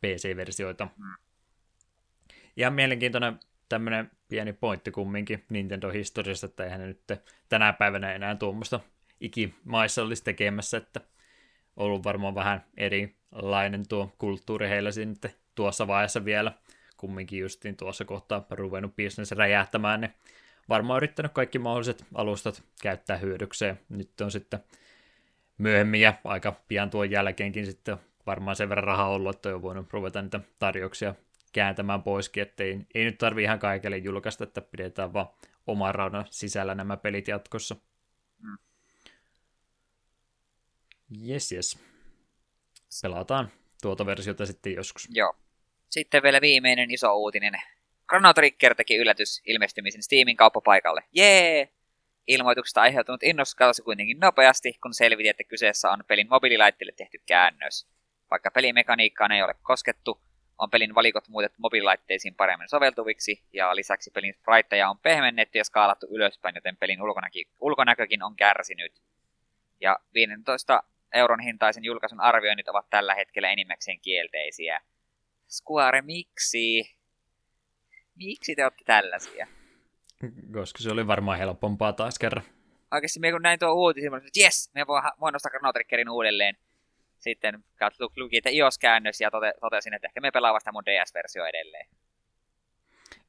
[0.00, 0.88] PC-versioita.
[0.96, 1.29] Mm.
[2.56, 7.00] Ihan mielenkiintoinen tämmöinen pieni pointti kumminkin Nintendo-historiassa, että eihän ne nyt
[7.48, 8.80] tänä päivänä enää tuommoista
[9.20, 11.00] ikimaissa olisi tekemässä, että
[11.76, 16.52] ollut varmaan vähän erilainen tuo kulttuuri heillä sitten tuossa vaiheessa vielä,
[16.96, 20.12] kumminkin justiin tuossa kohtaa ruvennut business räjähtämään, niin
[20.68, 23.80] varmaan yrittänyt kaikki mahdolliset alustat käyttää hyödykseen.
[23.88, 24.60] Nyt on sitten
[25.58, 27.96] myöhemmin ja aika pian tuon jälkeenkin sitten
[28.26, 31.14] varmaan sen verran rahaa ollut, että on voinut ruveta niitä tarjouksia
[31.52, 35.28] kääntämään poiskin, että ei, ei nyt tarvi ihan kaikille julkaista, että pidetään vaan
[35.66, 37.76] oman raudan sisällä nämä pelit jatkossa.
[38.38, 38.58] Mm.
[41.28, 41.78] Yes, yes.
[43.02, 43.52] Pelataan
[43.82, 45.08] tuota versiota sitten joskus.
[45.10, 45.36] Joo.
[45.88, 47.52] Sitten vielä viimeinen iso uutinen.
[48.08, 51.04] Chrono Trigger teki yllätys ilmestymisen Steamin kauppapaikalle.
[51.12, 51.68] Jee!
[52.26, 57.88] Ilmoituksesta aiheutunut innostus katosi kuitenkin nopeasti, kun selviti, että kyseessä on pelin mobiililaitteelle tehty käännös.
[58.30, 60.20] Vaikka pelimekaniikkaan ei ole koskettu,
[60.60, 66.06] on pelin valikot muutettu mobiililaitteisiin paremmin soveltuviksi, ja lisäksi pelin spriteja on pehmennetty ja skaalattu
[66.10, 69.02] ylöspäin, joten pelin ulkonäkö, ulkonäkökin on kärsinyt.
[69.80, 70.82] Ja 15
[71.14, 74.80] euron hintaisen julkaisun arvioinnit ovat tällä hetkellä enimmäkseen kielteisiä.
[75.48, 76.96] Square, miksi?
[78.16, 79.46] Miksi te olette tällaisia?
[80.52, 82.44] Koska se oli varmaan helpompaa taas kerran.
[82.92, 86.56] Oikeasti me kun näin tuo uutisen, että jes, me voin, voin nostaa Chrono Triggerin uudelleen
[87.20, 87.64] sitten
[88.16, 91.86] luki, että iOS-käännös ja tote, totesin, että ehkä me pelaa vasta mun DS-versio edelleen.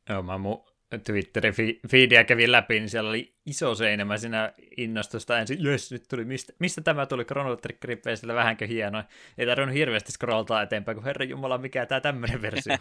[0.10, 1.54] Joo, mä mun Twitterin
[1.92, 6.54] feedia kävin läpi, niin siellä oli iso seinämä siinä innostusta ensin, jes, nyt tuli, mistä,
[6.60, 9.04] mistä tämä tuli Chrono Triggerin PCllä vähänkö hieno.
[9.38, 12.78] Ei tarvinnut hirveästi scrolltaa eteenpäin, kun herra jumala, mikä tämä tämmöinen versio.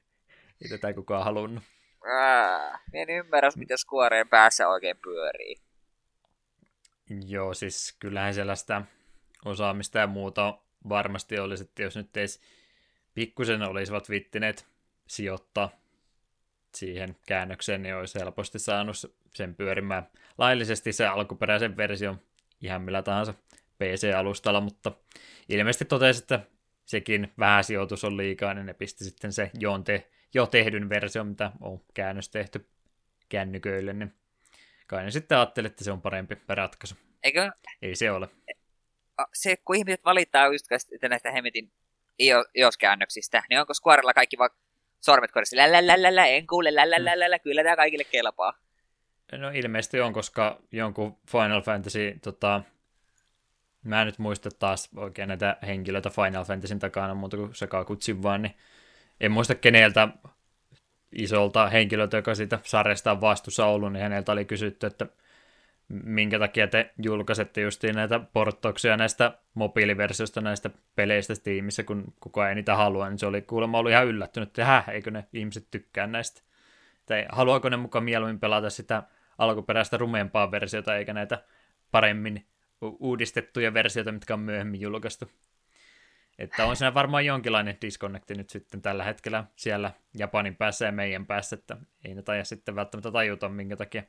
[0.62, 1.64] Ei tätä kukaan halunnut.
[2.06, 5.56] Ää, en ymmärrä, miten Squareen päässä oikein pyörii.
[7.26, 8.82] Joo, siis kyllähän sellaista
[9.44, 10.58] osaamista ja muuta
[10.88, 12.40] varmasti olisi, että jos nyt edes
[13.14, 14.66] pikkusen olisivat vittineet
[15.06, 15.70] sijoittaa
[16.74, 18.96] siihen käännökseen, niin olisi helposti saanut
[19.34, 20.08] sen pyörimään
[20.38, 22.20] laillisesti se alkuperäisen version
[22.60, 23.34] ihan millä tahansa
[23.78, 24.92] PC-alustalla, mutta
[25.48, 26.40] ilmeisesti totesi, että
[26.84, 31.24] sekin vähän sijoitus on liikaa, niin ne pisti sitten se jo, te, jo tehdyn versio,
[31.24, 32.68] mitä on käännös tehty
[33.28, 34.14] kännyköille, niin
[34.86, 36.94] kai ne sitten ajattelee, että se on parempi ratkaisu.
[37.22, 37.50] Eikö?
[37.82, 38.28] Ei se ole.
[39.34, 40.66] Se, kun ihmiset valittaa just
[41.08, 41.72] näistä hemmetin
[42.54, 44.50] iOS-käännöksistä, niin onko Squarella kaikki vaan
[45.00, 48.52] sormet korissa, lällälällä, en kuule, lällälällä, kyllä tämä kaikille kelpaa.
[49.32, 52.62] No ilmeisesti on, koska jonkun Final Fantasy, tota,
[53.84, 58.42] mä en nyt muista taas oikein näitä henkilöitä Final Fantasyn takana, muuta kuin Sakakutsin vaan,
[58.42, 58.54] niin
[59.20, 60.08] en muista keneltä
[61.12, 65.06] isolta henkilöltä, joka siitä sarjasta on vastuussa ollut, niin häneltä oli kysytty, että
[65.88, 72.54] minkä takia te julkaisette justiin näitä porttouksia näistä mobiiliversioista näistä peleistä tiimissä, kun kukaan ei
[72.54, 76.06] niitä halua, niin se oli kuulemma ollut ihan yllättynyt, että häh, eikö ne ihmiset tykkää
[76.06, 76.42] näistä.
[77.06, 79.02] Tai haluaako ne mukaan mieluummin pelata sitä
[79.38, 81.42] alkuperäistä rumeempaa versiota, eikä näitä
[81.90, 82.46] paremmin
[82.80, 85.30] uudistettuja versioita, mitkä on myöhemmin julkaistu.
[86.38, 91.26] Että on siinä varmaan jonkinlainen disconnecti nyt sitten tällä hetkellä siellä Japanin päässä ja meidän
[91.26, 94.02] päässä, että ei ne taida sitten välttämättä tajuta, minkä takia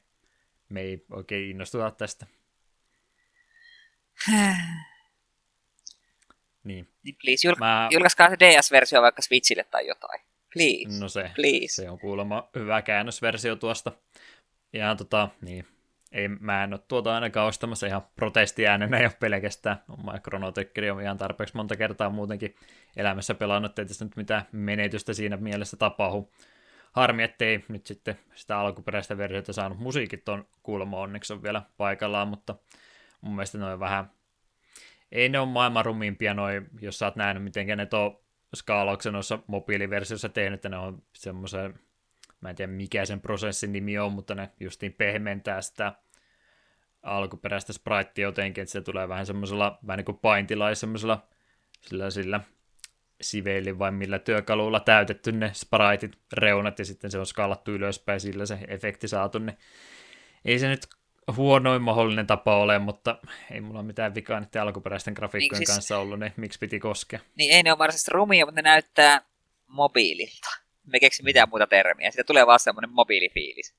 [0.70, 2.26] me ei oikein innostuta tästä.
[6.64, 6.88] niin.
[7.04, 7.88] niin please, jul- Mä...
[7.92, 10.22] julkaiskaa se DS-versio vaikka Switchille tai jotain.
[10.54, 11.00] Please.
[11.00, 11.68] No se, please.
[11.68, 13.92] se on kuulemma hyvä käännösversio tuosta.
[14.74, 15.66] Ja tota, niin,
[16.12, 19.84] ei, mä en ole tuota ainakaan ostamassa ihan protestiäänenä jo pelkästään.
[19.90, 20.54] Oma Chrono
[20.94, 22.56] on ihan tarpeeksi monta kertaa muutenkin
[22.96, 26.32] elämässä pelannut, ettei nyt mitään menetystä siinä mielessä tapahdu.
[26.92, 29.80] Harmi, ettei nyt sitten sitä alkuperäistä versiota saanut.
[29.80, 32.56] Musiikit on kuulemma onneksi on vielä paikallaan, mutta
[33.22, 34.12] mun mielestä ne on vähän...
[35.12, 38.20] Ei ne ole maailman rumiimpia noin, jos sä oot nähnyt, miten ne on
[38.56, 41.80] skaalauksena noissa mobiiliversiossa tehnyt, että ne on semmoisen
[42.42, 45.94] mä en tiedä mikä sen prosessin nimi on, mutta ne justiin pehmentää sitä
[47.04, 51.28] alkuperäistä spritea jotenkin, että se tulee vähän semmoisella, vähän niin kuin paintilla, semmoisella
[51.82, 52.42] sillä, sillä
[53.22, 58.46] siveili vai millä työkalulla täytetty ne spriteit, reunat ja sitten se on skaalattu ylöspäin sillä
[58.46, 59.58] se efekti saatu, niin
[60.46, 60.88] ei se nyt
[61.36, 63.20] huonoin mahdollinen tapa ole, mutta
[63.52, 67.20] ei mulla mitään vikaa niiden alkuperäisten grafiikkojen niin, siis, kanssa ollut, niin miksi piti koskea?
[67.36, 69.22] Niin ei ne ole varsinaisesti rumia, mutta ne näyttää
[69.68, 70.50] mobiililta
[70.92, 72.12] me keksi mitään muuta termiä.
[72.12, 73.76] Siitä tulee vaan semmoinen mobiilifiilis.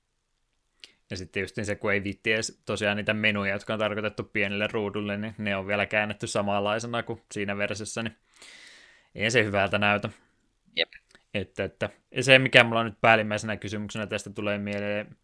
[1.10, 4.68] Ja sitten just se, kun ei vitti edes tosiaan niitä menuja, jotka on tarkoitettu pienelle
[4.72, 8.16] ruudulle, niin ne on vielä käännetty samanlaisena kuin siinä versiossa, niin
[9.14, 10.08] ei se hyvältä näytä.
[10.76, 10.88] Jep.
[11.34, 15.16] Että, että ja se, mikä mulla nyt päällimmäisenä kysymyksenä tästä tulee mieleen,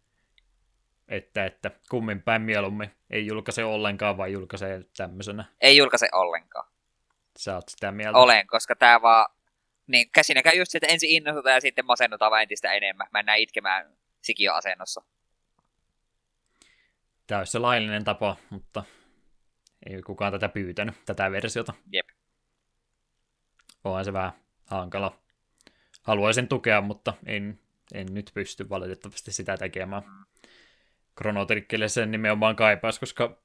[1.07, 5.45] että, että kummin päin mieluummin ei julkaise ollenkaan, vai julkaise tämmöisenä?
[5.61, 6.67] Ei julkaise ollenkaan.
[7.37, 8.19] Sä oot sitä mieltä?
[8.19, 9.33] Olen, koska tämä vaan
[9.87, 13.07] niin käsinäkään just että ensin innostutaan ja sitten masennutaan vaan entistä enemmän.
[13.13, 15.01] Mennään itkemään sikioasennossa.
[17.27, 18.83] Tämä olisi se laillinen tapa, mutta
[19.85, 21.73] ei kukaan tätä pyytänyt, tätä versiota.
[21.91, 22.07] Jep.
[23.87, 24.31] Onhan se vähän
[24.65, 25.19] hankala.
[26.01, 27.59] Haluaisin tukea, mutta en,
[27.93, 30.03] en nyt pysty valitettavasti sitä tekemään.
[31.17, 31.47] Chrono
[31.87, 33.37] sen nimenomaan kaipaisi, koska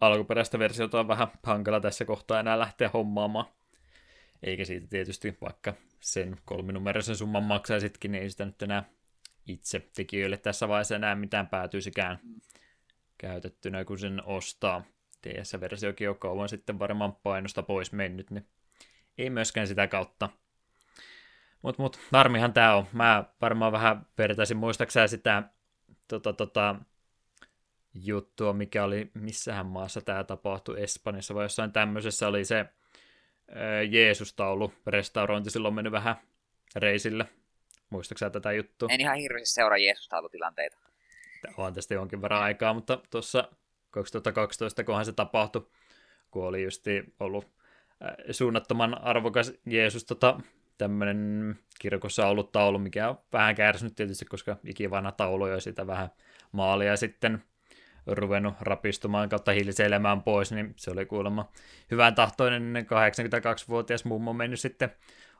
[0.00, 3.46] alkuperäistä versiota on vähän hankala tässä kohtaa enää lähteä hommaamaan.
[4.42, 8.84] Eikä siitä tietysti, vaikka sen kolminumeroisen summan maksaisitkin, niin ei sitä nyt enää
[9.46, 12.18] itse tekijöille tässä vaiheessa enää mitään päätyisikään
[13.18, 14.84] käytettynä, kun sen ostaa.
[15.28, 18.46] DS-versiokin on kauan sitten varmaan painosta pois mennyt, niin
[19.18, 20.28] ei myöskään sitä kautta.
[21.62, 22.86] Mutta mut, harmihan tämä on.
[22.92, 25.42] Mä varmaan vähän vertaisin, muistaakseni sitä
[26.08, 26.76] tota, tota,
[27.94, 32.66] juttua, mikä oli, missähän maassa tämä tapahtui, Espanjassa vai jossain tämmöisessä oli se
[33.90, 36.16] Jeesus-taulu restaurointi silloin mennyt vähän
[36.76, 37.26] reisille.
[37.90, 38.88] Muistatko tätä juttua?
[38.92, 40.76] En ihan hirveästi seuraa Jeesus-taulutilanteita.
[41.56, 43.48] On tästä jonkin verran aikaa, mutta tuossa
[43.90, 45.66] 2012, kunhan se tapahtui,
[46.30, 47.59] kun oli justi ollut
[48.30, 50.40] suunnattoman arvokas Jeesus tota,
[50.78, 56.08] tämmöinen kirkossa ollut taulu, mikä on vähän kärsinyt tietysti, koska ikivanha taulu jo sitä vähän
[56.52, 57.42] maalia sitten
[58.06, 61.50] ruvennut rapistumaan kautta hilseilemään pois, niin se oli kuulemma
[61.90, 64.92] hyvän tahtoinen 82-vuotias mummo mennyt sitten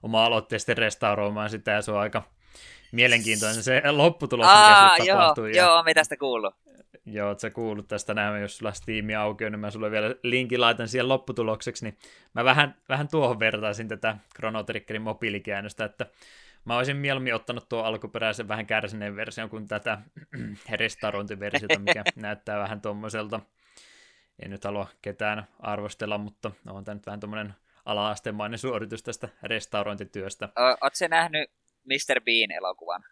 [0.03, 2.23] oma-aloitteisesti restauroimaan sitä, ja se on aika
[2.93, 5.63] mielenkiintoinen se lopputulos, Aa, mikä joo, ja...
[5.63, 6.55] joo, mitä tästä kuullut.
[7.05, 10.15] Joo, oot sä kuullut tästä näin, jos sulla Steam auki on, niin mä sulle vielä
[10.23, 11.99] linkin laitan siihen lopputulokseksi, niin
[12.35, 16.07] mä vähän, vähän tuohon vertaisin tätä Chrono Triggerin mobiilikäännöstä, että
[16.65, 19.99] Mä olisin mieluummin ottanut tuon alkuperäisen vähän kärsineen version kuin tätä
[20.71, 23.41] restaurointiversiota, mikä näyttää vähän tuommoiselta.
[24.43, 27.55] En nyt halua ketään arvostella, mutta on tämä nyt vähän tuommoinen
[27.85, 30.49] ala-astemainen suoritus tästä restaurointityöstä.
[30.57, 31.51] Oletko se nähnyt
[31.85, 32.21] Mr.
[32.21, 33.05] Bean-elokuvan?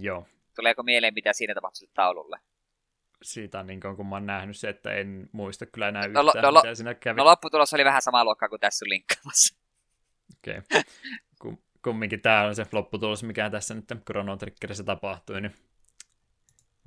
[0.00, 0.26] Joo.
[0.56, 2.38] Tuleeko mieleen, mitä siinä tapahtui taululle?
[3.22, 6.42] Siitä niin kuin, kun mä oon nähnyt se, että en muista kyllä enää no, yhtään,
[6.42, 7.16] no, no, mitä siinä kävi.
[7.16, 9.56] No lopputulos oli vähän sama luokkaa kuin tässä linkkaamassa.
[10.38, 10.58] Okei.
[10.58, 11.56] Okay.
[11.84, 15.54] kumminkin tämä on se lopputulos, mikä tässä nyt Chrono Triggerissä tapahtui, niin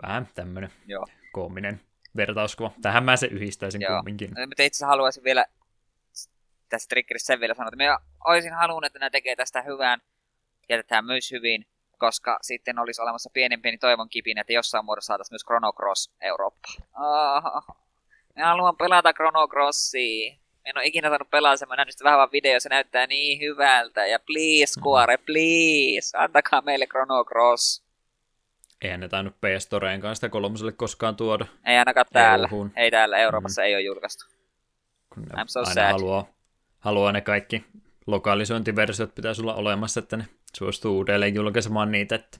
[0.01, 1.05] vähän tämmöinen Joo.
[1.31, 1.81] koominen
[2.17, 2.71] vertauskuva.
[2.81, 3.95] Tähän mä se yhdistäisin Joo.
[3.95, 4.29] kumminkin.
[4.47, 5.45] Mutta itse haluaisin vielä
[6.69, 10.01] tässä Triggerissä sen vielä sanoa, että minä olisin halunnut, että ne tekee tästä hyvän
[10.69, 11.65] ja tätä myös hyvin,
[12.01, 16.11] koska sitten olisi olemassa pienen pieni toivon kipin, että jossain muodossa saataisiin myös Chrono Cross
[16.21, 16.75] Eurooppaan.
[16.99, 17.75] Oh,
[18.35, 20.35] minä haluan pelata Chrono Crossia.
[20.65, 24.05] En ole ikinä saanut pelaa sen, mä näin vähän vaan video, se näyttää niin hyvältä.
[24.05, 25.25] Ja please, mm.
[25.25, 27.83] please, antakaa meille Chrono Cross.
[28.81, 31.45] Eihän ne tainnut PS-Storeen kanssa kolmoselle koskaan tuoda.
[31.65, 32.47] Ei ainakaan täällä.
[32.51, 32.71] EU-hun.
[32.75, 33.65] Ei täällä, Euroopassa mm.
[33.65, 34.25] ei ole julkaistu.
[35.13, 35.91] Kun I'm so aina sad.
[35.91, 36.25] Haluaa,
[36.79, 37.65] haluaa ne kaikki
[38.07, 40.25] lokalisointiversiot pitäisi olla olemassa, että ne
[40.57, 42.15] suostuu uudelleen julkaisemaan niitä.
[42.15, 42.37] Että...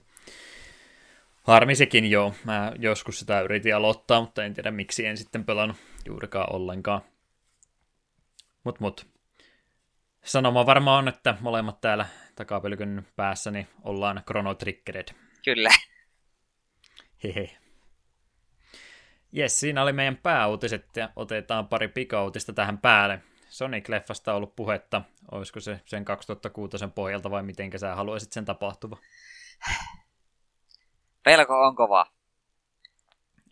[1.42, 2.34] Harmi sekin joo.
[2.44, 5.76] Mä joskus sitä yritin aloittaa, mutta en tiedä miksi en sitten pelannut
[6.06, 7.00] juurikaan ollenkaan.
[8.64, 9.06] Mut mut.
[10.24, 15.08] Sanoma varmaan on, että molemmat täällä takapelkyn päässä niin ollaan Chrono Triggered.
[15.44, 15.70] Kyllä.
[17.24, 17.58] Hehe.
[19.32, 23.22] Jes, siinä oli meidän pääuutiset ja otetaan pari pikauutista tähän päälle.
[23.48, 25.02] Sonic-leffasta on ollut puhetta.
[25.30, 28.96] Olisiko se sen 2006 pohjalta vai miten sä haluaisit sen tapahtuva?
[31.24, 32.06] Pelko on kova.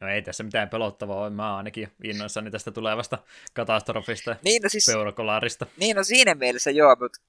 [0.01, 1.31] No ei tässä mitään pelottavaa ole.
[1.31, 3.19] Mä ainakin innoissani tästä tulevasta
[3.55, 5.67] katastrofista niin, no siis, peurokolaarista.
[5.77, 7.21] Niin, no siinä mielessä joo, mutta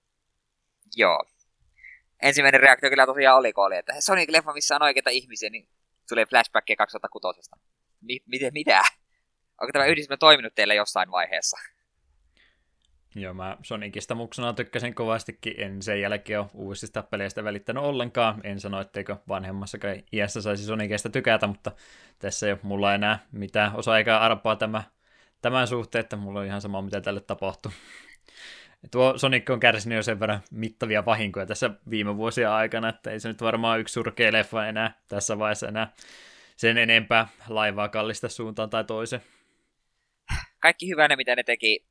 [0.96, 1.26] joo.
[2.22, 5.68] Ensimmäinen reaktio kyllä tosiaan oli, kun oli, että Sonic-leffa, missä on oikeita ihmisiä, niin
[6.10, 7.52] tulee flashbackia 2006.
[8.26, 8.82] Miten, mitä?
[9.62, 11.58] Onko tämä yhdistelmä toiminut teille jossain vaiheessa?
[13.16, 15.54] Joo, mä Sonicista muksuna tykkäsin kovastikin.
[15.58, 18.42] En sen jälkeen ole uusista peleistä välittänyt ollenkaan.
[18.44, 21.72] En sano, etteikö vanhemmassakaan iässä saisi Sonicista tykätä, mutta
[22.20, 24.84] tässä ei ole mulla enää mitään osa eikä arpaa tämä,
[25.42, 27.72] tämän suhteen, että mulla on ihan sama, mitä tälle tapahtuu.
[28.92, 33.20] Tuo Sonic on kärsinyt jo sen verran mittavia vahinkoja tässä viime vuosien aikana, että ei
[33.20, 35.94] se nyt varmaan yksi surkea leffa enää tässä vaiheessa enää
[36.58, 39.22] sen enempää laivaa kallista suuntaan tai toiseen.
[40.60, 41.91] Kaikki hyvänä, mitä ne teki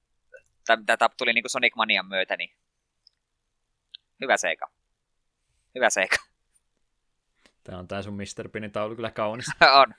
[0.67, 2.51] tämä tuli niin kuin Sonic Manian myötä, niin
[4.21, 4.71] hyvä seika.
[5.75, 6.17] Hyvä seika.
[7.65, 8.49] Tämä on tämä sun Mr.
[8.49, 9.47] Pinin taulu kyllä kaunis.
[9.83, 9.95] on.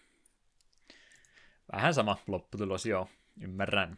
[1.71, 3.09] Vähän sama lopputulos, joo.
[3.41, 3.97] Ymmärrän.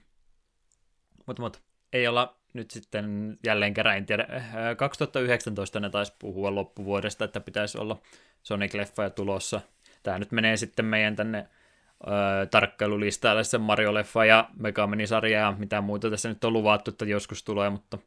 [1.26, 1.61] Mutta mut,
[1.94, 4.27] ei olla nyt sitten jälleen kerran, en tiedä,
[4.77, 8.02] 2019 ne taisi puhua loppuvuodesta, että pitäisi olla
[8.44, 9.61] Sonic-leffa ja tulossa.
[10.03, 11.48] Tämä nyt menee sitten meidän tänne
[12.08, 17.44] öö, tarkkailulistalle se Mario-leffa ja Megamini-sarja ja mitä muuta tässä nyt on luvattu, että joskus
[17.44, 17.98] tulee, mutta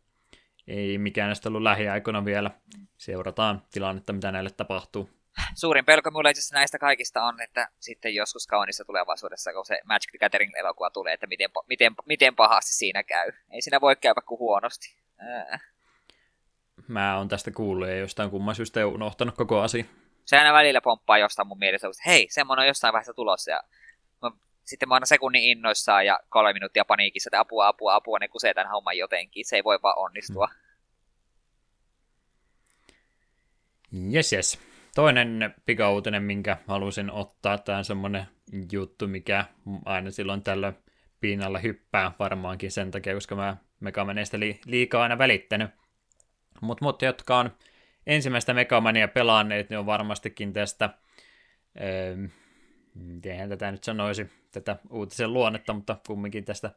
[0.67, 2.51] ei mikään näistä ollut lähiaikoina vielä.
[2.97, 5.11] Seurataan tilannetta, mitä näille tapahtuu.
[5.55, 10.11] Suurin pelko mulla itse näistä kaikista on, että sitten joskus kaunissa tulevaisuudessa, kun se Magic
[10.11, 13.33] the Gathering-elokuva tulee, että miten, miten, miten pahasti siinä käy.
[13.51, 14.97] Ei siinä voi käydä kuin huonosti.
[15.19, 15.59] Ää.
[16.89, 19.85] Mä oon tästä kuullut ja jostain kumman syystä unohtanut koko asia.
[20.25, 23.51] Se aina välillä pomppaa jostain mun mielessä, että hei, semmoinen on jossain vaiheessa tulossa.
[23.51, 23.61] Ja
[24.65, 28.55] sitten mä oon sekunnin innoissaan ja kolme minuuttia paniikissa, että apua, apua, apua, ne kusee
[28.55, 29.45] tämän homman jotenkin.
[29.45, 30.49] Se ei voi vaan onnistua.
[34.11, 34.59] Jes, jes.
[34.95, 38.27] Toinen pikauutinen, minkä halusin ottaa, tämä on semmoinen
[38.73, 39.45] juttu, mikä
[39.85, 40.75] aina silloin tällöin
[41.21, 45.71] piinalla hyppää varmaankin sen takia, koska mä Megamaneista li- liikaa aina välittänyt.
[46.61, 47.51] Mutta mut, jotka on
[48.07, 50.91] ensimmäistä Megamania pelanneet, niin on varmastikin tästä
[51.81, 52.29] öö,
[52.97, 56.71] miten tätä nyt sanoisi, tätä uutisen luonnetta, mutta kumminkin tästä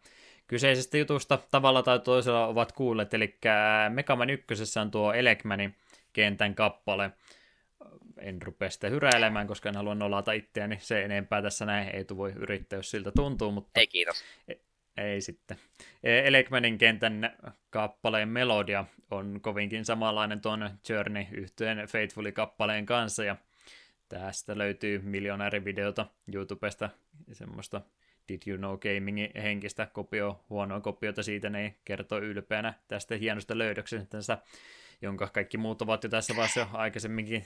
[0.47, 3.37] kyseisestä jutusta tavalla tai toisella ovat kuulleet, eli
[3.89, 5.75] Megaman 1 on tuo Elekmanin
[6.13, 7.11] kentän kappale.
[8.17, 12.31] En rupea sitä hyräilemään, koska en halua nolata itseäni se enempää tässä näin, ei voi
[12.35, 13.79] yrittää, jos siltä tuntuu, mutta...
[13.79, 14.23] Ei kiitos.
[14.47, 14.61] Ei,
[14.97, 15.57] ei sitten.
[16.03, 17.37] E, Elekmanin kentän
[17.69, 23.35] kappaleen melodia on kovinkin samanlainen tuon Journey yhtyeen Faithfully-kappaleen kanssa, ja
[24.09, 25.03] Tästä löytyy
[25.65, 26.89] videota YouTubesta,
[27.31, 27.81] semmoista
[28.29, 34.37] Did You Know Gamingin henkistä kopio, huonoa kopiota siitä, ne kertoo ylpeänä tästä hienosta löydöksestä,
[35.01, 37.45] jonka kaikki muut ovat jo tässä vaiheessa aikaisemminkin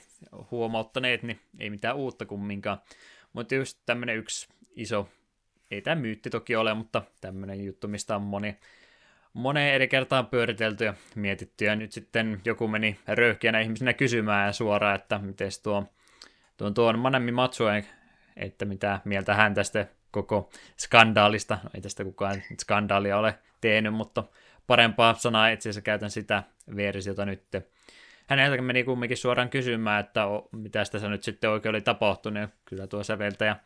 [0.50, 2.78] huomauttaneet, niin ei mitään uutta kumminkaan.
[3.32, 5.08] Mutta just tämmöinen yksi iso,
[5.70, 8.56] ei tämä myytti toki ole, mutta tämmöinen juttu, mistä on moni,
[9.32, 14.94] moneen eri kertaan pyöritelty ja mietitty, ja nyt sitten joku meni röyhkeänä ihmisenä kysymään suoraan,
[14.94, 15.84] että miten tuo
[16.56, 17.86] tuon, tuon Manami Matsuen,
[18.36, 24.24] että mitä mieltä hän tästä koko skandaalista, no ei tästä kukaan skandaalia ole tehnyt, mutta
[24.66, 26.42] parempaa sanaa itse asiassa käytän sitä
[26.76, 27.42] versiota nyt.
[28.26, 32.86] Häneltä meni kumminkin suoraan kysymään, että mitä tässä nyt sitten oikein oli tapahtunut, ja kyllä
[32.86, 33.56] tuo säveltäjä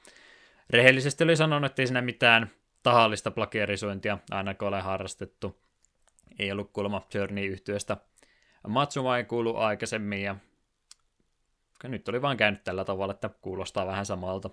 [0.70, 2.50] rehellisesti oli sanonut, että ei siinä mitään
[2.82, 5.60] tahallista plagiarisointia ainakaan ole harrastettu.
[6.38, 7.96] Ei ollut kuulemma Journey-yhtiöstä
[8.68, 10.36] Matsuma ei kuulu aikaisemmin ja
[11.84, 14.50] nyt oli vaan käynyt tällä tavalla, että kuulostaa vähän samalta.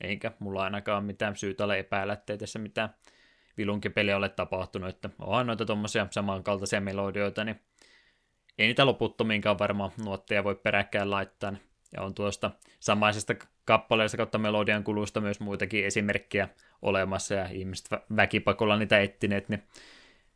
[0.00, 2.94] Eikä mulla ainakaan mitään syytä ole epäillä, ettei tässä mitään
[3.56, 7.60] vilunkipeliä ole tapahtunut, että onhan noita tuommoisia samankaltaisia melodioita, niin
[8.58, 11.52] ei niitä loputtomiinkaan varmaan nuotteja voi peräkkäin laittaa.
[11.92, 12.50] Ja on tuosta
[12.80, 13.34] samaisesta
[13.64, 16.48] kappaleesta kautta melodian kulusta myös muitakin esimerkkejä
[16.82, 19.62] olemassa, ja ihmiset väkipakolla niitä etsineet, niin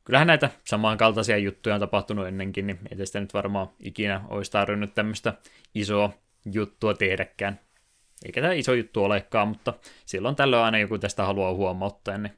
[0.04, 4.94] kyllähän näitä samankaltaisia juttuja on tapahtunut ennenkin, niin ei tästä nyt varmaan ikinä olisi tarvinnut
[4.94, 5.34] tämmöistä
[5.74, 6.10] isoa
[6.52, 7.60] juttua tehdäkään.
[8.24, 9.74] Eikä tämä iso juttu olekaan, mutta
[10.06, 12.32] silloin tällöin aina joku tästä haluaa huomauttaa, niin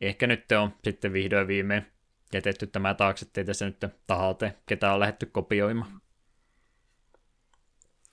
[0.00, 1.86] ehkä nyt on sitten vihdoin viimein
[2.32, 3.76] jätetty tämä taakse, ettei tässä nyt
[4.06, 6.00] tahalta ketä on lähdetty kopioimaan.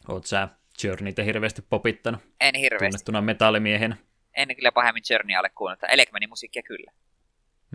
[0.07, 0.47] Oot sä
[0.83, 2.21] Journeytä hirveästi popittanut?
[2.41, 2.85] En hirveästi.
[2.85, 3.97] Tunnettuna metallimiehenä.
[4.33, 5.87] En kyllä pahemmin Journey alle kuunnella.
[5.87, 6.91] Elecmanin musiikkia kyllä.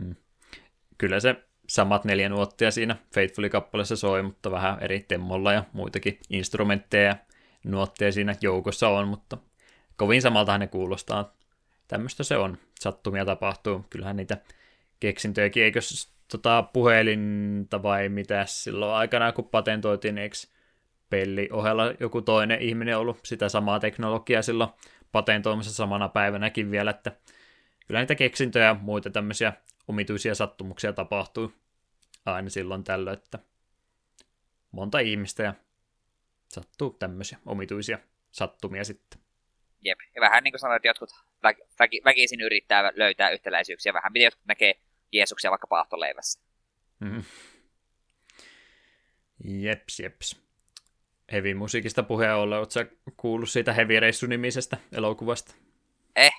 [0.00, 0.16] Hmm.
[0.98, 1.36] Kyllä se
[1.70, 7.16] samat neljä nuottia siinä Faithfully-kappaleessa soi, mutta vähän eri temmolla ja muitakin instrumentteja
[7.64, 9.38] ja nuotteja siinä joukossa on, mutta
[9.96, 11.34] kovin samaltahan ne kuulostaa.
[11.88, 12.58] Tämmöistä se on.
[12.80, 13.84] Sattumia tapahtuu.
[13.90, 14.38] Kyllähän niitä
[15.00, 15.80] keksintöjäkin, eikö
[16.28, 20.36] tota, puhelinta vai mitä silloin aikanaan, kun patentoitiin, eikö
[21.10, 24.70] pelli ohella joku toinen ihminen ollut sitä samaa teknologiaa silloin
[25.12, 27.12] patentoimassa samana päivänäkin vielä, että
[27.86, 29.52] kyllä niitä keksintöjä ja muita tämmöisiä
[29.88, 31.52] omituisia sattumuksia tapahtuu
[32.26, 33.38] aina silloin tällöin, että
[34.70, 35.54] monta ihmistä ja
[36.48, 37.98] sattuu tämmöisiä omituisia
[38.30, 39.20] sattumia sitten.
[39.84, 41.10] Jep, ja vähän niin kuin sanoit, että jotkut
[41.46, 44.74] väk- väk- väkisin yrittää löytää yhtäläisyyksiä, vähän miten jotkut näkee
[45.12, 46.40] Jeesuksia vaikka paahtoleivässä.
[47.00, 47.22] Mm.
[49.44, 50.42] Jeps, jeps.
[51.32, 55.54] Heavy musiikista puheen ollen, oletko kuullut siitä Heavy Reissu-nimisestä elokuvasta?
[56.16, 56.32] Eh,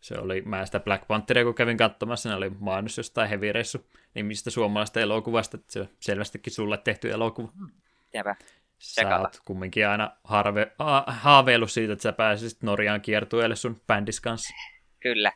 [0.00, 3.86] se oli, mä sitä Black Pantheria kun kävin katsomassa, ne oli mainos jostain Heavy Reissu
[4.14, 7.52] nimistä suomalaista elokuvasta, että se on selvästikin sulle tehty elokuva.
[8.14, 8.36] Jääpä.
[8.78, 14.20] Sä oot kumminkin aina harve, ha, haaveillut siitä, että sä pääsisit Norjaan kiertueelle sun bändis
[14.20, 14.54] kanssa.
[15.00, 15.32] Kyllä.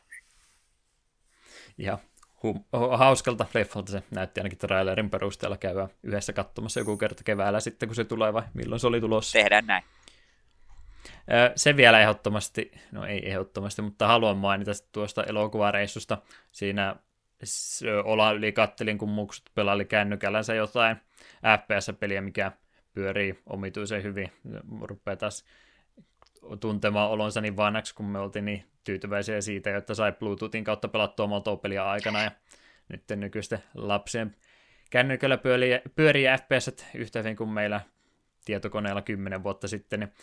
[1.77, 1.97] Ja
[2.43, 2.63] hum,
[2.97, 7.95] hauskalta leffalta se näytti ainakin trailerin perusteella käydä yhdessä katsomassa joku kerta keväällä sitten, kun
[7.95, 9.33] se tulee vai milloin se oli tulossa.
[9.33, 9.83] Tehdään näin.
[11.55, 16.17] Se vielä ehdottomasti, no ei ehdottomasti, mutta haluan mainita tuosta elokuvareissusta.
[16.51, 16.95] Siinä
[18.03, 20.97] olla yli kattelin, kun muksut pelaili kännykällänsä jotain
[21.61, 22.51] FPS-peliä, mikä
[22.93, 24.31] pyörii omituisen hyvin.
[24.81, 25.45] Rupeaa taas
[26.59, 31.27] tuntemaan olonsa niin vanhaksi, kun me oltiin niin tyytyväisiä siitä, että sai Bluetoothin kautta pelattua
[31.27, 32.31] Molto-peliä aikana, ja
[32.89, 34.35] nyt nykyisten lapsien
[34.89, 37.81] kännykällä pyörii, pyörii FPS yhtä hyvin kuin meillä
[38.45, 40.13] tietokoneella kymmenen vuotta sitten, niin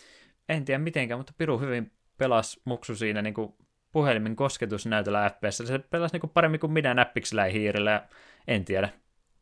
[0.49, 3.53] en tiedä mitenkään, mutta Piru hyvin pelasi muksu siinä niin kuin
[3.91, 5.57] puhelimen kosketusnäytöllä FPS.
[5.57, 8.07] Se pelasi niin kuin paremmin kuin minä näppiksellä ja hiirillä, ja
[8.47, 8.89] en tiedä,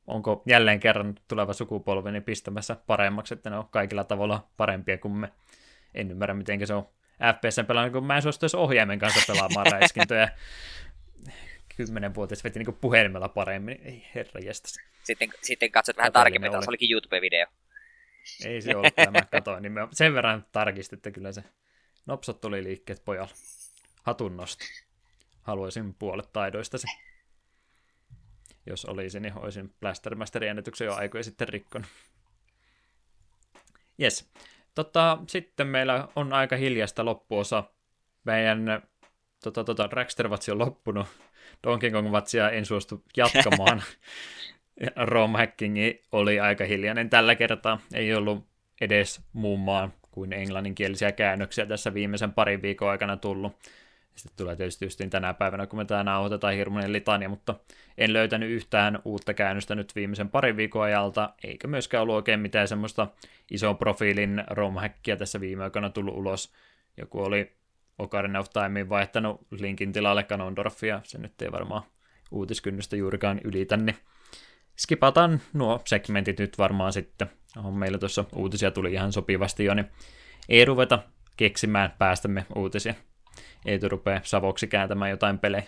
[0.08, 5.14] onko jälleen kerran tuleva sukupolvi niin pistämässä paremmaksi, että ne on kaikilla tavalla parempia kuin
[5.14, 5.32] me.
[5.94, 6.90] En ymmärrä, miten se on
[7.34, 10.30] FPS pelaa, kun mä en suostu ohjaimen kanssa pelaamaan räiskintöjä.
[11.78, 14.76] Kymmenenvuotias veti niin puhelimella paremmin, ei herra jästäs.
[15.04, 17.48] Sitten, sitten katsot vähän tarkemmin, taas olikin YouTube-video.
[18.46, 19.64] Ei se ollut, tämä katoin.
[19.64, 21.44] Niin sen verran tarkistitte kyllä se.
[22.06, 23.34] Nopsat tuli liikkeet pojalla.
[24.04, 24.66] Hatun nosto.
[25.42, 26.88] Haluaisin puolet taidoista se.
[28.66, 31.86] Jos olisi, niin olisin Blastermasterin ennätyksen jo aikoja sitten rikkon.
[34.02, 34.30] Yes.
[34.76, 37.64] Tota, sitten meillä on aika hiljasta loppuosa.
[38.24, 38.82] Meidän
[39.44, 41.08] tota, tota, Dragster-vatsi on loppunut.
[41.64, 43.84] Donkey Kong-vatsia en suostu jatkamaan.
[44.96, 47.80] rom hackingi oli aika hiljainen tällä kertaa.
[47.94, 48.48] Ei ollut
[48.82, 53.54] edes muun maan kuin englanninkielisiä käännöksiä tässä viimeisen parin viikon aikana tullut.
[54.16, 57.56] Sitten tulee tietysti just tänä päivänä, kun me tää nauhoitetaan hirmuinen litania, mutta
[57.98, 62.68] en löytänyt yhtään uutta käännöstä nyt viimeisen parin viikon ajalta, eikä myöskään ollut oikein mitään
[62.68, 63.08] semmoista
[63.52, 66.54] ison profiilin romhackia tässä viime aikoina tullut ulos.
[66.98, 67.52] Joku oli
[68.00, 71.84] Ocarina of Timein vaihtanut linkin tilalle Ganondorfia, se nyt ei varmaan
[72.32, 73.96] uutiskynnystä juurikaan ylitä, niin
[74.80, 77.32] skipataan nuo segmentit nyt varmaan sitten.
[77.58, 79.88] On meillä tuossa uutisia tuli ihan sopivasti jo, niin
[80.50, 81.00] ei ruveta
[81.38, 82.94] keksimään päästämme uutisia.
[83.66, 85.64] Ei rupea savoksi kääntämään jotain pelejä.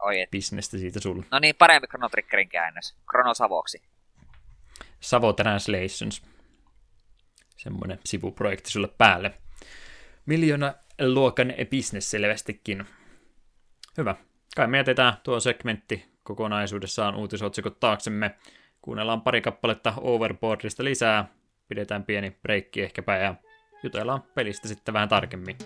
[0.00, 0.30] Oi et.
[0.30, 1.24] Bisnestä siitä sulle.
[1.30, 2.96] No niin, parempi Chrono Triggerin käännös.
[3.10, 3.82] Chrono Savoksi.
[5.00, 6.22] Savo Translations.
[7.56, 9.34] Semmoinen sivuprojekti sulle päälle.
[10.26, 12.84] Miljoona luokan business selvästikin.
[13.96, 14.14] Hyvä.
[14.56, 18.30] Kai me jätetään tuo segmentti kokonaisuudessaan uutisotsikot taaksemme.
[18.82, 21.28] Kuunnellaan pari kappaletta Overboardista lisää,
[21.68, 23.34] pidetään pieni breikki ehkäpä ja
[23.82, 25.56] jutellaan pelistä sitten vähän tarkemmin.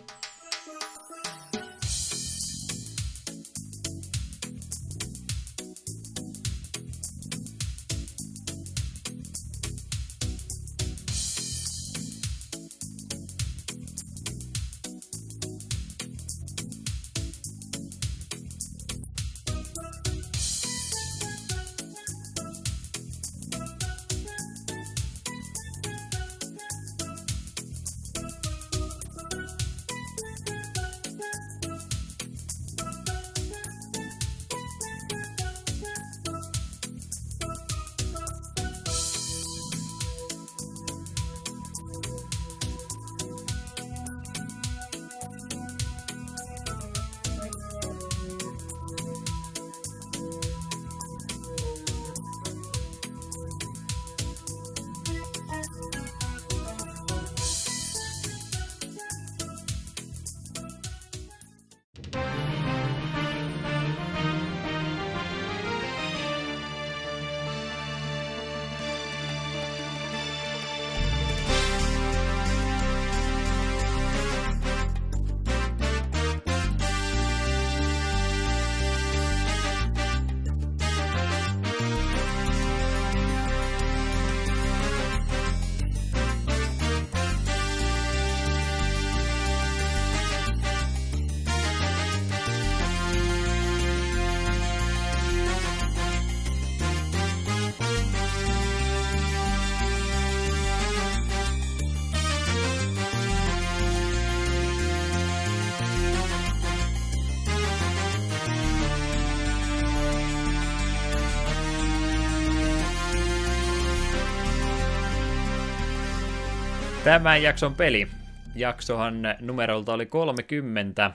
[117.14, 118.08] Tämän jakson peli.
[118.54, 121.10] Jaksohan numerolta oli 30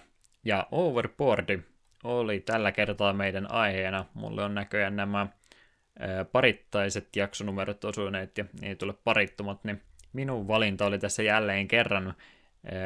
[0.45, 1.59] ja Overboard
[2.03, 4.05] oli tällä kertaa meidän aiheena.
[4.13, 5.27] Mulle on näköjään nämä
[6.31, 9.81] parittaiset jaksonumerot osuneet ja ei tule parittomat, niin
[10.13, 12.13] minun valinta oli tässä jälleen kerran.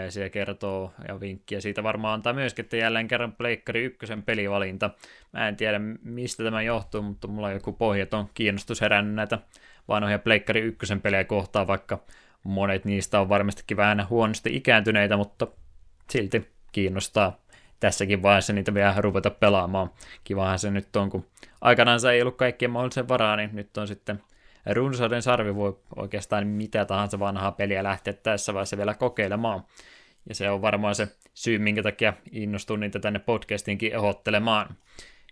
[0.10, 4.90] Se kertoo ja vinkkiä siitä varmaan antaa myöskin, että jälleen kerran Pleikkari ykkösen pelivalinta.
[5.34, 9.40] Mä en tiedä mistä tämä johtuu, mutta mulla on joku pohjaton kiinnostus herännyt näitä
[9.88, 12.00] vanhoja Pleikkari ykkösen pelejä kohtaan, vaikka
[12.44, 15.48] monet niistä on varmastikin vähän huonosti ikääntyneitä, mutta
[16.10, 17.44] silti kiinnostaa
[17.80, 19.92] tässäkin vaiheessa niitä vielä ruveta pelaamaan.
[20.24, 21.26] Kivahan se nyt on, kun
[21.62, 24.20] aikanaan se ei ollut kaikkien mahdollisen varaa, niin nyt on sitten
[24.66, 29.64] runsauden sarvi voi oikeastaan mitä tahansa vanhaa peliä lähteä tässä vaiheessa vielä kokeilemaan.
[30.30, 34.76] Ja se on varmaan se syy, minkä takia innostun niitä tänne podcastinkin ehottelemaan.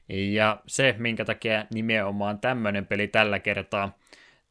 [0.10, 3.98] Ja se, minkä takia nimenomaan tämmöinen peli tällä kertaa,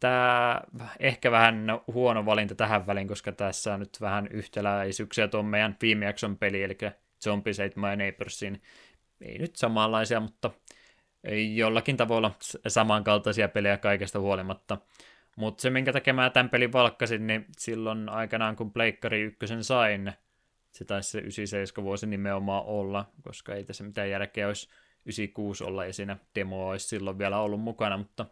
[0.01, 0.61] tämä
[0.99, 6.07] ehkä vähän huono valinta tähän väliin, koska tässä on nyt vähän yhtäläisyyksiä tuon meidän viime
[6.07, 6.79] jakson peli, eli
[7.25, 8.63] Zombies Ate My Neighborsin.
[9.21, 10.51] Ei nyt samanlaisia, mutta
[11.55, 12.33] jollakin tavalla
[12.69, 14.79] samankaltaisia pelejä kaikesta huolimatta.
[15.37, 20.13] Mutta se, minkä takia mä tämän pelin valkkasin, niin silloin aikanaan, kun Pleikkari ykkösen sain,
[20.73, 24.69] se taisi se 97 vuosi nimenomaan olla, koska ei tässä mitään järkeä olisi
[25.05, 28.27] 96 olla, ja siinä demo olisi silloin vielä ollut mukana, mutta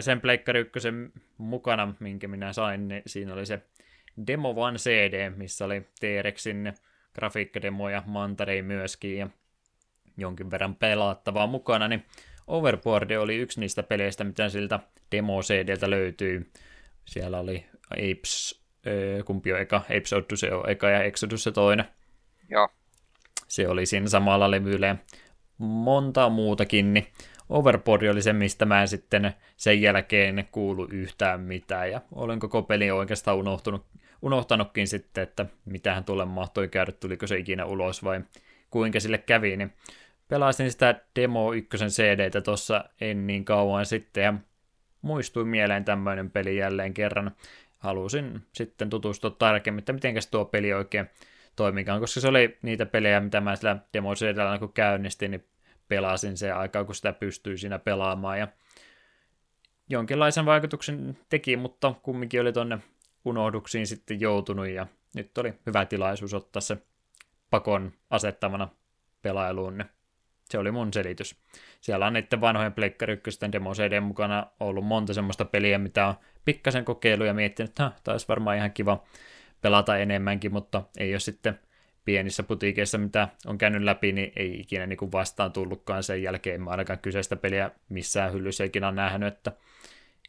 [0.00, 3.62] sen Pleikkari ykkösen mukana, minkä minä sain, niin siinä oli se
[4.26, 6.74] Demo One CD, missä oli T-Rexin
[7.14, 9.28] grafiikkademo ja Mantarei myöskin, ja
[10.16, 12.04] jonkin verran pelattavaa mukana, niin
[12.46, 14.80] Overboard oli yksi niistä peleistä, mitä siltä
[15.12, 16.50] demo CDltä löytyy.
[17.04, 18.62] Siellä oli Apes,
[19.24, 21.84] kumpi on eka, Apes Odyssey on eka ja Exodus se toinen.
[22.48, 22.68] Joo.
[23.48, 24.96] Se oli siinä samalla levyllä ja
[25.58, 27.06] monta muutakin, niin
[27.48, 32.62] Overboard oli se, mistä mä en sitten sen jälkeen kuulu yhtään mitään, ja olen koko
[32.62, 33.86] peli oikeastaan unohtunut,
[34.22, 38.20] unohtanutkin sitten, että mitähän tulle mahtoi käydä, tuliko se ikinä ulos vai
[38.70, 39.72] kuinka sille kävi, niin
[40.28, 44.34] pelasin sitä Demo 1 CDtä tuossa en niin kauan sitten, ja
[45.02, 47.30] muistui mieleen tämmöinen peli jälleen kerran.
[47.78, 51.06] Halusin sitten tutustua tarkemmin, että miten tuo peli oikein
[51.56, 55.44] toimikaan, koska se oli niitä pelejä, mitä mä sillä Demo CDllä käynnistin, niin
[55.88, 58.48] pelasin se aikaa, kun sitä pystyy siinä pelaamaan, ja
[59.88, 62.78] jonkinlaisen vaikutuksen teki, mutta kumminkin oli tonne
[63.24, 66.76] unohduksiin sitten joutunut, ja nyt oli hyvä tilaisuus ottaa se
[67.50, 68.68] pakon asettamana
[69.22, 69.84] pelailuun.
[70.50, 71.36] Se oli mun selitys.
[71.80, 76.14] Siellä on niiden vanhojen Pleikkari 1 demo CD mukana ollut monta semmoista peliä, mitä on
[76.44, 79.04] pikkasen kokeilu ja miettinyt, että olisi varmaan ihan kiva
[79.60, 81.58] pelata enemmänkin, mutta ei ole sitten
[82.06, 86.62] pienissä putiikeissa, mitä on käynyt läpi, niin ei ikinä niin kuin vastaan tullutkaan sen jälkeen.
[86.62, 89.52] Mä ainakaan kyseistä peliä missään hyllyssä ikinä nähnyt, että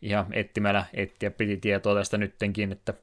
[0.02, 2.94] ihan etsimällä etsiä piti tietoa tästä nyttenkin, että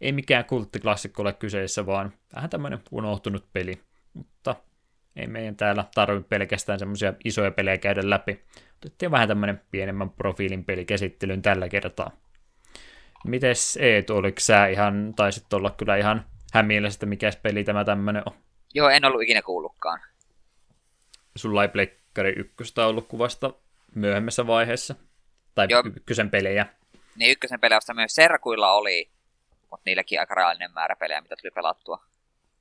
[0.00, 3.80] ei mikään kulttiklassikko ole kyseessä, vaan vähän tämmöinen unohtunut peli,
[4.14, 4.56] mutta
[5.16, 8.40] ei meidän täällä tarvitse pelkästään semmoisia isoja pelejä käydä läpi.
[8.76, 12.10] Otettiin vähän tämmöinen pienemmän profiilin pelikäsittelyyn tällä kertaa.
[13.24, 16.24] Mites Eetu, oliko sä ihan, taisit olla kyllä ihan
[16.54, 18.32] hämillä, että mikä peli tämä tämmöinen on?
[18.74, 20.00] Joo, en ollut ikinä kuullutkaan.
[21.36, 23.54] Sulla ei Pleikkari ykköstä ollut kuvasta
[23.94, 24.94] myöhemmässä vaiheessa?
[25.54, 25.82] Tai Joo.
[25.96, 26.66] ykkösen pelejä?
[27.16, 29.10] Niin, ykkösen pelejä myös Serkuilla oli,
[29.70, 32.04] mutta niilläkin aika rajallinen määrä pelejä, mitä tuli pelattua.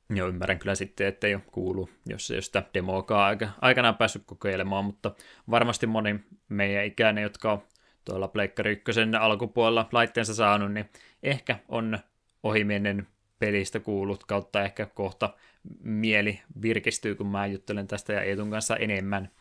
[0.09, 3.97] Joo, ymmärrän kyllä sitten, että ei ole kuulu, jos ei ole sitä demoakaan aika, aikanaan
[3.97, 5.11] päässyt kokeilemaan, mutta
[5.49, 7.63] varmasti moni meidän ikäinen, jotka on
[8.05, 10.89] tuolla Pleikkari ykkösen alkupuolella laitteensa saanut, niin
[11.23, 11.99] ehkä on
[12.43, 13.07] ohimennen
[13.45, 15.29] pelistä kuullut, kautta ehkä kohta
[15.83, 19.31] mieli virkistyy, kun mä juttelen tästä ja Eetun kanssa enemmän.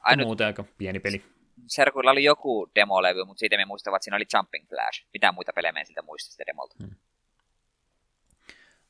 [0.00, 0.26] Ainut...
[0.26, 1.22] Muuten aika pieni peli.
[1.66, 5.06] Serkuilla oli joku demolevy, mutta siitä me muistavat, että siinä oli Jumping Flash.
[5.12, 6.74] Mitä muita pelejä me siitä muista sitä demolta.
[6.78, 6.94] Hmm.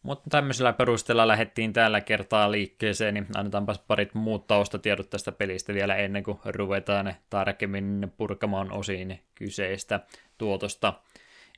[0.03, 5.97] Mutta tämmöisellä perusteella lähdettiin tällä kertaa liikkeeseen, niin annetaanpas parit muut taustatiedot tästä pelistä vielä
[5.97, 10.01] ennen kuin ruvetaan tarkemmin purkamaan osiin kyseistä
[10.39, 10.93] tuotosta.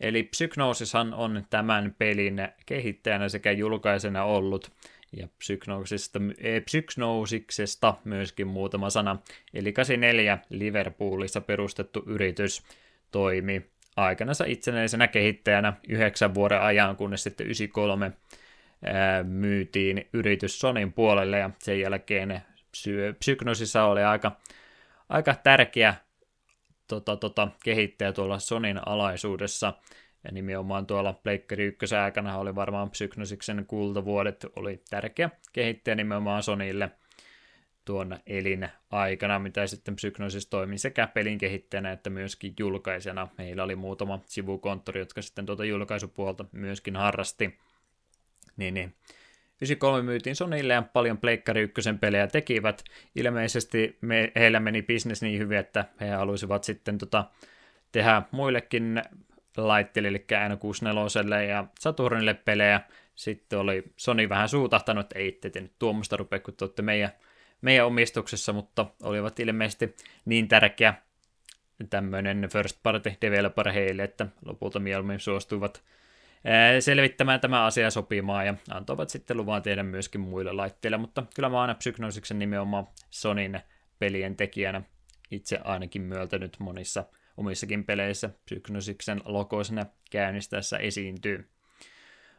[0.00, 4.70] Eli Psygnosishan on tämän pelin kehittäjänä sekä julkaisena ollut,
[5.12, 5.28] ja
[6.38, 9.18] eh, Psygnosiksesta myöskin muutama sana.
[9.54, 12.62] Eli 84 Liverpoolissa perustettu yritys
[13.10, 13.62] toimi
[13.96, 18.12] aikanansa itsenäisenä kehittäjänä yhdeksän vuoden ajan, kunnes sitten 93
[19.24, 22.42] myytiin yritys Sonin puolelle ja sen jälkeen
[23.18, 24.36] Psygnosissa oli aika,
[25.08, 25.94] aika tärkeä
[26.88, 29.74] tota, tota, kehittäjä tuolla Sonin alaisuudessa,
[30.24, 36.90] ja nimenomaan tuolla Pleikkari 1 aikana oli varmaan Psygnosiksen kultavuodet, oli tärkeä kehittäjä nimenomaan Sonille.
[37.84, 43.28] tuon elin aikana, mitä sitten Psygnosis toimi sekä pelin kehittäjänä että myöskin julkaisena.
[43.38, 47.58] Meillä oli muutama sivukonttori, jotka sitten tuota julkaisupuolta myöskin harrasti.
[48.56, 48.94] Niin, niin.
[49.62, 52.84] 93 myytiin Sonille ja paljon Pleikkari 1 pelejä tekivät.
[53.16, 57.24] Ilmeisesti me, heillä meni bisnes niin hyvin, että he halusivat sitten tota,
[57.92, 59.02] tehdä muillekin
[59.56, 62.80] laitteille, eli N64 ja Saturnille pelejä.
[63.14, 67.10] Sitten oli Sony vähän suutahtanut, että ei te nyt tuommoista rupea, kun te olette meidän,
[67.60, 70.94] meidän omistuksessa, mutta olivat ilmeisesti niin tärkeä
[71.90, 75.82] tämmöinen first party developer heille, että lopulta mieluummin suostuivat
[76.80, 81.60] selvittämään tämä asia sopimaan ja antoivat sitten luvan tehdä myöskin muille laitteille, mutta kyllä mä
[81.60, 83.60] aina Psygnosiksen nimenomaan Sonin
[83.98, 84.82] pelien tekijänä
[85.30, 87.04] itse ainakin myöltänyt monissa
[87.36, 91.48] omissakin peleissä Psygnosiksen logoisena käynnistäessä esiintyy.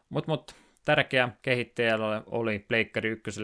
[0.10, 0.56] Mutta mut,
[0.86, 3.42] tärkeä kehittäjällä oli Pleikkari 1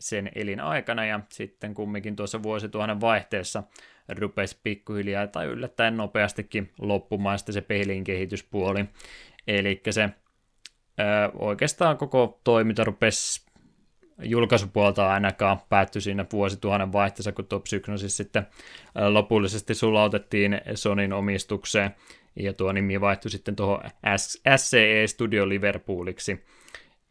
[0.00, 3.62] sen elin aikana ja sitten kumminkin tuossa vuosituhannen vaihteessa
[4.08, 8.84] rupesi pikkuhiljaa tai yllättäen nopeastikin loppumaan sitten se pelin kehityspuoli.
[9.50, 10.12] Eli se ö,
[11.34, 13.50] oikeastaan koko toiminta rupesi
[14.22, 18.46] julkaisupuolta ainakaan päättyi siinä vuosituhannen vaihteessa, kun tuo Psygnosis sitten
[19.08, 21.94] lopullisesti sulautettiin Sonin omistukseen,
[22.36, 23.80] ja tuo nimi vaihtui sitten tuohon
[24.56, 26.44] SCE Studio Liverpooliksi,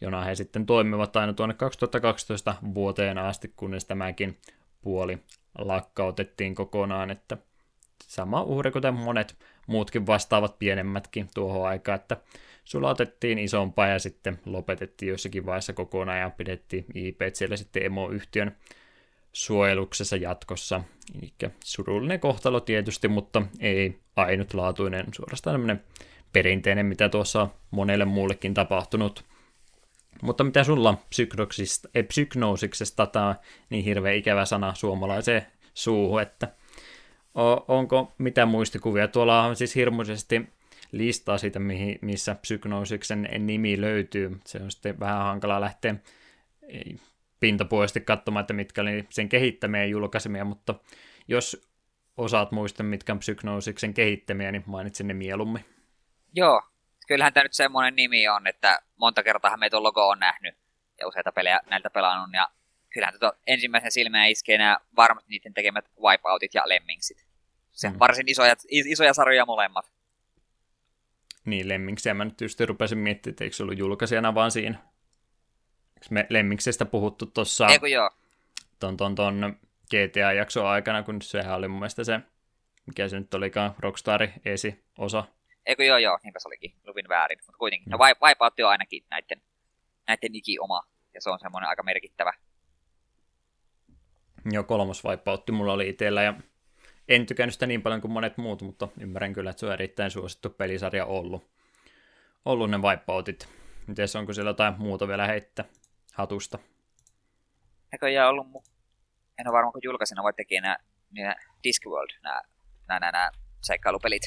[0.01, 4.37] jona he sitten toimivat aina tuonne 2012 vuoteen asti, kunnes tämäkin
[4.81, 5.17] puoli
[5.57, 7.37] lakkautettiin kokonaan, että
[8.07, 9.35] sama uhri kuten monet
[9.69, 12.17] muutkin vastaavat pienemmätkin tuohon aikaan, että
[12.63, 18.55] sulautettiin isompaa ja sitten lopetettiin jossakin vaiheessa kokonaan ja pidettiin IP siellä sitten emoyhtiön
[19.33, 20.81] suojeluksessa jatkossa.
[21.17, 25.83] Eli surullinen kohtalo tietysti, mutta ei ainutlaatuinen, suorastaan tämmöinen
[26.33, 29.23] perinteinen, mitä tuossa on monelle muullekin tapahtunut.
[30.21, 30.97] Mutta mitä sulla
[32.07, 33.35] psyknoosiksesta, tämä
[33.69, 36.47] niin hirveän ikävä sana suomalaiseen suuhun, että
[37.67, 39.07] onko mitä muistikuvia?
[39.07, 40.49] Tuolla on siis hirmuisesti
[40.91, 41.59] listaa siitä,
[42.01, 44.39] missä Psygnoosiksen nimi löytyy.
[44.45, 45.95] Se on sitten vähän hankala lähteä
[47.39, 50.75] pintapuolisesti katsomaan, että mitkä oli sen kehittämiä ja julkaisemia, mutta
[51.27, 51.69] jos
[52.17, 55.65] osaat muistaa, mitkä on Psygnoosiksen kehittämiä, niin mainitsin ne mieluummin.
[56.33, 56.61] Joo,
[57.07, 60.55] kyllähän tämä nyt semmoinen nimi on, että monta kertaa meitä on logo on nähnyt
[60.99, 62.49] ja useita pelejä näiltä pelannut, ja
[62.89, 67.25] kyllähän tuota ensimmäisen silmään iskee nämä varmasti niiden tekemät Wipeoutit ja Lemmingsit.
[67.71, 67.99] Se mm.
[67.99, 69.91] varsin isoja, isoja sarjoja molemmat.
[71.45, 74.77] Niin, Lemminksiä mä nyt tietysti rupesin miettimään, että eikö se ollut julkaisijana vaan siinä.
[75.95, 77.67] Eikö me Lemmiksestä puhuttu tuossa
[78.79, 82.19] ton, ton, ton GTA-jakson aikana, kun sehän oli mun mielestä se,
[82.85, 85.23] mikä se nyt olikaan, Rockstarin esi-osa.
[85.65, 87.87] Eikö joo, joo, niinpä se olikin, luvin väärin, mutta kuitenkin.
[87.87, 87.91] Mm.
[87.91, 89.41] No Wipeout on ainakin näiden,
[90.07, 90.83] näiden iki oma,
[91.13, 92.33] ja se on semmoinen aika merkittävä.
[94.45, 96.33] Joo, kolmas Wipeout mulla oli itsellä, ja
[97.07, 100.11] en tykännyt sitä niin paljon kuin monet muut, mutta ymmärrän kyllä, että se on erittäin
[100.11, 101.49] suosittu pelisarja ollut.
[102.45, 103.49] Ollut ne Wipeoutit.
[103.87, 105.65] Mites onko siellä jotain muuta vielä heittää
[106.13, 106.59] hatusta?
[108.13, 108.71] jää ollut mu-
[109.37, 110.77] en ole varma, kun julkaisena vai teki nämä,
[111.11, 112.41] nämä Discworld, nämä,
[112.87, 113.31] nämä, nämä, nämä
[113.63, 114.21] seikkailupelit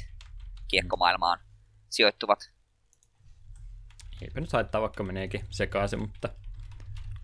[0.68, 1.38] kiekkomaailmaan
[1.90, 2.52] sijoittuvat.
[4.22, 6.28] Eipä nyt haittaa, vaikka meneekin sekaisin, mutta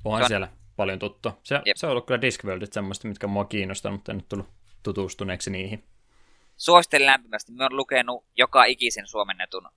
[0.05, 0.29] onhan on...
[0.29, 0.49] siellä
[0.79, 1.39] paljon tuttua.
[1.43, 4.49] Se, se on ollut kyllä Discworldit semmoista, mitkä mua kiinnostaa, mutta en nyt tullut
[4.83, 5.85] tutustuneeksi niihin?
[6.57, 7.53] Suosittelen lämpimästi.
[7.53, 9.69] Mä oon lukenut joka ikisen suomennetun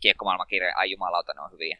[0.00, 0.76] kiekkomaailmakirjan.
[0.76, 1.78] Ai jumalauta, ne on hyviä.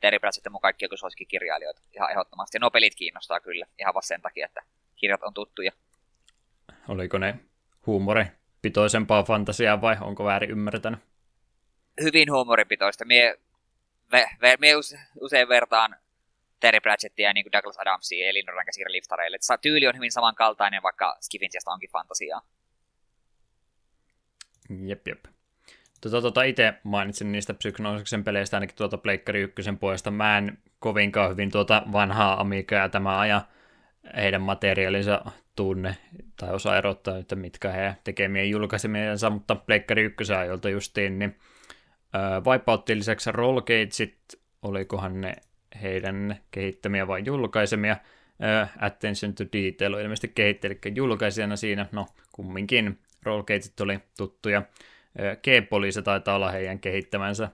[0.00, 2.56] Terry Pratchett ja mun kaikki joku suosikkikirjailijoita ihan ehdottomasti.
[2.56, 4.62] Ja nuo pelit kiinnostaa kyllä, ihan vaan sen takia, että
[4.96, 5.72] kirjat on tuttuja.
[6.88, 7.34] Oliko ne
[7.86, 11.00] huumoripitoisempaa fantasiaa vai onko väärin ymmärtänyt?
[12.02, 13.04] Hyvin huumoripitoista.
[13.04, 13.38] Mie,
[14.12, 14.74] ve, ve, mie
[15.20, 15.96] usein vertaan
[16.60, 19.34] Terry Pratchettia ja niin kuin Douglas Adamsia eli Norran käsikirjan liftareille.
[19.34, 22.42] Että tyyli on hyvin samankaltainen, vaikka Skifin sijasta onkin fantasiaa.
[24.86, 25.24] Jep, jep.
[26.00, 30.10] Tota, tota, itse mainitsin niistä Psygnosiksen peleistä ainakin tuota Pleikkari ykkösen puolesta.
[30.10, 33.42] Mä en kovinkaan hyvin tuota vanhaa Amigaa ja tämä aja
[34.16, 35.24] heidän materiaalinsa
[35.56, 35.96] tunne
[36.36, 41.38] tai osaa erottaa, että mitkä he tekemien julkaisemiensa, mutta Pleikkari ykkösen ajolta justiin, niin
[42.14, 43.60] äh, lisäksi Roll
[44.62, 45.36] olikohan ne
[45.82, 47.96] heidän kehittämiä vai julkaisemia.
[48.38, 54.58] Uh, Attention to Detail on ilmeisesti kehitteli julkaisijana siinä, no kumminkin Rollgateit oli tuttuja.
[54.58, 57.48] Uh, G-Police taitaa olla heidän kehittämänsä.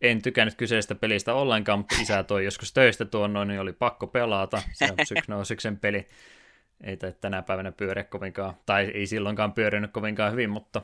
[0.00, 4.06] En tykännyt kyseistä pelistä ollenkaan, mutta isä toi joskus töistä tuon noin, niin oli pakko
[4.06, 4.62] pelata.
[4.72, 6.08] Se on Psygnosiksen peli.
[6.84, 10.82] Ei tai tänä päivänä pyöriä kovinkaan, tai ei silloinkaan pyörinyt kovinkaan hyvin, mutta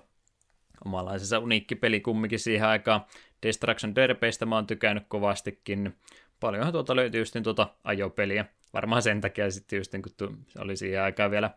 [0.84, 3.04] omanlaisensa uniikki peli kumminkin siihen aikaan.
[3.42, 5.96] Destruction Derbeistä mä oon tykännyt kovastikin
[6.40, 8.44] paljonhan tuota löytyy just niin tuota ajopeliä.
[8.72, 11.50] varmaan sen takia sitten just niin kun oli siihen aikaan vielä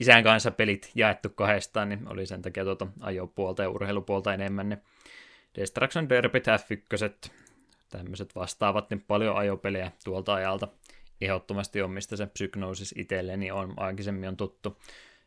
[0.00, 4.78] isän kanssa pelit jaettu kahdestaan, niin oli sen takia tuota ajopuolta ja urheilupuolta enemmän ne
[5.54, 7.30] Destruction Derbyt, F1,
[7.88, 10.68] tämmöiset vastaavat, niin paljon ajopelejä tuolta ajalta
[11.20, 14.78] ehdottomasti on, mistä se Psygnosis itselleni on, aikaisemmin on tuttu.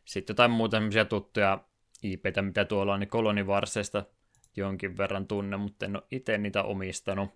[0.04, 1.64] Sitten jotain muuta tämmöisiä tuttuja
[2.02, 4.04] IPtä, mitä tuolla on, niin kolonivarseista
[4.56, 7.30] jonkin verran tunne, mutta en ole itse niitä omistanut.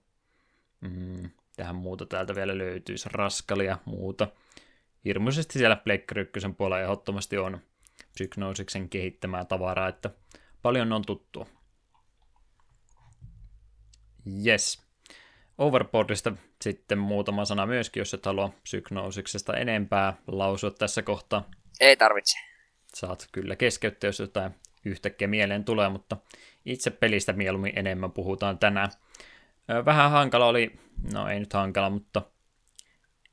[0.81, 4.28] Mm, tähän muuta täältä vielä löytyisi, raskalia muuta.
[5.05, 7.61] Hirmuisesti siellä Pleikkari 1 puolella ehdottomasti on
[8.12, 10.11] Psygnosiksen kehittämää tavaraa, että
[10.62, 11.47] paljon on tuttua.
[14.47, 14.87] Yes.
[15.59, 21.51] Overboardista sitten muutama sana myöskin, jos et halua Psygnosiksesta enempää lausua tässä kohtaa.
[21.81, 22.39] Ei tarvitse.
[22.95, 24.55] Saat kyllä keskeyttää, jos jotain
[24.85, 26.16] yhtäkkiä mieleen tulee, mutta
[26.65, 28.91] itse pelistä mieluummin enemmän puhutaan tänään.
[29.84, 30.78] Vähän hankala oli,
[31.12, 32.22] no ei nyt hankala, mutta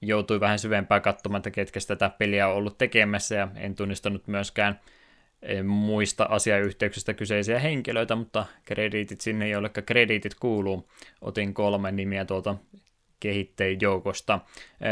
[0.01, 4.79] joutui vähän syvempää katsomaan, että ketkä tätä peliä on ollut tekemässä, ja en tunnistanut myöskään
[5.63, 10.89] muista asiayhteyksistä kyseisiä henkilöitä, mutta krediitit sinne, joille krediitit kuuluu.
[11.21, 12.55] Otin kolme nimiä tuolta
[13.19, 14.39] kehittäjien joukosta.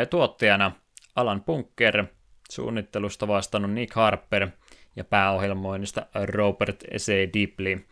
[0.09, 0.72] Tuottajana
[1.15, 2.05] Alan Punker,
[2.51, 4.47] suunnittelusta vastannut Nick Harper
[4.95, 7.34] ja pääohjelmoinnista Robert C.
[7.34, 7.85] Dipley.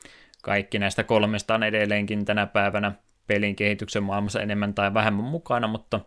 [0.43, 2.91] Kaikki näistä kolmesta on edelleenkin tänä päivänä
[3.29, 5.99] pelin kehityksen maailmassa enemmän tai vähemmän mukana, mutta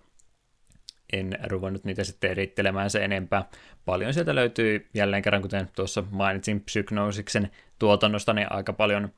[1.12, 3.48] en ruvennut niitä sitten erittelemään se enempää.
[3.84, 9.08] Paljon sieltä löytyy jälleen kerran, kuten tuossa mainitsin Psygnosiksen tuotannosta, niin aika paljon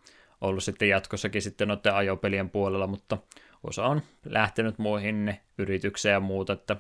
[0.41, 3.19] ollut sitten jatkossakin sitten noiden ajopelien puolella, mutta
[3.63, 6.77] osa on lähtenyt muihin yrityksiin ja muuta, että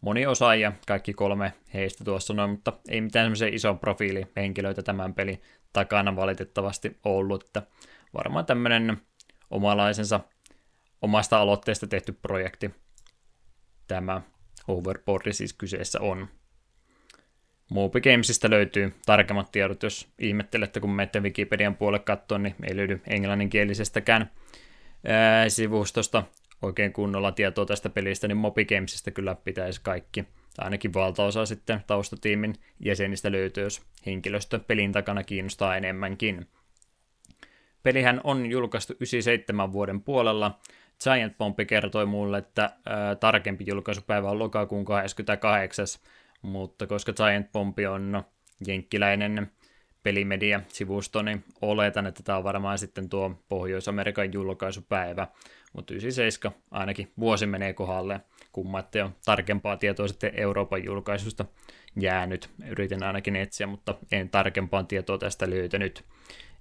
[0.00, 5.42] moni osaajia, kaikki kolme heistä tuossa noin, mutta ei mitään semmoisia ison profiilihenkilöitä tämän pelin
[5.72, 7.62] takana valitettavasti ollut, että
[8.14, 9.00] varmaan tämmöinen
[9.50, 10.20] omalaisensa
[11.02, 12.70] omasta aloitteesta tehty projekti
[13.88, 14.22] tämä
[14.68, 16.28] Overboard siis kyseessä on.
[17.70, 23.00] Moby Gamesista löytyy tarkemmat tiedot, jos ihmettelette, kun menette Wikipedian puolelle katsoa, niin ei löydy
[23.06, 24.30] englanninkielisestäkään
[25.06, 26.22] ää, sivustosta
[26.62, 30.22] oikein kunnolla tietoa tästä pelistä, niin Moby Gamesista kyllä pitäisi kaikki,
[30.56, 36.46] tai ainakin valtaosa sitten taustatiimin jäsenistä löytyy, jos henkilöstö pelin takana kiinnostaa enemmänkin.
[37.82, 40.58] Pelihän on julkaistu 97 vuoden puolella,
[41.04, 45.86] Giant Bomb kertoi mulle, että ää, tarkempi julkaisupäivä on lokakuun 28.
[46.42, 48.22] Mutta koska Giant Bomb on
[48.66, 49.50] jenkkiläinen
[50.02, 55.26] pelimedia-sivusto, niin oletan, että tämä on varmaan sitten tuo Pohjois-Amerikan julkaisupäivä.
[55.72, 58.20] Mutta 97 ainakin vuosi menee kohdalle,
[58.52, 61.44] kumma, että on tarkempaa tietoa sitten Euroopan julkaisusta
[62.00, 62.50] jäänyt.
[62.68, 66.04] Yritin ainakin etsiä, mutta en tarkempaa tietoa tästä löytänyt.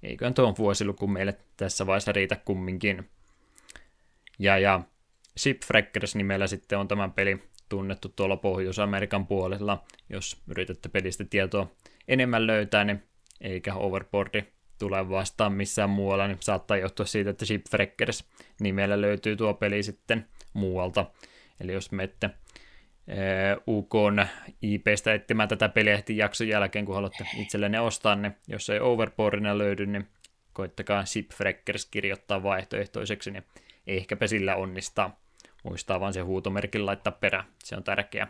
[0.03, 3.09] Eiköhän tuon vuosiluku meille tässä vaiheessa riitä kumminkin.
[4.39, 4.81] Ja, ja
[5.39, 9.83] Shipwreckers nimellä sitten on tämän peli tunnettu tuolla Pohjois-Amerikan puolella.
[10.09, 11.71] Jos yritätte pelistä tietoa
[12.07, 13.03] enemmän löytää, niin
[13.41, 14.43] eikä Overboardi
[14.79, 18.25] tule vastaan missään muualla, niin saattaa johtua siitä, että Shipwreckers
[18.59, 21.05] nimellä löytyy tuo peli sitten muualta.
[21.59, 22.29] Eli jos menette
[23.67, 23.93] UK
[24.61, 29.57] IPstä etsimään tätä peliä heti jakson jälkeen, kun haluatte itsellenne ostaa, niin jos ei Overboardina
[29.57, 30.07] löydy, niin
[30.53, 33.43] koittakaa Shipwreckers kirjoittaa vaihtoehtoiseksi, niin
[33.87, 35.19] ehkäpä sillä onnistaa.
[35.63, 38.27] Muistaa vaan se huutomerkin laittaa perä, se on tärkeä.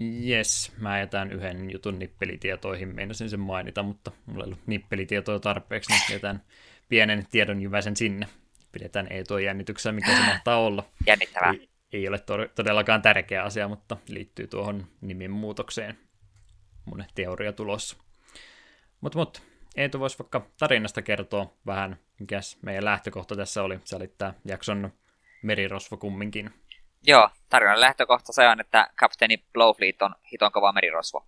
[0.00, 5.92] Yes, mä jätän yhden jutun nippelitietoihin, meinasin sen mainita, mutta mulla ei ollut nippelitietoja tarpeeksi,
[5.92, 6.42] niin jätän
[6.88, 8.28] pienen tiedon jyväsen sinne.
[8.72, 10.84] Pidetään ei tuo jännityksessä, mikä se mahtaa olla.
[11.06, 11.52] Jännittävää.
[11.52, 12.18] Ei, ei ole
[12.54, 15.98] todellakaan tärkeä asia, mutta liittyy tuohon nimen muutokseen.
[16.84, 17.96] Mun teoria tulossa.
[19.00, 19.42] Mutta mut,
[19.76, 23.80] Eetu voisi vaikka tarinasta kertoa vähän, mikäs meidän lähtökohta tässä oli.
[23.84, 24.92] Se oli tämä jakson
[25.42, 26.50] merirosvo kumminkin.
[27.02, 31.26] Joo, tarinan lähtökohta se on, että kapteeni Blowfleet on hiton kova merirosvo.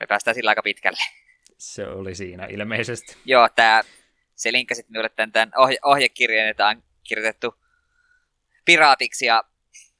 [0.00, 1.00] Me päästään sillä aika pitkälle.
[1.58, 3.16] Se oli siinä ilmeisesti.
[3.24, 3.82] Joo, tää,
[4.34, 7.54] se linkkasit minulle tämän, tämän ohje, ohjekirjan, että on kirjoitettu
[8.64, 9.44] piraatiksi ja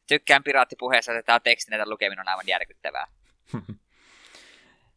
[0.07, 3.07] tykkään piraattipuheessa, että tämä tekstin, että lukeminen on aivan järkyttävää.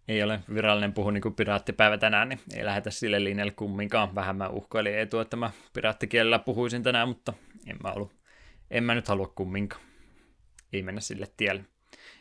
[0.07, 4.15] ei ole virallinen puhu niin kuin piraattipäivä tänään, niin ei lähdetä sille linjalle kumminkaan.
[4.15, 7.33] Vähän mä uhkailin etua, että mä piraattikielellä puhuisin tänään, mutta
[7.67, 8.15] en mä, ollut,
[8.71, 9.81] en mä nyt halua kumminkaan.
[10.73, 11.65] Ei mennä sille tielle.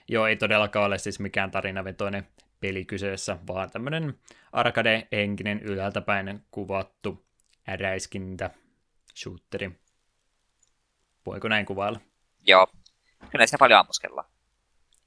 [0.08, 2.26] Joo, ei todellakaan ole siis mikään tarinavetoinen
[2.60, 4.14] peli kyseessä, vaan tämmöinen
[4.52, 7.26] arcade-henkinen ylhäältäpäin kuvattu
[7.80, 8.50] räiskintä
[9.16, 9.70] shooteri.
[11.26, 12.00] Voiko näin kuvailla?
[12.46, 12.66] Joo,
[13.30, 14.28] kyllä se paljon ammuskellaan.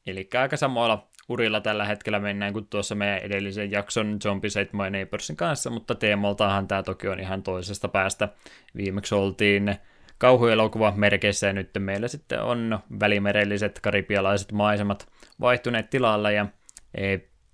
[0.06, 4.90] Eli aika samoilla urilla tällä hetkellä mennään kuin tuossa meidän edellisen jakson Zombie Set My
[4.90, 8.30] Neighborsin kanssa, mutta teemaltahan tämä toki on ihan toisesta päästä.
[8.78, 9.76] Viimeksi oltiin
[10.18, 15.08] kauhuelokuva merkeissä ja nyt meillä sitten on välimerelliset karibialaiset maisemat
[15.40, 16.46] vaihtuneet tilalla ja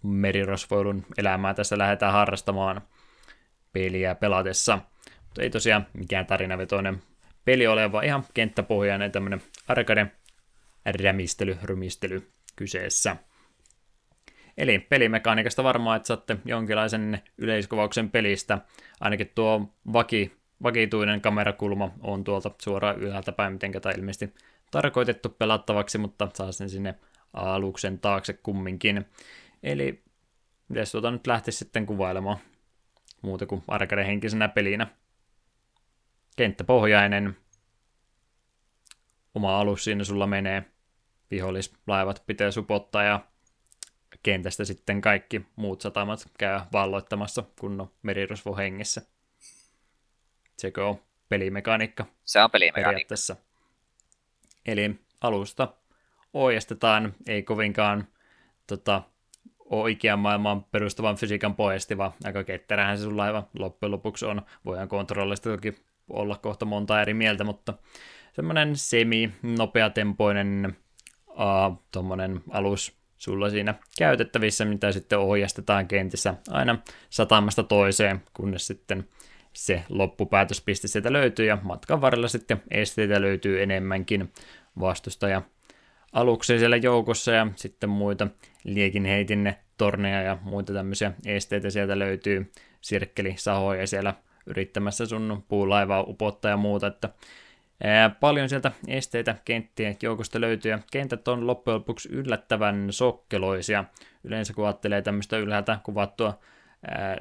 [0.04, 2.82] merirosvoilun elämää tässä lähdetään harrastamaan
[3.74, 4.80] peliä pelatessa.
[5.24, 7.02] Mutta ei tosiaan mikään tarinavetoinen
[7.46, 10.12] peli ole, vaan ihan kenttäpohjainen tämmöinen arcade
[11.04, 13.16] rämistely, rymistely kyseessä.
[14.58, 18.58] Eli pelimekaniikasta varmaan, että saatte jonkinlaisen yleiskuvauksen pelistä.
[19.00, 24.34] Ainakin tuo vaki, vakituinen kamerakulma on tuolta suoraan ylhäältä päin, miten tämä ilmeisesti
[24.72, 26.96] tarkoitettu pelattavaksi, mutta saa sen sinne
[27.34, 29.06] aluksen taakse kumminkin.
[29.64, 30.04] Eli
[30.68, 32.38] miten tuota nyt lähtisi sitten kuvailemaan
[33.22, 34.88] muuta kuin arcade henkisenä pelinä.
[36.36, 37.38] Kenttäpohjainen,
[39.36, 40.66] oma alus siinä sulla menee,
[41.32, 43.20] vihollislaivat pitää supottaa ja
[44.26, 49.02] kentästä sitten kaikki muut satamat käy valloittamassa kunnon merirosvo hengessä.
[50.58, 51.00] Sekö on
[51.30, 52.06] pelimekaniikka?
[52.24, 53.16] Se on pelimekaniikka.
[54.66, 55.74] Eli alusta
[56.34, 58.08] ohjastetaan, ei kovinkaan
[58.68, 59.02] tota,
[59.60, 64.42] oikean maailmaan perustuvan fysiikan pohjasti, vaan aika ketterähän se sun laiva loppujen lopuksi on.
[64.66, 65.76] Voidaan kontrollista toki
[66.10, 67.74] olla kohta monta eri mieltä, mutta
[68.34, 70.78] semmoinen semi-nopeatempoinen
[71.28, 71.80] uh,
[72.52, 76.80] alus sulla siinä käytettävissä, mitä sitten ohjastetaan kentissä aina
[77.10, 79.08] satamasta toiseen, kunnes sitten
[79.54, 84.34] se loppupäätöspiste sieltä löytyy ja matkan varrella sitten esteitä löytyy enemmänkin.
[84.80, 85.42] Vastustaja
[86.14, 88.28] aluksia siellä joukossa ja sitten muita
[88.64, 92.52] liekinheitinne torneja ja muita tämmöisiä esteitä sieltä löytyy,
[92.82, 94.14] sirkkelisahoja siellä
[94.46, 97.10] yrittämässä sun puulaivaa upottaa ja muuta, että
[98.20, 103.84] Paljon sieltä esteitä kenttien joukosta löytyy ja kentät on loppujen lopuksi yllättävän sokkeloisia.
[104.24, 106.34] Yleensä kun ajattelee tämmöistä ylhäältä kuvattua
[106.88, 107.18] ää,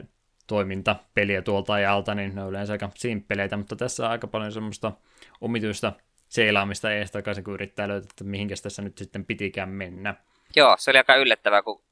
[0.46, 4.92] toimintapeliä tuolta ajalta, niin ne on yleensä aika simppeleitä, mutta tässä on aika paljon semmoista
[5.40, 5.92] omituista
[6.28, 10.14] seilaamista ees takaisin, kun yrittää löytää, että mihinkäs tässä nyt sitten pitikään mennä.
[10.56, 11.82] Joo, se oli aika yllättävää, kun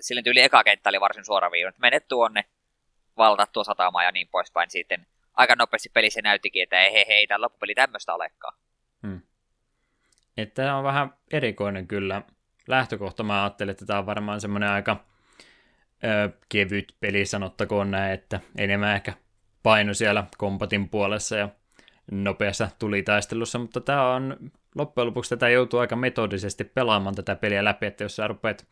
[0.00, 1.80] sillä tyyli eka kenttä oli varsin suoraviivainen.
[1.80, 2.44] Menet tuonne,
[3.16, 4.70] valta tuo satama ja niin poispäin.
[4.70, 8.54] Sitten aika nopeasti pelissä näyttikin, että ei hei, hei tämä loppupeli tämmöistä olekaan.
[9.06, 9.20] Hmm.
[10.36, 12.22] Että tämä on vähän erikoinen kyllä.
[12.68, 15.04] Lähtökohta mä ajattelin, että tämä on varmaan semmoinen aika
[16.04, 19.12] ö, kevyt peli, sanottakoon näin, että enemmän ehkä
[19.62, 21.48] paino siellä kompatin puolessa ja
[22.10, 27.86] nopeassa tulitaistelussa, mutta tämä on loppujen lopuksi tätä joutuu aika metodisesti pelaamaan tätä peliä läpi,
[27.86, 28.66] että jos sä rupeat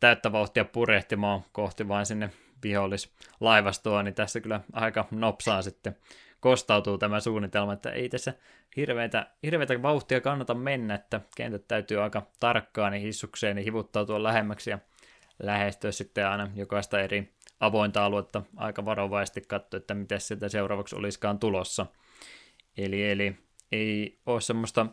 [0.00, 2.30] täyttä vauhtia purehtimaan kohti vain sinne
[2.62, 5.96] vihollislaivastoa, niin tässä kyllä aika nopsaa sitten
[6.40, 8.34] kostautuu tämä suunnitelma, että ei tässä
[8.76, 14.70] hirveitä, hirveitä vauhtia kannata mennä, että kentät täytyy aika tarkkaan niin hissukseen niin hivuttautua lähemmäksi
[14.70, 14.78] ja
[15.42, 21.38] lähestyä sitten aina jokaista eri avointa aluetta aika varovaisesti katsoa, että miten sitä seuraavaksi olisikaan
[21.38, 21.86] tulossa.
[22.76, 23.36] Eli, eli
[23.72, 24.86] ei ole semmoista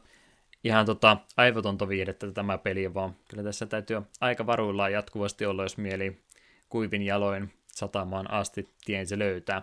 [0.64, 5.78] ihan tota aivotonta viihdettä tämä peli, vaan kyllä tässä täytyy aika varuillaan jatkuvasti olla, jos
[5.78, 6.22] mieli
[6.70, 9.62] kuivin jaloin satamaan asti tien se löytää.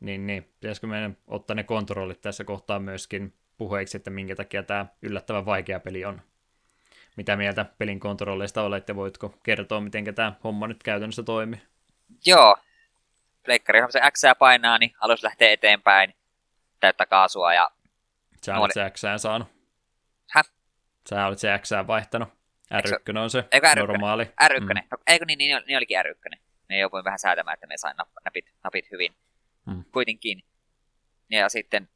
[0.00, 4.86] Niin, niin pitäisikö meidän ottaa ne kontrollit tässä kohtaa myöskin puheeksi, että minkä takia tämä
[5.02, 6.22] yllättävän vaikea peli on.
[7.16, 11.60] Mitä mieltä pelin kontrolleista olette, voitko kertoa, miten tämä homma nyt käytännössä toimii?
[12.26, 12.56] Joo,
[13.44, 16.14] Pleikkari, se X painaa, niin alus lähtee eteenpäin,
[16.80, 17.70] täyttä kaasua ja...
[18.44, 19.48] Sä olet se X saanut.
[20.30, 20.44] Häh?
[21.10, 22.37] Sä olet se X vaihtanut.
[22.74, 23.78] R1 on se eikö R1?
[23.78, 24.24] normaali.
[24.24, 24.68] R1, mm.
[24.90, 26.38] no, eikö niin, niin, niin olikin R1
[26.68, 29.14] ne jouduin vähän säätämään, että me sain napit, napit hyvin
[29.66, 29.84] hmm.
[29.92, 30.44] kuitenkin.
[31.30, 31.88] Ja sitten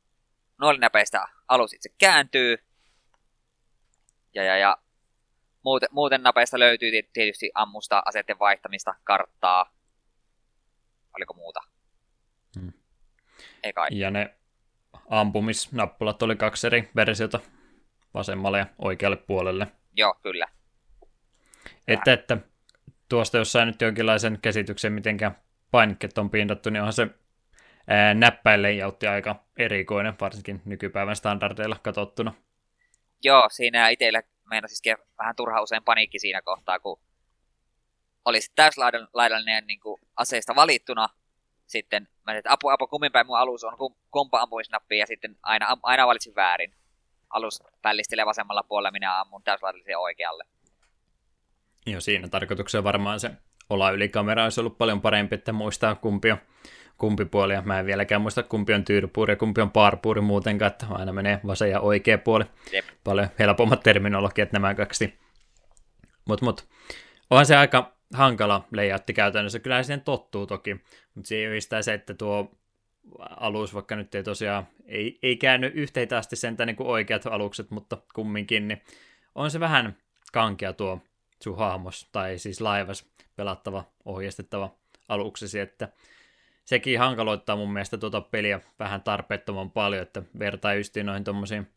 [0.61, 2.57] nuolinäpeistä alus itse kääntyy.
[4.35, 4.77] Ja, ja, ja
[5.65, 9.74] muuten, muuten napeista löytyy tietysti ammusta, aseiden vaihtamista, karttaa.
[11.16, 11.61] Oliko muuta?
[12.61, 12.73] Hmm.
[13.62, 13.89] Ei kai.
[13.90, 14.35] Ja ne
[15.11, 17.40] ampumisnappulat oli kaksi eri versiota
[18.15, 19.66] vasemmalle ja oikealle puolelle.
[19.97, 20.49] Joo, kyllä.
[21.89, 22.36] Että, että
[23.09, 25.16] tuosta, jos sai nyt jonkinlaisen käsityksen, miten
[25.70, 27.07] painikkeet on pindattu, niin onhan se
[28.15, 32.35] näppäille jautti aika erikoinen, varsinkin nykypäivän standardeilla katsottuna.
[33.23, 37.01] Joo, siinä itsellä meinasi vähän turha usein paniikki siinä kohtaa, kun
[38.24, 41.09] olisi täyslaidallinen niin kuin aseista valittuna,
[41.66, 43.77] sitten mä että apu, apu, kummin päin mun alus on,
[44.11, 46.74] kumpa ampumisnappi, ja sitten aina, aina valitsin väärin.
[47.31, 50.44] Alus pällistelee vasemmalla puolella, minä ammun täyslaidallisen oikealle.
[51.86, 53.30] Joo, siinä tarkoituksena varmaan se
[53.70, 56.38] ola ylikamera olisi ollut paljon parempi, että muistaa kumpi on
[56.98, 57.60] kumpi puoli.
[57.64, 61.40] Mä en vieläkään muista kumpi on tyyrypuuri ja kumpi on parpuuri muutenkaan, että aina menee
[61.46, 62.44] vasen ja oikea puoli.
[62.72, 62.84] Jep.
[63.04, 65.18] Paljon helpommat terminologiat nämä kaksi.
[66.28, 66.68] Mutta mut,
[67.30, 69.59] onhan se aika hankala layoutti käytännössä.
[69.59, 70.74] Kyllä siihen tottuu toki,
[71.14, 72.50] mutta siihen yhdistää se, että tuo
[73.18, 77.70] alus, vaikka nyt ei tosiaan, ei, ei käänny yhteitä asti sentään niin kuin oikeat alukset,
[77.70, 78.82] mutta kumminkin, niin
[79.34, 79.96] on se vähän
[80.32, 81.00] kankea tuo
[81.43, 83.06] sun hahmos, tai siis laivas
[83.36, 84.70] pelattava, ohjeistettava
[85.09, 85.89] aluksesi, että
[86.64, 91.69] sekin hankaloittaa mun mielestä tuota peliä vähän tarpeettoman paljon, että vertaa justiin noihin tuommoisiin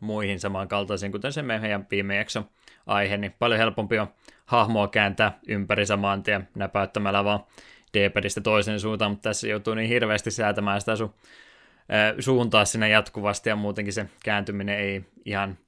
[0.00, 2.44] muihin samankaltaisiin, kuten se meidän viime jakso
[2.86, 4.08] aihe, niin paljon helpompi on
[4.46, 7.44] hahmoa kääntää ympäri samaan tien näpäyttämällä vaan
[7.94, 11.14] D-padista toisen suuntaan, mutta tässä joutuu niin hirveästi säätämään sitä sun
[12.20, 15.58] suuntaa sinne jatkuvasti ja muutenkin se kääntyminen ei ihan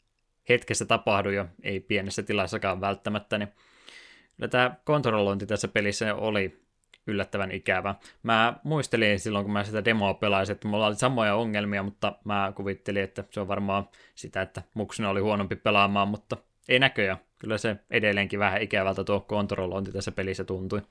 [0.49, 3.49] hetkessä tapahdu jo, ei pienessä tilassakaan välttämättä, niin
[4.37, 6.67] kyllä tämä kontrollointi tässä pelissä oli
[7.07, 7.95] yllättävän ikävä.
[8.23, 12.53] Mä muistelin silloin, kun mä sitä demoa pelasin, että mulla oli samoja ongelmia, mutta mä
[12.57, 16.37] kuvittelin, että se on varmaan sitä, että muksuna oli huonompi pelaamaan, mutta
[16.69, 17.19] ei näköjään.
[17.39, 20.83] Kyllä se edelleenkin vähän ikävältä tuo kontrollointi tässä pelissä tuntui.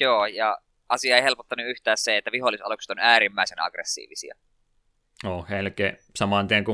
[0.00, 0.58] Joo, ja
[0.88, 4.34] asia ei helpottanut yhtään se, että vihollisalukset on äärimmäisen aggressiivisia.
[5.24, 6.64] Oh, helke saman tien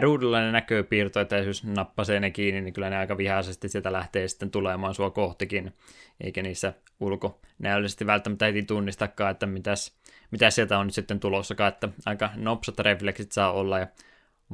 [0.00, 3.92] ruudulla ne näkyy piirtoita, ja jos nappasee ne kiinni, niin kyllä ne aika vihaisesti sieltä
[3.92, 5.72] lähtee sitten tulemaan sua kohtikin,
[6.20, 9.98] eikä niissä ulkonäöllisesti välttämättä heti tunnistakaan, että mitäs,
[10.30, 13.86] mitä sieltä on nyt sitten tulossakaan, että aika nopsat refleksit saa olla ja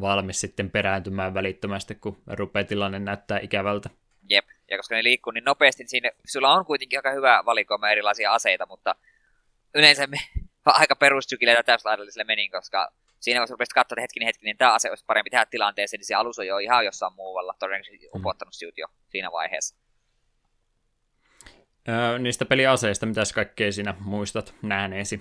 [0.01, 3.91] valmis sitten perääntymään välittömästi, kun rupeaa tilanne näyttää ikävältä.
[4.31, 7.91] Jep, ja koska ne liikkuu niin nopeasti, niin siinä sulla on kuitenkin aika hyvä valikoima
[7.91, 8.95] erilaisia aseita, mutta
[9.75, 10.17] yleensä me
[10.65, 14.91] aika perustykille täyslaidalliselle menin, koska siinä vaiheessa rupesit katsoa, että hetkinen, hetkinen, niin tämä ase
[14.91, 18.21] olisi parempi tehdä tilanteeseen, niin se alus on jo ihan jossain muualla, todennäköisesti mm.
[18.21, 19.77] upottanut sinut jo siinä vaiheessa.
[21.89, 25.21] Öö, niistä peliaseista, mitä kaikkea sinä muistat nähneesi?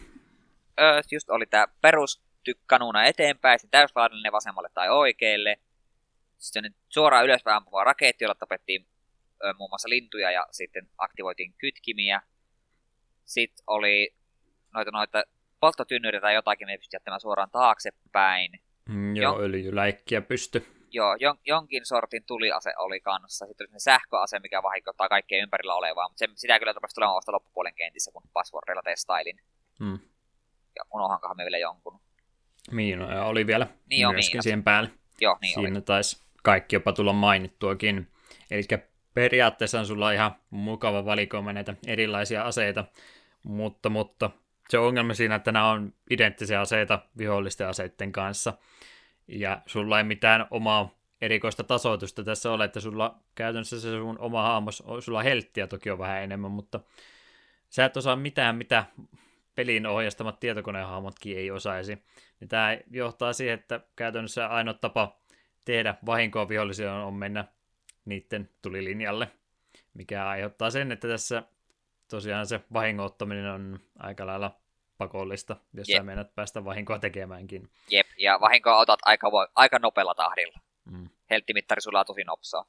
[0.79, 5.59] Öö, just oli tämä perustykkanuna eteenpäin, se täyslaadallinen vasemmalle tai oikealle.
[6.37, 8.87] Sitten suoraan ylöspäin ampuva raketti, jolla tapettiin
[9.43, 12.21] öö, muun muassa lintuja ja sitten aktivoitiin kytkimiä.
[13.25, 14.15] Sitten oli
[14.73, 15.23] noita, noita
[15.59, 18.51] polttotynnyri tai jotakin, me pystyy jättämään suoraan taaksepäin.
[18.89, 19.43] Mm, joo, Jon...
[19.43, 20.67] öljyläikkiä pysty.
[20.91, 23.45] Joo, jon, jonkin sortin tuliase oli kanssa.
[23.45, 27.15] Sitten oli se sähköase, mikä vahinkoittaa kaikkea ympärillä olevaa, mutta se, sitä kyllä tapasi tulemaan
[27.15, 29.39] vasta loppupuolen kentissä, kun passwordilla testailin.
[29.79, 29.99] Hmm.
[30.75, 31.99] Ja unohankohan me vielä jonkun.
[32.71, 34.43] Miinoja oli vielä niin myöskin miinat.
[34.43, 34.89] siihen päälle.
[35.21, 35.81] Joo, niin Siinä oli.
[35.81, 38.07] taisi kaikki jopa tulla mainittuakin.
[38.51, 38.63] Eli
[39.13, 42.85] periaatteessa on sulla ihan mukava valikoima näitä erilaisia aseita,
[43.43, 44.29] mutta, mutta
[44.69, 48.53] se ongelma siinä, että nämä on identtisiä aseita vihollisten aseiden kanssa,
[49.27, 54.41] ja sulla ei mitään omaa erikoista tasoitusta tässä ole, että sulla käytännössä se sun oma
[54.41, 56.79] haamos, sulla helttiä toki on vähän enemmän, mutta
[57.69, 58.85] sä et osaa mitään, mitä
[59.55, 61.97] pelin ohjastamat tietokonehahmotkin ei osaisi.
[62.39, 65.21] Niin tämä johtaa siihen, että käytännössä ainoa tapa
[65.65, 67.45] tehdä vahinkoa vihollisia on mennä
[68.05, 69.31] niiden tulilinjalle,
[69.93, 71.43] mikä aiheuttaa sen, että tässä
[72.07, 74.59] tosiaan se vahingoittaminen on aika lailla
[74.97, 75.97] pakollista, jos Jep.
[75.97, 77.69] sä menet päästä vahinkoa tekemäänkin.
[77.89, 80.59] Jep, ja vahinkoa otat aika, aika nopealla tahdilla.
[80.91, 81.09] Mm.
[81.29, 82.65] Helttimittari sulaa tosi nopsaa.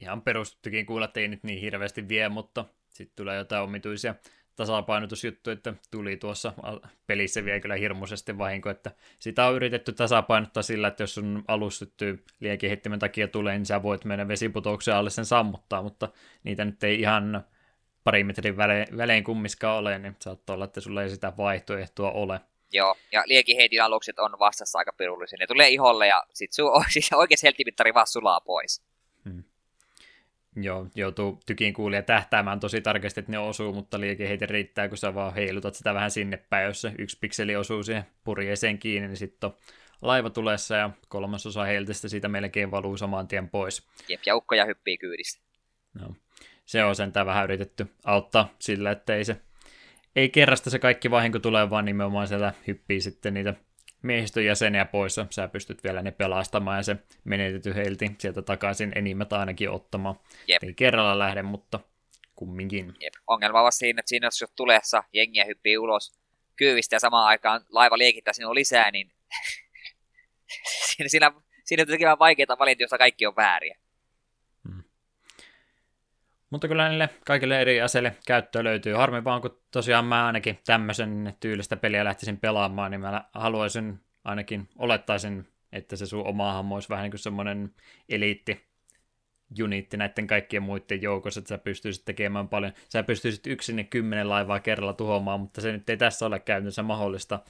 [0.00, 4.14] Ihan perustuttukin kuulla, että ei nyt niin hirveästi vie, mutta sitten tulee jotain omituisia
[4.56, 6.52] tasapainotusjuttuja, että tuli tuossa
[7.06, 11.78] pelissä vielä kyllä hirmuisesti vahinko, että sitä on yritetty tasapainottaa sillä, että jos sun alus
[11.78, 12.24] syttyy
[12.98, 16.08] takia tulee, niin sä voit mennä vesiputouksen alle sen sammuttaa, mutta
[16.44, 17.44] niitä nyt ei ihan
[18.06, 22.40] pari metrin välein, välein kummiskaan ole, niin saattaa olla, että sulla ei sitä vaihtoehtoa ole.
[22.72, 25.36] Joo, ja liekiheitin alukset on vastassa aika pirullisia.
[25.40, 28.82] Ne tulee iholle ja sit sun siis oikein heltimittari vaan sulaa pois.
[29.24, 29.44] Hmm.
[30.56, 35.14] Joo, joutuu tykin kuulija tähtäämään tosi tarkasti, että ne osuu, mutta liekiheitin riittää, kun sä
[35.14, 39.16] vaan heilutat sitä vähän sinne päin, jos se yksi pikseli osuu siihen purjeeseen kiinni, niin
[39.16, 39.56] sitten on
[40.02, 43.86] laiva tulessa ja kolmasosa heiltistä siitä melkein valuu saman tien pois.
[44.08, 45.42] Jep, ja ukkoja hyppii kyydistä.
[45.94, 46.14] No
[46.66, 49.36] se on sentään vähän yritetty auttaa sillä, että ei se
[50.16, 53.54] ei kerrasta se kaikki vahinko tulee, vaan nimenomaan sieltä hyppii sitten niitä
[54.02, 59.32] miehistön jäseniä pois, sä pystyt vielä ne pelastamaan ja se menetetty heilti sieltä takaisin enimmät
[59.32, 60.20] ainakin ottamaan.
[60.46, 60.62] Jep.
[60.62, 61.80] Ei kerralla lähde, mutta
[62.36, 62.94] kumminkin.
[63.00, 63.14] Jep.
[63.26, 66.18] Ongelma on siinä, että siinä jos tulessa jengiä hyppii ulos
[66.56, 69.12] kyyvistä ja samaan aikaan laiva liekittää sinua lisää, niin
[70.86, 71.32] siinä, siinä,
[71.64, 73.78] siinä on tekemään vaikeita valintoja, joista kaikki on vääriä.
[76.56, 78.94] Mutta kyllä niille kaikille eri aseille käyttöä löytyy.
[78.94, 84.68] Harmi vaan, kun tosiaan mä ainakin tämmöisen tyylistä peliä lähtisin pelaamaan, niin mä haluaisin ainakin,
[84.78, 87.74] olettaisin, että se sun oma hahmo olisi vähän niin kuin semmoinen
[88.08, 88.66] eliitti
[89.56, 92.72] juniitti näiden kaikkien muiden joukossa, että sä pystyisit tekemään paljon.
[92.88, 96.82] Sä pystyisit yksin ne kymmenen laivaa kerralla tuhoamaan, mutta se nyt ei tässä ole käytännössä
[96.82, 97.40] mahdollista,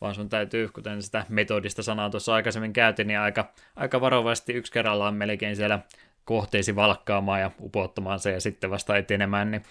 [0.00, 4.72] vaan sun täytyy, kuten sitä metodista sanaa tuossa aikaisemmin käytin, niin aika, aika varovasti yksi
[4.72, 5.80] kerrallaan melkein siellä
[6.28, 9.62] kohteisi valkkaamaan ja upottamaan se ja sitten vasta etenemään, niin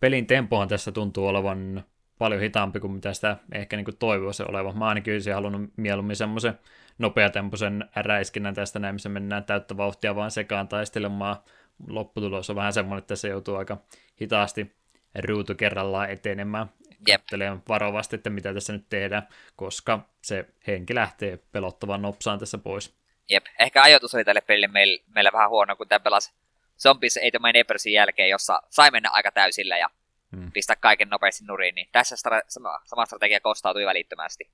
[0.00, 1.84] pelin tempohan tässä tuntuu olevan
[2.18, 4.72] paljon hitaampi kuin mitä sitä ehkä niin toivoisi oleva.
[4.72, 6.58] Mä ainakin olisin halunnut mieluummin semmoisen
[6.98, 11.36] nopeatempoisen räiskinnän tästä näin, missä mennään täyttä vauhtia vaan sekaan taistelemaan.
[11.88, 13.78] Lopputulos on vähän semmoinen, että se joutuu aika
[14.20, 14.76] hitaasti
[15.24, 16.70] ruutu kerrallaan etenemään.
[17.08, 17.22] Jep.
[17.68, 22.96] varovasti, että mitä tässä nyt tehdään, koska se henki lähtee pelottavan nopsaan tässä pois.
[23.30, 26.32] Jep, ehkä ajoitus oli tälle pelille meillä, meillä vähän huono, kun tämä pelasi
[26.78, 29.90] Zombies Ate My Neighborsin jälkeen, jossa sai mennä aika täysillä ja
[30.36, 30.52] hmm.
[30.52, 34.50] pistää kaiken nopeasti nuriin, niin tässä stra- sama, sama strategia kostautui välittömästi.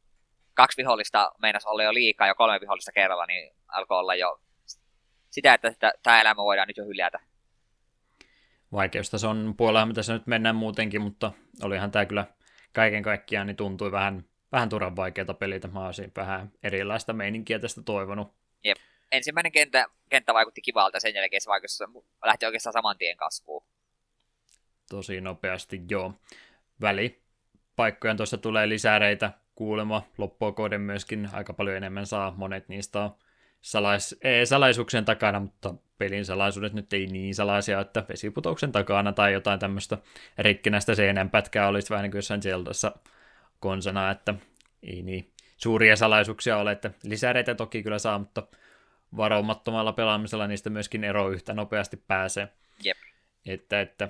[0.55, 4.40] Kaksi vihollista meinas olla jo liikaa ja kolme vihollista kerralla, niin alkoi olla jo
[5.31, 7.20] sitä, että tämä elämä voidaan nyt jo hyljätä.
[8.73, 11.32] Vaikeustason on puolella, mitä se nyt mennään muutenkin, mutta
[11.62, 12.24] olihan tämä kyllä
[12.73, 15.69] kaiken kaikkiaan niin tuntui vähän, vähän turhan vaikeata pelitä.
[15.69, 18.41] Mä olisin vähän erilaista meininkiä tästä toivonut.
[19.12, 21.84] Ensimmäinen kenttä, kenttä vaikutti kivalta, sen jälkeen se vaikutti,
[22.24, 23.64] lähti oikeastaan saman tien kasvuun.
[24.90, 26.14] Tosi nopeasti, joo.
[26.80, 27.22] Väli
[27.76, 30.02] paikkoja tuossa tulee lisäreitä kuulema.
[30.18, 32.34] Loppuokoiden myöskin aika paljon enemmän saa.
[32.36, 33.16] Monet niistä on
[33.60, 39.32] salais, ei, salaisuuksien takana, mutta pelin salaisuudet nyt ei niin salaisia, että vesiputouksen takana tai
[39.32, 39.98] jotain tämmöistä
[40.39, 42.93] rikkinäistä seinänpätkää olisi vähän niin kuin jossain Zeldassa
[43.60, 44.34] konsana, että
[44.82, 48.47] ei niin suuria salaisuuksia ole, että lisäreitä toki kyllä saa, mutta
[49.16, 52.48] varomattomalla pelaamisella niistä myöskin ero yhtä nopeasti pääsee.
[52.84, 52.97] Jep.
[53.47, 54.09] Että, että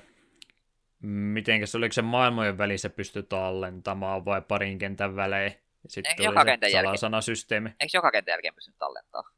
[1.03, 5.53] mitenkäs, oliko se maailmojen välissä pysty tallentamaan vai parin kentän välein?
[5.89, 7.69] Sitten Eikö joka kentän salasanasysteemi.
[7.81, 9.33] Eikö joka kentän jälkeen pystynyt tallentamaan?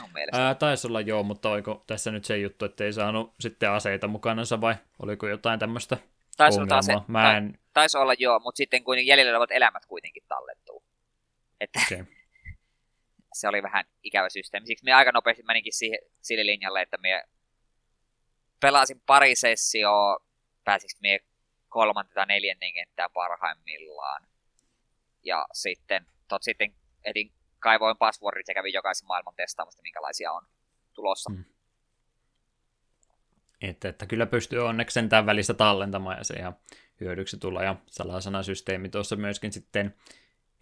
[0.00, 3.70] Mun Ää, taisi olla joo, mutta oliko tässä nyt se juttu, että ei saanut sitten
[3.70, 5.96] aseita mukanansa vai oliko jotain tämmöistä
[6.36, 6.78] taisi ongelmaa?
[6.78, 7.58] Ase- Mä en...
[7.72, 10.84] Taisi olla joo, mutta sitten kun jäljellä olevat elämät kuitenkin tallettuu.
[11.60, 12.04] Että okay.
[13.34, 14.66] Se oli vähän ikävä systeemi.
[14.66, 17.24] Siksi minä aika nopeasti meninkin siihen, sille linjalle, että minä
[18.60, 20.16] pelasin pari sessioa,
[20.64, 21.18] pääsikö minä
[21.68, 24.26] kolmanteen tai neljännen kenttään parhaimmillaan.
[25.22, 26.74] Ja sitten, tot sitten
[27.04, 30.46] etin kaivoin passwordit ja kävin jokaisen maailman testaamasta, minkälaisia on
[30.94, 31.30] tulossa.
[31.32, 31.44] Hmm.
[33.60, 36.56] Että, että kyllä pystyy onneksi sentään välistä tallentamaan ja se ihan
[37.00, 37.62] hyödyksi tulla.
[37.62, 39.94] Ja salasanasysteemi tuossa myöskin sitten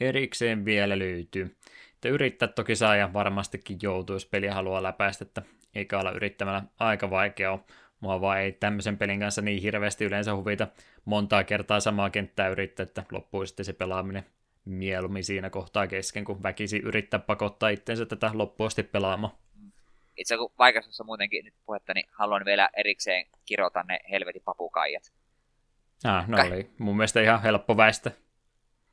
[0.00, 1.56] erikseen vielä löytyy.
[2.02, 5.42] Että yrittää toki saa ja varmastikin joutuu, jos peliä haluaa läpäistä, että
[5.74, 7.58] eikä olla yrittämällä aika vaikea
[8.00, 10.68] Mua vaan ei tämmöisen pelin kanssa niin hirveästi yleensä huvita
[11.04, 14.26] montaa kertaa samaa kenttää yrittää, että loppuu sitten se pelaaminen
[14.64, 19.34] mieluummin siinä kohtaa kesken, kun väkisi yrittää pakottaa itsensä tätä loppuasti pelaamaan.
[20.16, 25.12] Itse kun vaikeudessa muutenkin nyt puhetta, niin haluan vielä erikseen kirjoita ne helvetin papukaijat.
[26.04, 28.10] Ah, no Ka- oli mun mielestä ihan helppo väistä.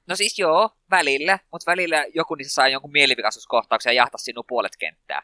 [0.10, 4.78] No siis joo, välillä, mutta välillä joku niissä saa jonkun mielivikaisuuskohtauksen ja jahtaa sinun puolet
[4.80, 5.24] kenttää.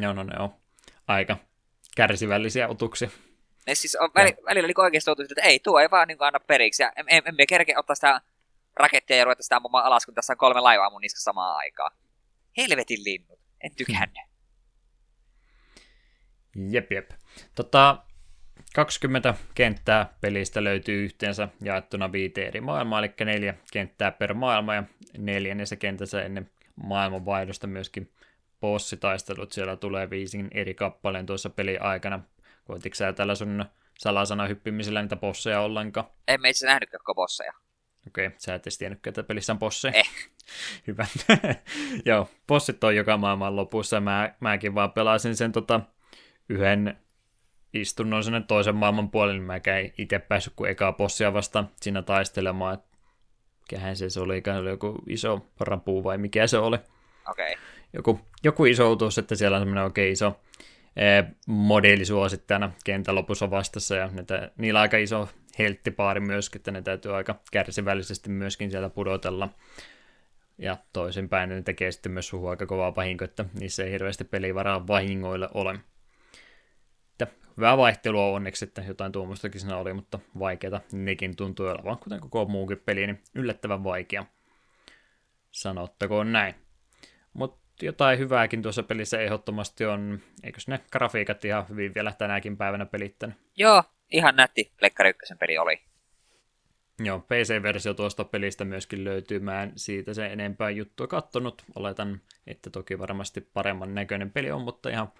[0.00, 0.54] Joo, no ne on
[1.06, 1.36] aika
[1.96, 3.10] kärsivällisiä otuksia.
[3.66, 6.40] Ne siis on, väli, välillä oli oikeasti otuksia, että ei, tuo ei vaan niin anna
[6.40, 6.82] periksi.
[6.82, 8.20] Ja emme en, en kerkeä ottaa sitä
[8.76, 11.92] rakettia ja ruveta sitä ampumaan alas, kun tässä on kolme laivaa mun niskassa samaan aikaan.
[12.56, 13.40] Helvetin linnut.
[13.60, 14.26] En tykännyt.
[16.56, 17.10] Jep, jep.
[17.54, 18.04] Tota,
[18.74, 24.82] 20 kenttää pelistä löytyy yhteensä jaettuna viiteen eri maailmaa, eli neljä kenttää per maailma ja
[25.18, 28.08] neljännessä kentässä ennen maailmanvaihdosta myöskin
[28.60, 29.52] bossitaistelut.
[29.52, 32.20] Siellä tulee viisin eri kappaleen tuossa peli aikana.
[32.64, 33.64] Koititko sä tällä sun
[33.98, 36.06] salasana hyppimisellä niitä bosseja ollenkaan?
[36.28, 37.52] En itse nähnytkään koko bosseja.
[38.06, 39.94] Okei, okay, sä et edes tiennytkään, että pelissä on bosseja.
[39.94, 40.10] Eh.
[40.86, 41.06] Hyvä.
[42.06, 44.00] Joo, bossit on joka maailman lopussa.
[44.00, 45.80] Mä, mäkin vaan pelasin sen tota,
[46.48, 46.98] yhden
[47.74, 52.02] istunnon sinne toisen maailman puolelle, niin mä en itse päässyt kuin ekaa bossia vasta siinä
[52.02, 52.78] taistelemaan.
[53.60, 56.78] Mikähän se oli, se oli joku iso rapu vai mikä se oli.
[57.30, 57.52] Okei.
[57.52, 57.62] Okay.
[57.92, 60.40] Joku, joku iso utus, että siellä on semmoinen oikein iso
[60.96, 64.24] e, modeeli suosittajana kentän lopussa vastassa, ja ne,
[64.56, 65.28] niillä on aika iso
[65.58, 69.48] helttipaari myöskin, että ne täytyy aika kärsivällisesti myöskin sieltä pudotella.
[70.58, 74.86] Ja toisinpäin ne tekee sitten myös suhu aika kovaa vahinko, että niissä ei hirveästi pelivaraa
[74.86, 75.78] vahingoille ole.
[77.56, 82.44] Hyvää vaihtelua onneksi, että jotain tuommoistakin siinä oli, mutta vaikeata nekin tuntuu olevan, kuten koko
[82.44, 84.24] muukin peli, niin yllättävän vaikea.
[85.50, 86.54] Sanottakoon näin.
[87.32, 92.86] Mutta jotain hyvääkin tuossa pelissä ehdottomasti on, eikös ne grafiikat ihan hyvin vielä tänäkin päivänä
[92.86, 93.36] pelittänyt?
[93.56, 95.80] Joo, ihan nätti Plekkari 1 peli oli.
[97.04, 99.38] Joo, PC-versio tuosta pelistä myöskin löytyy.
[99.38, 101.64] Mä en siitä sen enempää juttua kattonut.
[101.74, 105.12] Oletan, että toki varmasti paremman näköinen peli on, mutta ihan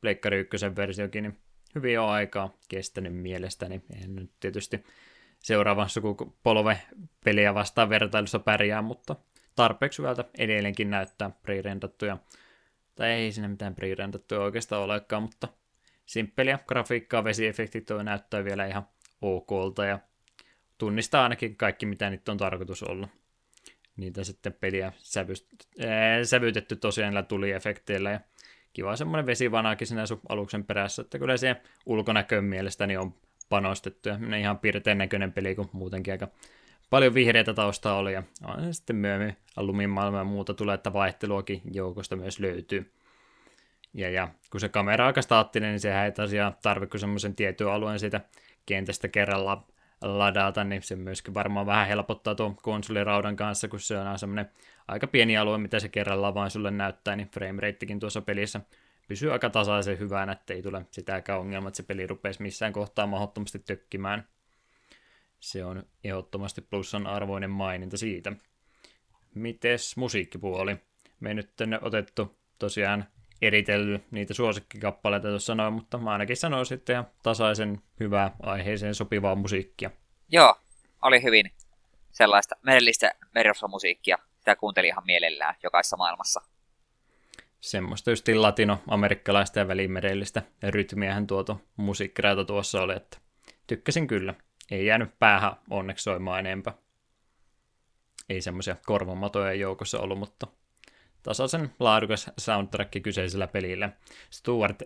[0.00, 1.38] Pleikkari 1 versiokin niin
[1.74, 3.82] hyvin on aikaa kestänyt mielestäni.
[4.02, 4.84] En nyt tietysti
[5.38, 6.82] seuraavan sukupolve
[7.24, 9.16] peliä vastaan vertailussa pärjää, mutta
[9.56, 12.16] tarpeeksi hyvältä edelleenkin näyttää pre-rendattuja.
[12.94, 15.48] Tai ei siinä mitään pre-rendattuja oikeastaan olekaan, mutta
[16.06, 18.88] simppeliä grafiikkaa, vesiefektit toi näyttää vielä ihan
[19.22, 19.98] okolta ja
[20.78, 23.08] tunnistaa ainakin kaikki, mitä nyt on tarkoitus olla.
[23.96, 28.20] Niitä sitten peliä sävyst- ää, sävytetty tosiaan näillä tuliefekteillä ja
[28.72, 33.14] kiva semmoinen vesivanaakin siinä sun aluksen perässä, että kyllä siihen ulkonäköön mielestäni on
[33.48, 36.28] panostettu ja ihan piirtein näköinen peli, kun muutenkin aika
[36.90, 41.62] paljon vihreitä taustaa oli ja on sitten myöhemmin Alumin maailma ja muuta tulee, että vaihteluakin
[41.72, 42.92] joukosta myös löytyy.
[43.94, 47.68] Ja, ja kun se kamera on aika staattinen, niin sehän ei tosiaan tarvitse semmoisen tietyn
[47.68, 48.20] alueen siitä
[48.66, 49.66] kentästä kerralla
[50.02, 54.50] ladata, niin se myöskin varmaan vähän helpottaa tuon konsoliraudan kanssa, kun se on semmoinen
[54.88, 58.60] aika pieni alue, mitä se kerralla vain sulle näyttää, niin frameratekin tuossa pelissä
[59.08, 63.06] pysyy aika tasaisen hyvänä, että ei tule sitäkään ongelmaa, että se peli rupeisi missään kohtaa
[63.06, 64.28] mahdottomasti tökkimään.
[65.40, 68.32] Se on ehdottomasti plussan arvoinen maininta siitä.
[69.34, 70.76] Mites musiikkipuoli?
[71.20, 73.04] Me nyt tänne otettu tosiaan
[73.42, 79.34] eritellyt niitä suosikkikappaleita tuossa sanoin, mutta mä ainakin sanoin sitten ihan tasaisen hyvää aiheeseen sopivaa
[79.34, 79.90] musiikkia.
[80.28, 80.54] Joo,
[81.02, 81.52] oli hyvin
[82.10, 84.18] sellaista merellistä merirosvomusiikkia.
[84.48, 86.40] Sitä kuuntelin ihan mielellään jokaisessa maailmassa.
[87.60, 93.18] Semmoista just latino-amerikkalaista ja välimerellistä rytmiähän tuoto musiikkirauta tuossa oli, että
[93.66, 94.34] tykkäsin kyllä.
[94.70, 96.74] Ei jäänyt päähän onneksi soimaan enempää.
[98.28, 100.46] Ei semmoisia korvamatoja joukossa ollut, mutta
[101.22, 103.90] tasaisen laadukas soundtrack kyseisellä pelillä.
[104.30, 104.82] Stuart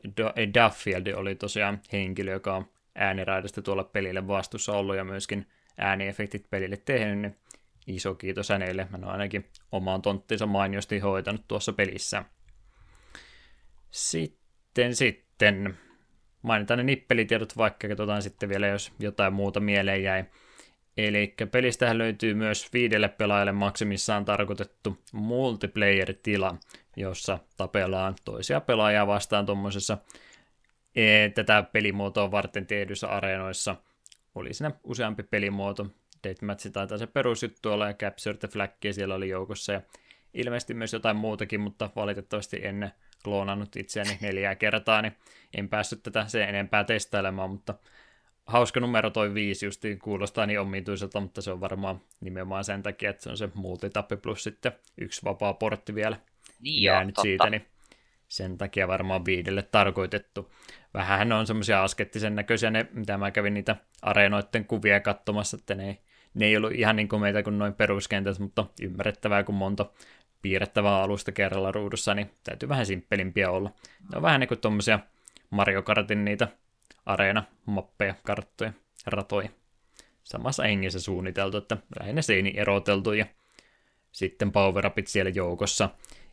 [0.54, 5.46] Duffield oli tosiaan henkilö, joka on ääniraidasta tuolla pelille vastuussa ollut ja myöskin
[5.78, 7.36] ääniefektit pelille tehnyt, niin
[7.86, 8.88] iso kiitos hänelle.
[8.92, 12.24] Hän on ainakin omaan tonttinsa mainiosti hoitanut tuossa pelissä.
[13.90, 15.78] Sitten, sitten
[16.42, 20.24] mainitaan ne nippelitiedot vaikka, katsotaan sitten vielä, jos jotain muuta mieleen jäi.
[20.96, 26.56] Eli pelistähän löytyy myös viidelle pelaajalle maksimissaan tarkoitettu multiplayer-tila,
[26.96, 29.98] jossa tapellaan toisia pelaajia vastaan tuommoisessa
[30.94, 33.76] e, tätä pelimuotoa varten tehdyissä areenoissa.
[34.34, 35.86] Oli siinä useampi pelimuoto.
[36.24, 39.80] Deathmatch taitaa se perusjuttu olla ja Capture the Flag siellä oli joukossa ja
[40.34, 42.90] ilmeisesti myös jotain muutakin, mutta valitettavasti en
[43.24, 45.16] kloonannut itseäni neljää kertaa, niin
[45.54, 47.74] en päässyt tätä sen enempää testailemaan, mutta
[48.46, 53.10] hauska numero toi viisi justiin kuulostaa niin omituiselta, mutta se on varmaan nimenomaan sen takia,
[53.10, 56.16] että se on se multitappi plus sitten yksi vapaa portti vielä
[56.60, 57.66] niin jäänyt joo, siitä, niin
[58.28, 60.52] sen takia varmaan viidelle tarkoitettu.
[60.94, 65.88] Vähän on semmoisia askettisen näköisiä ne, mitä mä kävin niitä areenoiden kuvia katsomassa, että ne
[65.88, 65.98] ei,
[66.34, 69.86] ne ei ollut ihan niin kuin meitä kuin noin peruskentät, mutta ymmärrettävää, kun monta
[70.42, 73.70] piirrettävää alusta kerralla ruudussa, niin täytyy vähän simppelimpiä olla.
[74.00, 74.98] Ne on vähän niin kuin tuommoisia
[75.50, 76.48] Mario Kartin niitä
[77.06, 78.72] areena-mappeja, karttoja,
[79.06, 79.48] ratoja.
[80.24, 83.26] Samassa hengessä suunniteltu, että lähinnä seini eroteltu ja
[84.12, 85.88] sitten power upit siellä joukossa.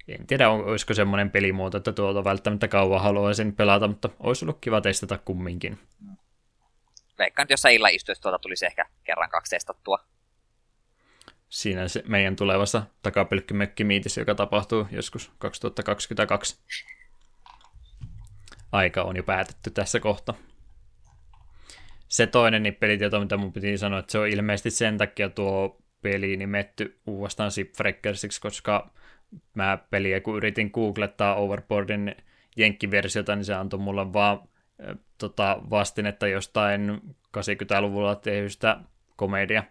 [0.07, 4.81] En tiedä, olisiko semmoinen pelimuoto, että tuolta välttämättä kauan haluaisin pelata, mutta olisi ollut kiva
[4.81, 5.77] testata kumminkin.
[7.19, 9.99] Veikkaan, että jossain illan istuessa tuota tulisi ehkä kerran kaksi testattua.
[11.49, 16.57] Siinä se meidän tulevassa takapylkkymökkimiitissä, joka tapahtuu joskus 2022.
[18.71, 20.33] Aika on jo päätetty tässä kohta
[22.09, 25.81] se toinen niin pelitieto, mitä mun piti sanoa, että se on ilmeisesti sen takia tuo
[26.01, 28.89] peli nimetty uudestaan Zipfreckersiksi, koska
[29.53, 32.15] mä peliä kun yritin googlettaa Overboardin
[32.57, 34.49] jenkkiversiota, niin se antoi mulle vaan
[35.17, 37.01] tota, vastinetta jostain
[37.37, 38.79] 80-luvulla tehdystä
[39.15, 39.63] komedia,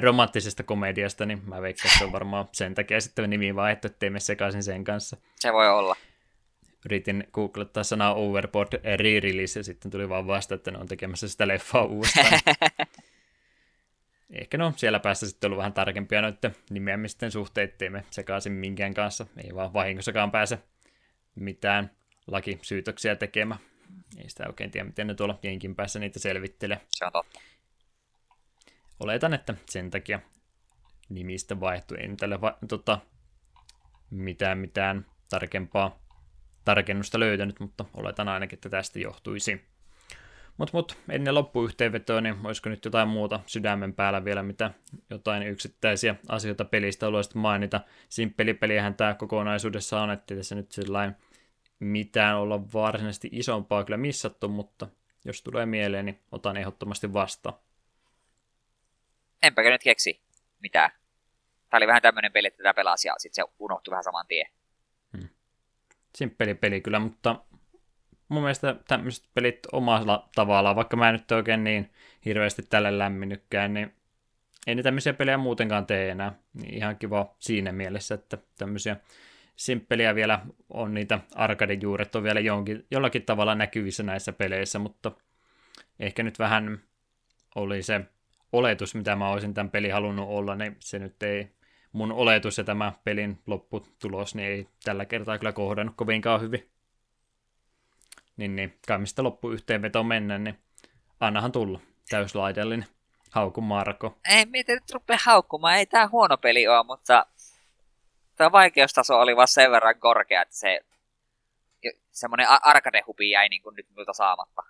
[0.00, 4.10] romanttisesta komediasta, niin mä veikkaan, että se on varmaan sen takia sitten nimi vaihto, ettei
[4.10, 5.16] me sekaisin sen kanssa.
[5.36, 5.96] Se voi olla
[6.84, 11.48] yritin googlettaa sanaa Overboard re-release ja sitten tuli vaan vasta, että ne on tekemässä sitä
[11.48, 12.40] leffaa uudestaan.
[14.30, 18.94] Ehkä no siellä päässä sitten ollut vähän tarkempia noiden nimeämisten suhteet, ettei me sekaisin minkään
[18.94, 19.26] kanssa.
[19.44, 20.58] Ei vaan vahingossakaan pääse
[21.34, 21.90] mitään
[22.26, 23.60] lakisyytöksiä tekemään.
[24.16, 26.80] Ei sitä oikein tiedä, miten ne tuolla jenkin päässä niitä selvittelee.
[26.90, 27.40] Se on totta.
[29.00, 30.20] Oletan, että sen takia
[31.08, 31.96] nimistä vaihtui.
[32.00, 32.98] En tälle va- tota,
[34.10, 35.98] mitään, mitään tarkempaa
[36.64, 39.64] tarkennusta löytänyt, mutta oletan ainakin, että tästä johtuisi.
[40.56, 44.70] Mutta mut, ennen loppuyhteenvetoa, niin olisiko nyt jotain muuta sydämen päällä vielä, mitä
[45.10, 47.80] jotain yksittäisiä asioita pelistä haluaisit mainita.
[48.08, 51.16] Simppelipeliähän tämä kokonaisuudessa on, että tässä nyt sellainen
[51.80, 54.88] mitään olla varsinaisesti isompaa kyllä missattu, mutta
[55.24, 57.54] jos tulee mieleen, niin otan ehdottomasti vastaan.
[59.42, 60.20] Enpä nyt keksi
[60.60, 60.90] mitään.
[61.70, 64.46] Tämä oli vähän tämmöinen peli, että tätä pelasi ja sitten se unohtui vähän saman tien
[66.14, 67.44] simppeli peli kyllä, mutta
[68.28, 71.92] mun mielestä tämmöiset pelit omalla tavallaan, vaikka mä en nyt oikein niin
[72.24, 73.94] hirveästi tälle lämminykkään, niin
[74.66, 76.32] ei ne tämmöisiä pelejä muutenkaan tee enää.
[76.54, 78.96] Niin ihan kiva siinä mielessä, että tämmöisiä
[79.60, 85.12] simppeliä vielä on niitä arkaden juuret on vielä jonkin, jollakin tavalla näkyvissä näissä peleissä, mutta
[85.98, 86.80] ehkä nyt vähän
[87.54, 88.00] oli se
[88.52, 91.50] oletus, mitä mä olisin tämän pelin halunnut olla, niin se nyt ei,
[91.92, 96.70] mun oletus ja tämä pelin lopputulos, niin ei tällä kertaa kyllä kohdannut kovinkaan hyvin.
[98.36, 100.58] Niin, niin kai mistä loppuyhteenvetoon mennä, niin
[101.20, 102.86] annahan tulla täyslaidellinen
[103.30, 104.18] hauku Marko.
[104.28, 107.26] Ei, miten nyt rupea haukkumaan, ei tää huono peli ole, mutta
[108.40, 110.80] tämä vaikeustaso oli vaan sen verran korkea, että se
[112.10, 114.62] semmoinen arcade-hubi jäi niin kuin nyt minulta saamatta.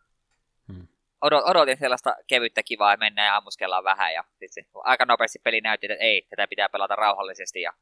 [0.72, 0.88] Hmm.
[1.20, 4.14] Odotin sellaista kevyttä kivaa, että mennään ja ammuskellaan vähän.
[4.14, 7.72] Ja sit aika nopeasti peli näytti, että ei, tätä pitää pelata rauhallisesti ja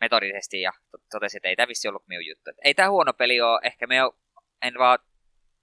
[0.00, 0.60] metodisesti.
[0.60, 0.72] Ja
[1.10, 2.50] totesin, että ei tämä vissi ollut minun juttu.
[2.50, 3.96] Että ei tämä huono peli ole, ehkä me
[4.62, 4.98] en vaan,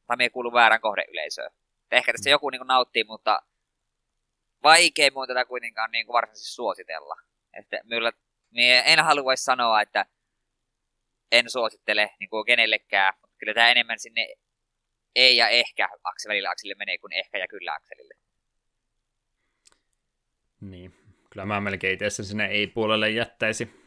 [0.07, 1.51] tai me kuulu väärän kohdeyleisöön.
[1.91, 2.31] Ehkä tästä hmm.
[2.31, 3.41] joku niin kuin nauttii, mutta
[4.63, 7.15] vaikea mun tätä kuitenkaan niin kuin varsinaisesti suositella.
[7.53, 8.11] Että minulla,
[8.85, 10.05] en haluaisi sanoa, että
[11.31, 14.33] en suosittele niin kuin kenellekään, mutta kyllä tämä enemmän sinne
[15.15, 18.13] ei ja ehkä akselille akselle menee kuin ehkä ja kyllä akselille.
[20.61, 20.93] Niin,
[21.29, 23.81] kyllä mä melkein itse sinne ei-puolelle jättäisi.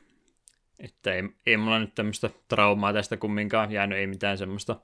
[0.81, 4.81] Että ei, ei mulla nyt tämmöistä traumaa tästä kumminkaan jäänyt, ei mitään semmoista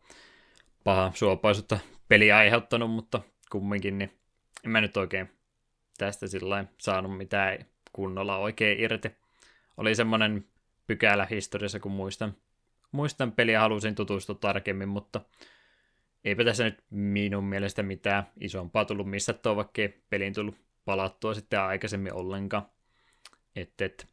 [0.84, 1.78] pahaa suopaisuutta
[2.08, 3.20] peliä aiheuttanut, mutta
[3.50, 4.20] kumminkin, niin
[4.64, 5.30] en mä nyt oikein
[5.98, 7.58] tästä sillä saanut mitään
[7.92, 9.19] kunnolla oikein irti.
[9.80, 10.44] Oli semmoinen
[10.86, 12.36] pykälä historiassa, kun muistan,
[12.92, 15.20] muistan peliä halusin tutustua tarkemmin, mutta
[16.24, 21.60] eipä tässä nyt minun mielestä mitään isompaa tullut missä tuo, vaikka pelin tullut palattua sitten
[21.60, 22.66] aikaisemmin ollenkaan.
[23.56, 24.06] Et, et,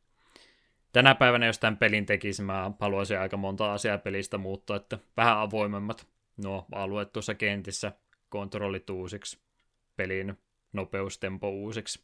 [0.94, 5.38] tänä päivänä, jos tämän pelin tekisi, mä haluaisin aika monta asiaa pelistä muuttaa, että vähän
[5.38, 6.08] avoimemmat
[6.38, 7.92] nuo alueet tuossa kentissä,
[8.30, 9.40] kontrollit uusiksi,
[9.96, 10.38] pelin
[10.74, 12.04] nopeustempo uusiksi.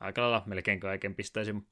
[0.00, 1.66] Aika lailla melkein kaiken pistäisin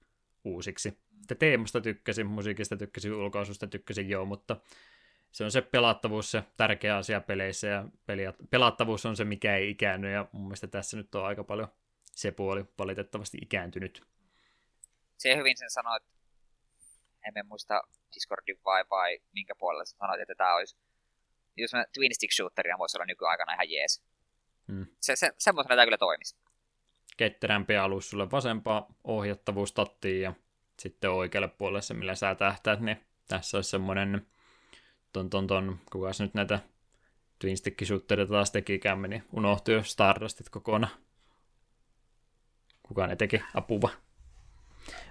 [0.44, 0.88] uusiksi.
[1.22, 4.56] Että teemasta tykkäsin, musiikista tykkäsin, ulkoasusta tykkäsin joo, mutta
[5.32, 7.84] se on se pelattavuus se tärkeä asia peleissä ja
[8.50, 11.68] pelattavuus on se, mikä ei ikäänny ja mun mielestä tässä nyt on aika paljon
[12.04, 14.02] se puoli valitettavasti ikääntynyt.
[15.16, 16.02] Se hyvin sen sanoit,
[17.28, 17.82] emme muista
[18.14, 20.76] Discordin vai, vai minkä puolella sanoit, että tämä olisi,
[21.56, 24.02] jos mä twin stick shooterina voisi olla nykyaikana ihan jees.
[24.72, 24.86] Hmm.
[25.00, 26.36] Se, se, semmoisena tämä kyllä toimisi.
[27.18, 30.34] Ketterämpi alus sulle vasempaa ohjattavuus tattiin ja
[30.78, 34.26] sitten oikealle puolelle se, millä sä tähtäät, niin tässä olisi semmoinen
[35.12, 36.60] ton, ton, ton, kukas nyt näitä
[37.38, 37.78] twin stick
[38.28, 40.92] taas tekikään, niin unohtui jo Stardustit kokonaan.
[42.82, 43.42] Kuka ne teki?
[43.54, 43.88] Apuva.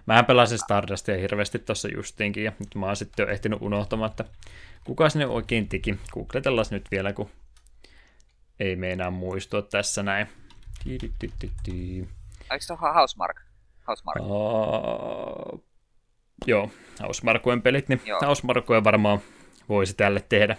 [0.06, 4.26] Mä pelasin Stardustia hirveästi tuossa justiinkin, ja nyt mä oon sitten jo ehtinyt unohtamaan, että
[4.84, 6.00] kuka ne oikein teki.
[6.14, 7.30] Googletellaan nyt vielä, kun
[8.60, 10.28] ei meinaa muistua tässä näin.
[12.52, 13.42] Eikö se ole Housemark?
[13.88, 14.20] Housemark.
[14.20, 15.64] Uh,
[16.48, 18.84] joo, Housemarkujen pelit, niin joo.
[18.84, 19.20] Varmaan
[19.70, 20.58] voisi tälle tehdä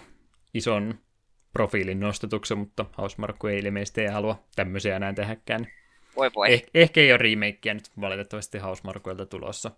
[0.53, 0.99] ison
[1.53, 5.67] profiilin nostetuksen, mutta Housemarku ei ilmeisesti ei halua tämmöisiä enää tehdäkään.
[6.15, 6.53] Voi voi.
[6.53, 9.71] Eh, ehkä ei ole remakeä nyt valitettavasti Housemarkuilta tulossa.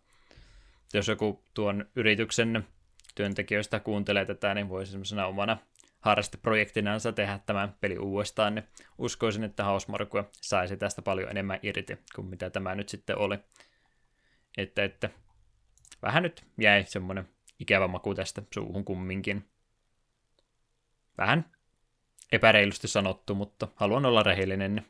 [0.93, 2.67] Jos joku tuon yrityksen
[3.15, 5.57] työntekijöistä kuuntelee tätä, niin voisi semmoisena omana
[6.01, 8.67] harrasteprojektinansa tehdä tämän peli uudestaan, niin
[8.97, 13.37] uskoisin, että Hausmarkua saisi tästä paljon enemmän irti kuin mitä tämä nyt sitten oli.
[14.57, 15.09] Että, että
[16.01, 17.29] vähän nyt jäi semmoinen
[17.59, 19.49] ikävä maku tästä suuhun kumminkin.
[21.17, 21.51] Vähän
[22.31, 24.75] epäreilusti sanottu, mutta haluan olla rehellinen.
[24.75, 24.85] Niin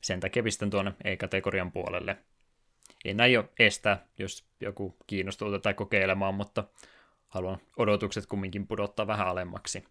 [0.00, 2.16] sen takia pistän tuonne E-kategorian puolelle.
[3.04, 6.64] En aio estää, jos joku kiinnostuu tätä kokeilemaan, mutta
[7.28, 9.84] haluan odotukset kumminkin pudottaa vähän alemmaksi.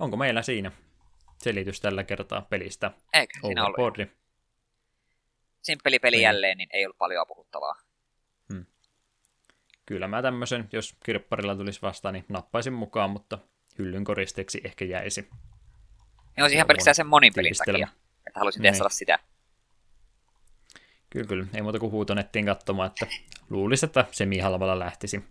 [0.00, 0.72] Onko meillä siinä
[1.38, 2.90] selitys tällä kertaa pelistä?
[3.12, 4.08] Eikö siinä ollut?
[5.62, 6.22] Simppeli peli niin.
[6.22, 7.76] jälleen, niin ei ollut paljon puhuttavaa.
[8.52, 8.66] Hmm.
[9.86, 13.38] Kyllä mä tämmöisen, jos kirpparilla tulisi vastaan, niin nappaisin mukaan, mutta
[13.78, 15.20] hyllyn koristeeksi ehkä jäisi.
[16.36, 17.88] Niin on ihan pelkästään sen monin pelin takia,
[18.26, 18.72] että halusin niin.
[18.72, 19.18] testata sitä.
[21.10, 21.46] Kyllä, kyllä.
[21.54, 23.06] Ei muuta kuin huutonettiin katsomaan, että
[23.50, 25.24] luulisi, että semi-halvalla lähtisi.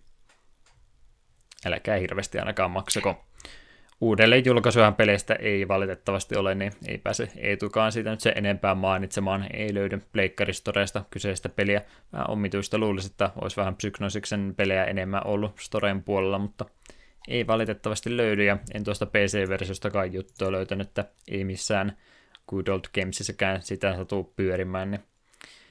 [1.66, 3.24] Äläkää hirveästi ainakaan maksako
[4.00, 9.46] uudelleen julkaisuhan peleistä ei valitettavasti ole, niin ei pääse Eetukaan siitä nyt se enempää mainitsemaan.
[9.52, 11.82] Ei löydy pleikkaristoreista kyseistä peliä.
[12.12, 16.64] Vähän omituista luulisi, että olisi vähän Psygnosiksen pelejä enemmän ollut Storen puolella, mutta
[17.28, 21.96] ei valitettavasti löydy, ja en tuosta PC-versiostakaan juttua löytänyt, että ei missään
[22.48, 25.00] Good Old Gamesissäkään sitä satuu pyörimään, niin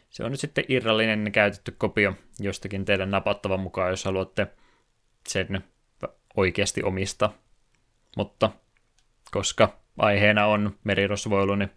[0.09, 4.47] se on nyt sitten irrallinen käytetty kopio jostakin teidän napattavan mukaan, jos haluatte
[5.27, 5.63] sen
[6.35, 7.29] oikeasti omista
[8.19, 8.51] mutta
[9.31, 11.71] koska aiheena on merirosvoilu, niin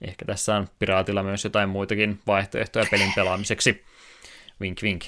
[0.00, 3.84] ehkä tässä on piraatilla myös jotain muitakin vaihtoehtoja pelin pelaamiseksi.
[4.60, 5.04] Vink vink.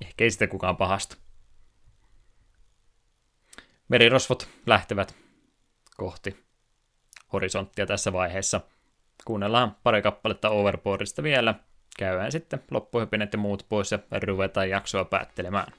[0.00, 1.16] Ehkä ei sitä kukaan pahasta.
[3.88, 5.14] Merirosvot lähtevät
[5.96, 6.44] kohti
[7.32, 8.60] horisonttia tässä vaiheessa.
[9.24, 11.54] Kuunnellaan pari kappaletta Overboardista vielä,
[11.98, 15.72] käydään sitten loppuhypinet ja muut pois ja ruvetaan jaksoa päättelemään.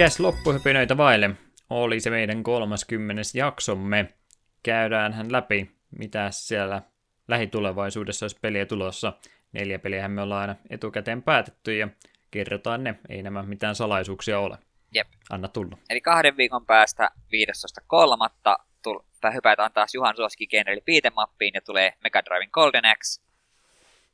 [0.00, 1.30] Eli loppuhypinöitä vaille
[1.70, 3.22] oli se meidän 30.
[3.34, 4.14] jaksomme.
[4.62, 6.82] Käydään hän läpi, mitä siellä
[7.28, 9.12] lähitulevaisuudessa olisi peliä tulossa.
[9.52, 11.88] Neljä peliä me ollaan aina etukäteen päätetty ja
[12.30, 12.94] kerrotaan ne.
[13.08, 14.58] Ei nämä mitään salaisuuksia ole.
[14.94, 15.08] Jep.
[15.30, 15.78] Anna tulla.
[15.90, 18.56] Eli kahden viikon päästä 15.3.
[18.88, 23.22] Tul- hypätään taas Juhan suosikki genreli piitemappiin ja tulee Mega Driven Golden Axe.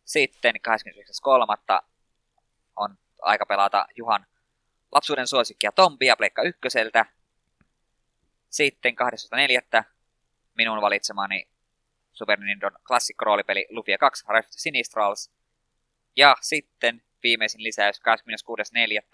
[0.05, 1.83] Sitten 29.3.
[2.77, 4.27] on aika pelata Juhan
[4.93, 7.07] lapsuuden suosikkia Tompia Pleikka ykköseltä.
[8.51, 8.95] Sitten
[9.79, 9.85] 12.4.
[10.55, 11.49] minun valitsemani
[12.13, 15.31] Super Nintendo klassikko-roolipeli Lupia 2 Rift Sinistrals.
[16.17, 18.01] Ja sitten viimeisin lisäys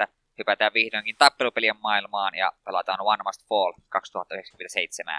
[0.03, 0.09] 26.4.
[0.39, 5.15] hypätään vihdoinkin tappelupelien maailmaan ja pelataan One Must Fall 2097.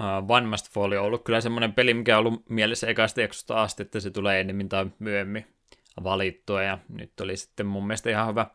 [0.00, 3.62] Uh, One Must Fall on ollut kyllä semmoinen peli, mikä on ollut mielessä ekasta jaksosta
[3.62, 5.46] asti, että se tulee enemmän tai myöhemmin
[6.04, 8.46] valittua, ja nyt oli sitten mun mielestä ihan hyvä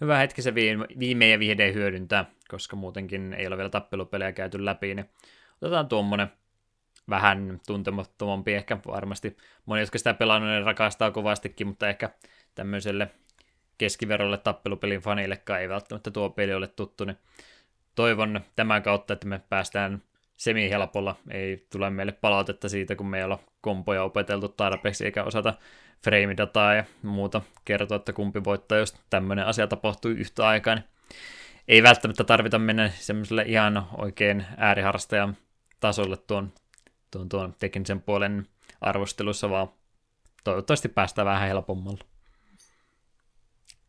[0.00, 0.54] hyvä hetki se
[0.98, 5.10] viime ja vihdein hyödyntää, koska muutenkin ei ole vielä tappelupelejä käyty läpi, niin
[5.62, 6.28] otetaan tuommoinen
[7.10, 8.78] vähän tuntemattomampi, ehkä.
[8.86, 9.36] Varmasti
[9.66, 12.10] moni, jotka sitä pelannut, ne rakastaa kovastikin, mutta ehkä
[12.54, 13.10] tämmöiselle
[13.78, 17.16] keskiverolle tappelupelin faneillekaan ei välttämättä tuo peli ole tuttu, niin
[17.94, 20.02] toivon tämän kautta, että me päästään
[20.36, 25.54] semi-helpolla, ei tule meille palautetta siitä, kun me ei olla kompoja opeteltu tarpeeksi eikä osata
[26.04, 30.74] frame-dataa ja muuta kertoa, että kumpi voittaa, jos tämmöinen asia tapahtuu yhtä aikaa.
[30.74, 30.84] Niin
[31.68, 35.36] ei välttämättä tarvita mennä semmoiselle ihan oikein ääriharrastajan
[35.80, 36.52] tasolle tuon,
[37.10, 38.46] tuon, tuon teknisen puolen
[38.80, 39.68] arvostelussa, vaan
[40.44, 42.04] toivottavasti päästään vähän helpommalla.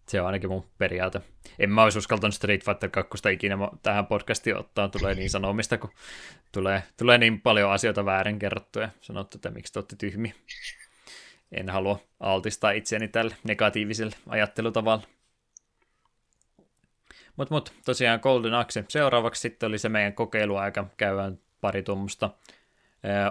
[0.07, 1.21] Se on ainakin mun periaate.
[1.59, 4.89] En mä olisi uskaltanut Street Fighter 2 ikinä tähän podcastiin ottaa.
[4.89, 5.91] Tulee niin sanomista, kun
[6.51, 8.89] tulee, tulee niin paljon asioita väärin kerrottuja.
[9.01, 10.33] Sanottu, että miksi te olette tyhmiä
[11.51, 15.03] en halua altistaa itseäni tälle negatiiviselle ajattelutavalle.
[17.35, 18.85] Mutta mut, tosiaan Golden Axe.
[18.87, 20.87] Seuraavaksi sitten oli se meidän kokeiluaika.
[20.97, 22.29] Käydään pari tuommoista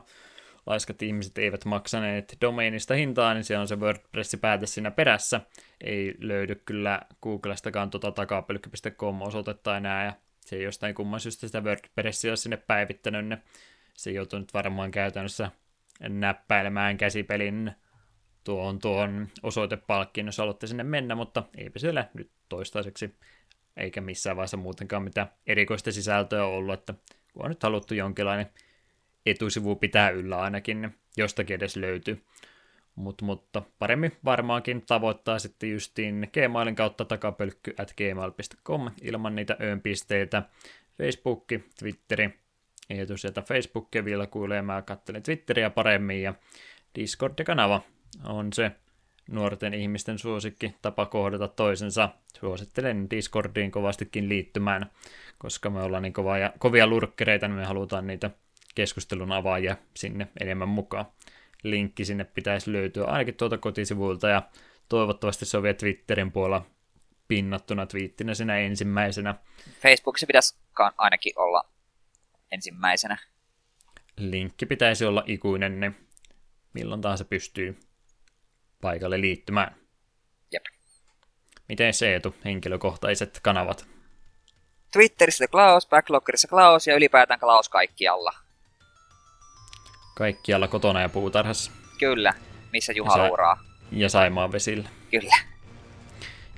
[0.70, 5.40] Laiskat ihmiset eivät maksaneet domeinista hintaa, niin se on se WordPress-päätä siinä perässä.
[5.80, 11.60] Ei löydy kyllä Googlestakaan tuota takapelkky.com osoitetta enää, ja se ei jostain kumman syystä sitä
[11.60, 13.38] WordPressia sinne päivittänyt ne
[13.94, 15.50] se joutuu nyt varmaan käytännössä
[16.08, 17.72] näppäilemään käsipelin
[18.44, 23.14] tuon, tuon osoitepalkkiin, jos haluatte sinne mennä, mutta eipä siellä nyt toistaiseksi
[23.76, 26.94] eikä missään vaiheessa muutenkaan mitään erikoista sisältöä ollut, että
[27.32, 28.46] kun on nyt haluttu jonkinlainen
[29.26, 32.22] etusivu pitää yllä ainakin, niin jostakin edes löytyy.
[32.94, 40.42] Mut, mutta paremmin varmaankin tavoittaa sitten justiin Gmailin kautta takapölkky at gmail.com ilman niitä öönpisteitä.
[40.98, 42.30] Facebookki, Twitteri,
[42.90, 46.34] ei sieltä Facebookia vielä kuulee, mä katselen Twitteriä paremmin ja
[46.94, 47.80] Discord-kanava
[48.24, 48.70] on se
[49.30, 52.08] nuorten ihmisten suosikki tapa kohdata toisensa.
[52.40, 54.90] Suosittelen Discordiin kovastikin liittymään,
[55.38, 58.30] koska me ollaan niin kovaa ja, kovia lurkkereita, niin me halutaan niitä
[58.74, 61.06] keskustelun avaajia sinne enemmän mukaan.
[61.62, 64.42] Linkki sinne pitäisi löytyä ainakin tuolta kotisivuilta ja
[64.88, 66.66] toivottavasti se on vielä Twitterin puolella
[67.28, 69.34] pinnattuna twiittinä sinä ensimmäisenä.
[69.82, 70.56] Facebookissa pitäisi
[70.98, 71.64] ainakin olla
[72.52, 73.18] ensimmäisenä.
[74.16, 75.96] Linkki pitäisi olla ikuinen, niin
[76.74, 77.80] milloin tahansa pystyy
[78.80, 79.74] paikalle liittymään.
[80.52, 80.64] Jep.
[81.68, 83.86] Miten se etu, henkilökohtaiset kanavat?
[84.92, 88.32] Twitterissä Klaus, Backloggerissa Klaus ja ylipäätään Klaus kaikkialla.
[90.20, 91.72] Kaikkialla kotona ja puutarhassa.
[91.98, 92.34] Kyllä,
[92.72, 93.64] missä Juha ja luuraa.
[93.92, 94.88] Ja Saimaan vesillä.
[95.10, 95.34] Kyllä.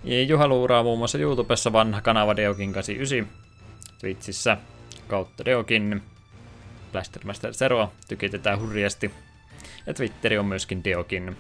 [0.05, 3.39] Ja Juha luuraa muun muassa YouTubessa vanha kanava Deokin 89,
[4.01, 4.57] Twitchissä
[5.09, 6.03] kautta Deokin,
[6.93, 9.15] Blastermaster Zeroa tykitetään hurjasti,
[9.87, 11.37] ja Twitteri on myöskin Deokin.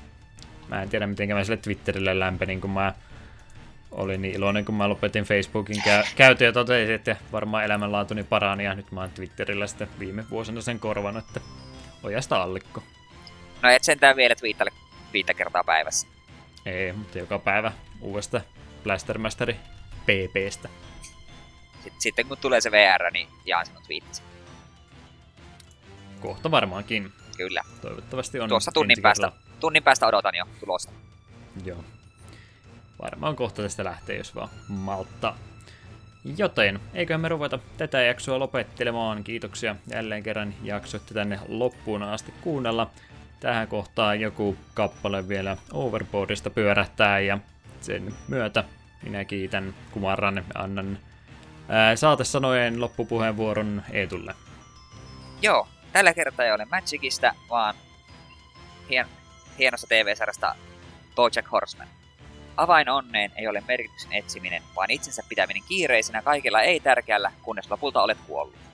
[0.69, 2.94] Mä en tiedä, miten mä sille Twitterille lämpenin, kun mä
[3.90, 8.65] olin niin iloinen, kun mä lopetin Facebookin kä- käytön ja totesin, että varmaan elämänlaatuni parani,
[8.65, 11.40] ja nyt mä oon Twitterillä sitten viime vuosina sen korvan, että
[12.03, 12.83] ojasta allikko.
[13.62, 14.70] No et sentään vielä twiittaile
[15.12, 16.07] viittä kertaa päivässä.
[16.66, 18.41] Ei, mutta joka päivä uudesta
[18.83, 19.57] Blastermasteri
[20.03, 20.69] PPstä.
[21.99, 24.23] Sitten, kun tulee se VR, niin jaan sinut twiittisi.
[26.20, 27.12] Kohta varmaankin.
[27.37, 27.62] Kyllä.
[27.81, 30.93] Toivottavasti on Tuossa tunnin päästä, tunnin päästä odotan jo tulosta.
[31.65, 31.85] Joo.
[33.03, 35.35] Varmaan kohta tästä lähtee, jos vaan maltta.
[36.24, 39.24] Joten, eikö me ruveta tätä jaksoa lopettelemaan.
[39.24, 42.90] Kiitoksia jälleen kerran jaksoitte tänne loppuun asti kuunnella.
[43.40, 47.39] Tähän kohtaan joku kappale vielä Overboardista pyörähtää ja
[47.81, 48.65] sen myötä
[49.03, 50.99] minä kiitän kumarran annan
[51.69, 54.35] ää, saatesanojen loppupuheenvuoron Eetulle.
[55.43, 57.74] Joo, tällä kertaa ei ole Magicista, vaan
[58.90, 59.07] hien,
[59.59, 60.55] hienosta TV-sarjasta
[61.16, 61.89] Bojack Horseman.
[62.57, 68.03] Avain onneen ei ole merkityksen etsiminen, vaan itsensä pitäminen kiireisenä kaikella ei tärkeällä, kunnes lopulta
[68.03, 68.72] olet kuollut.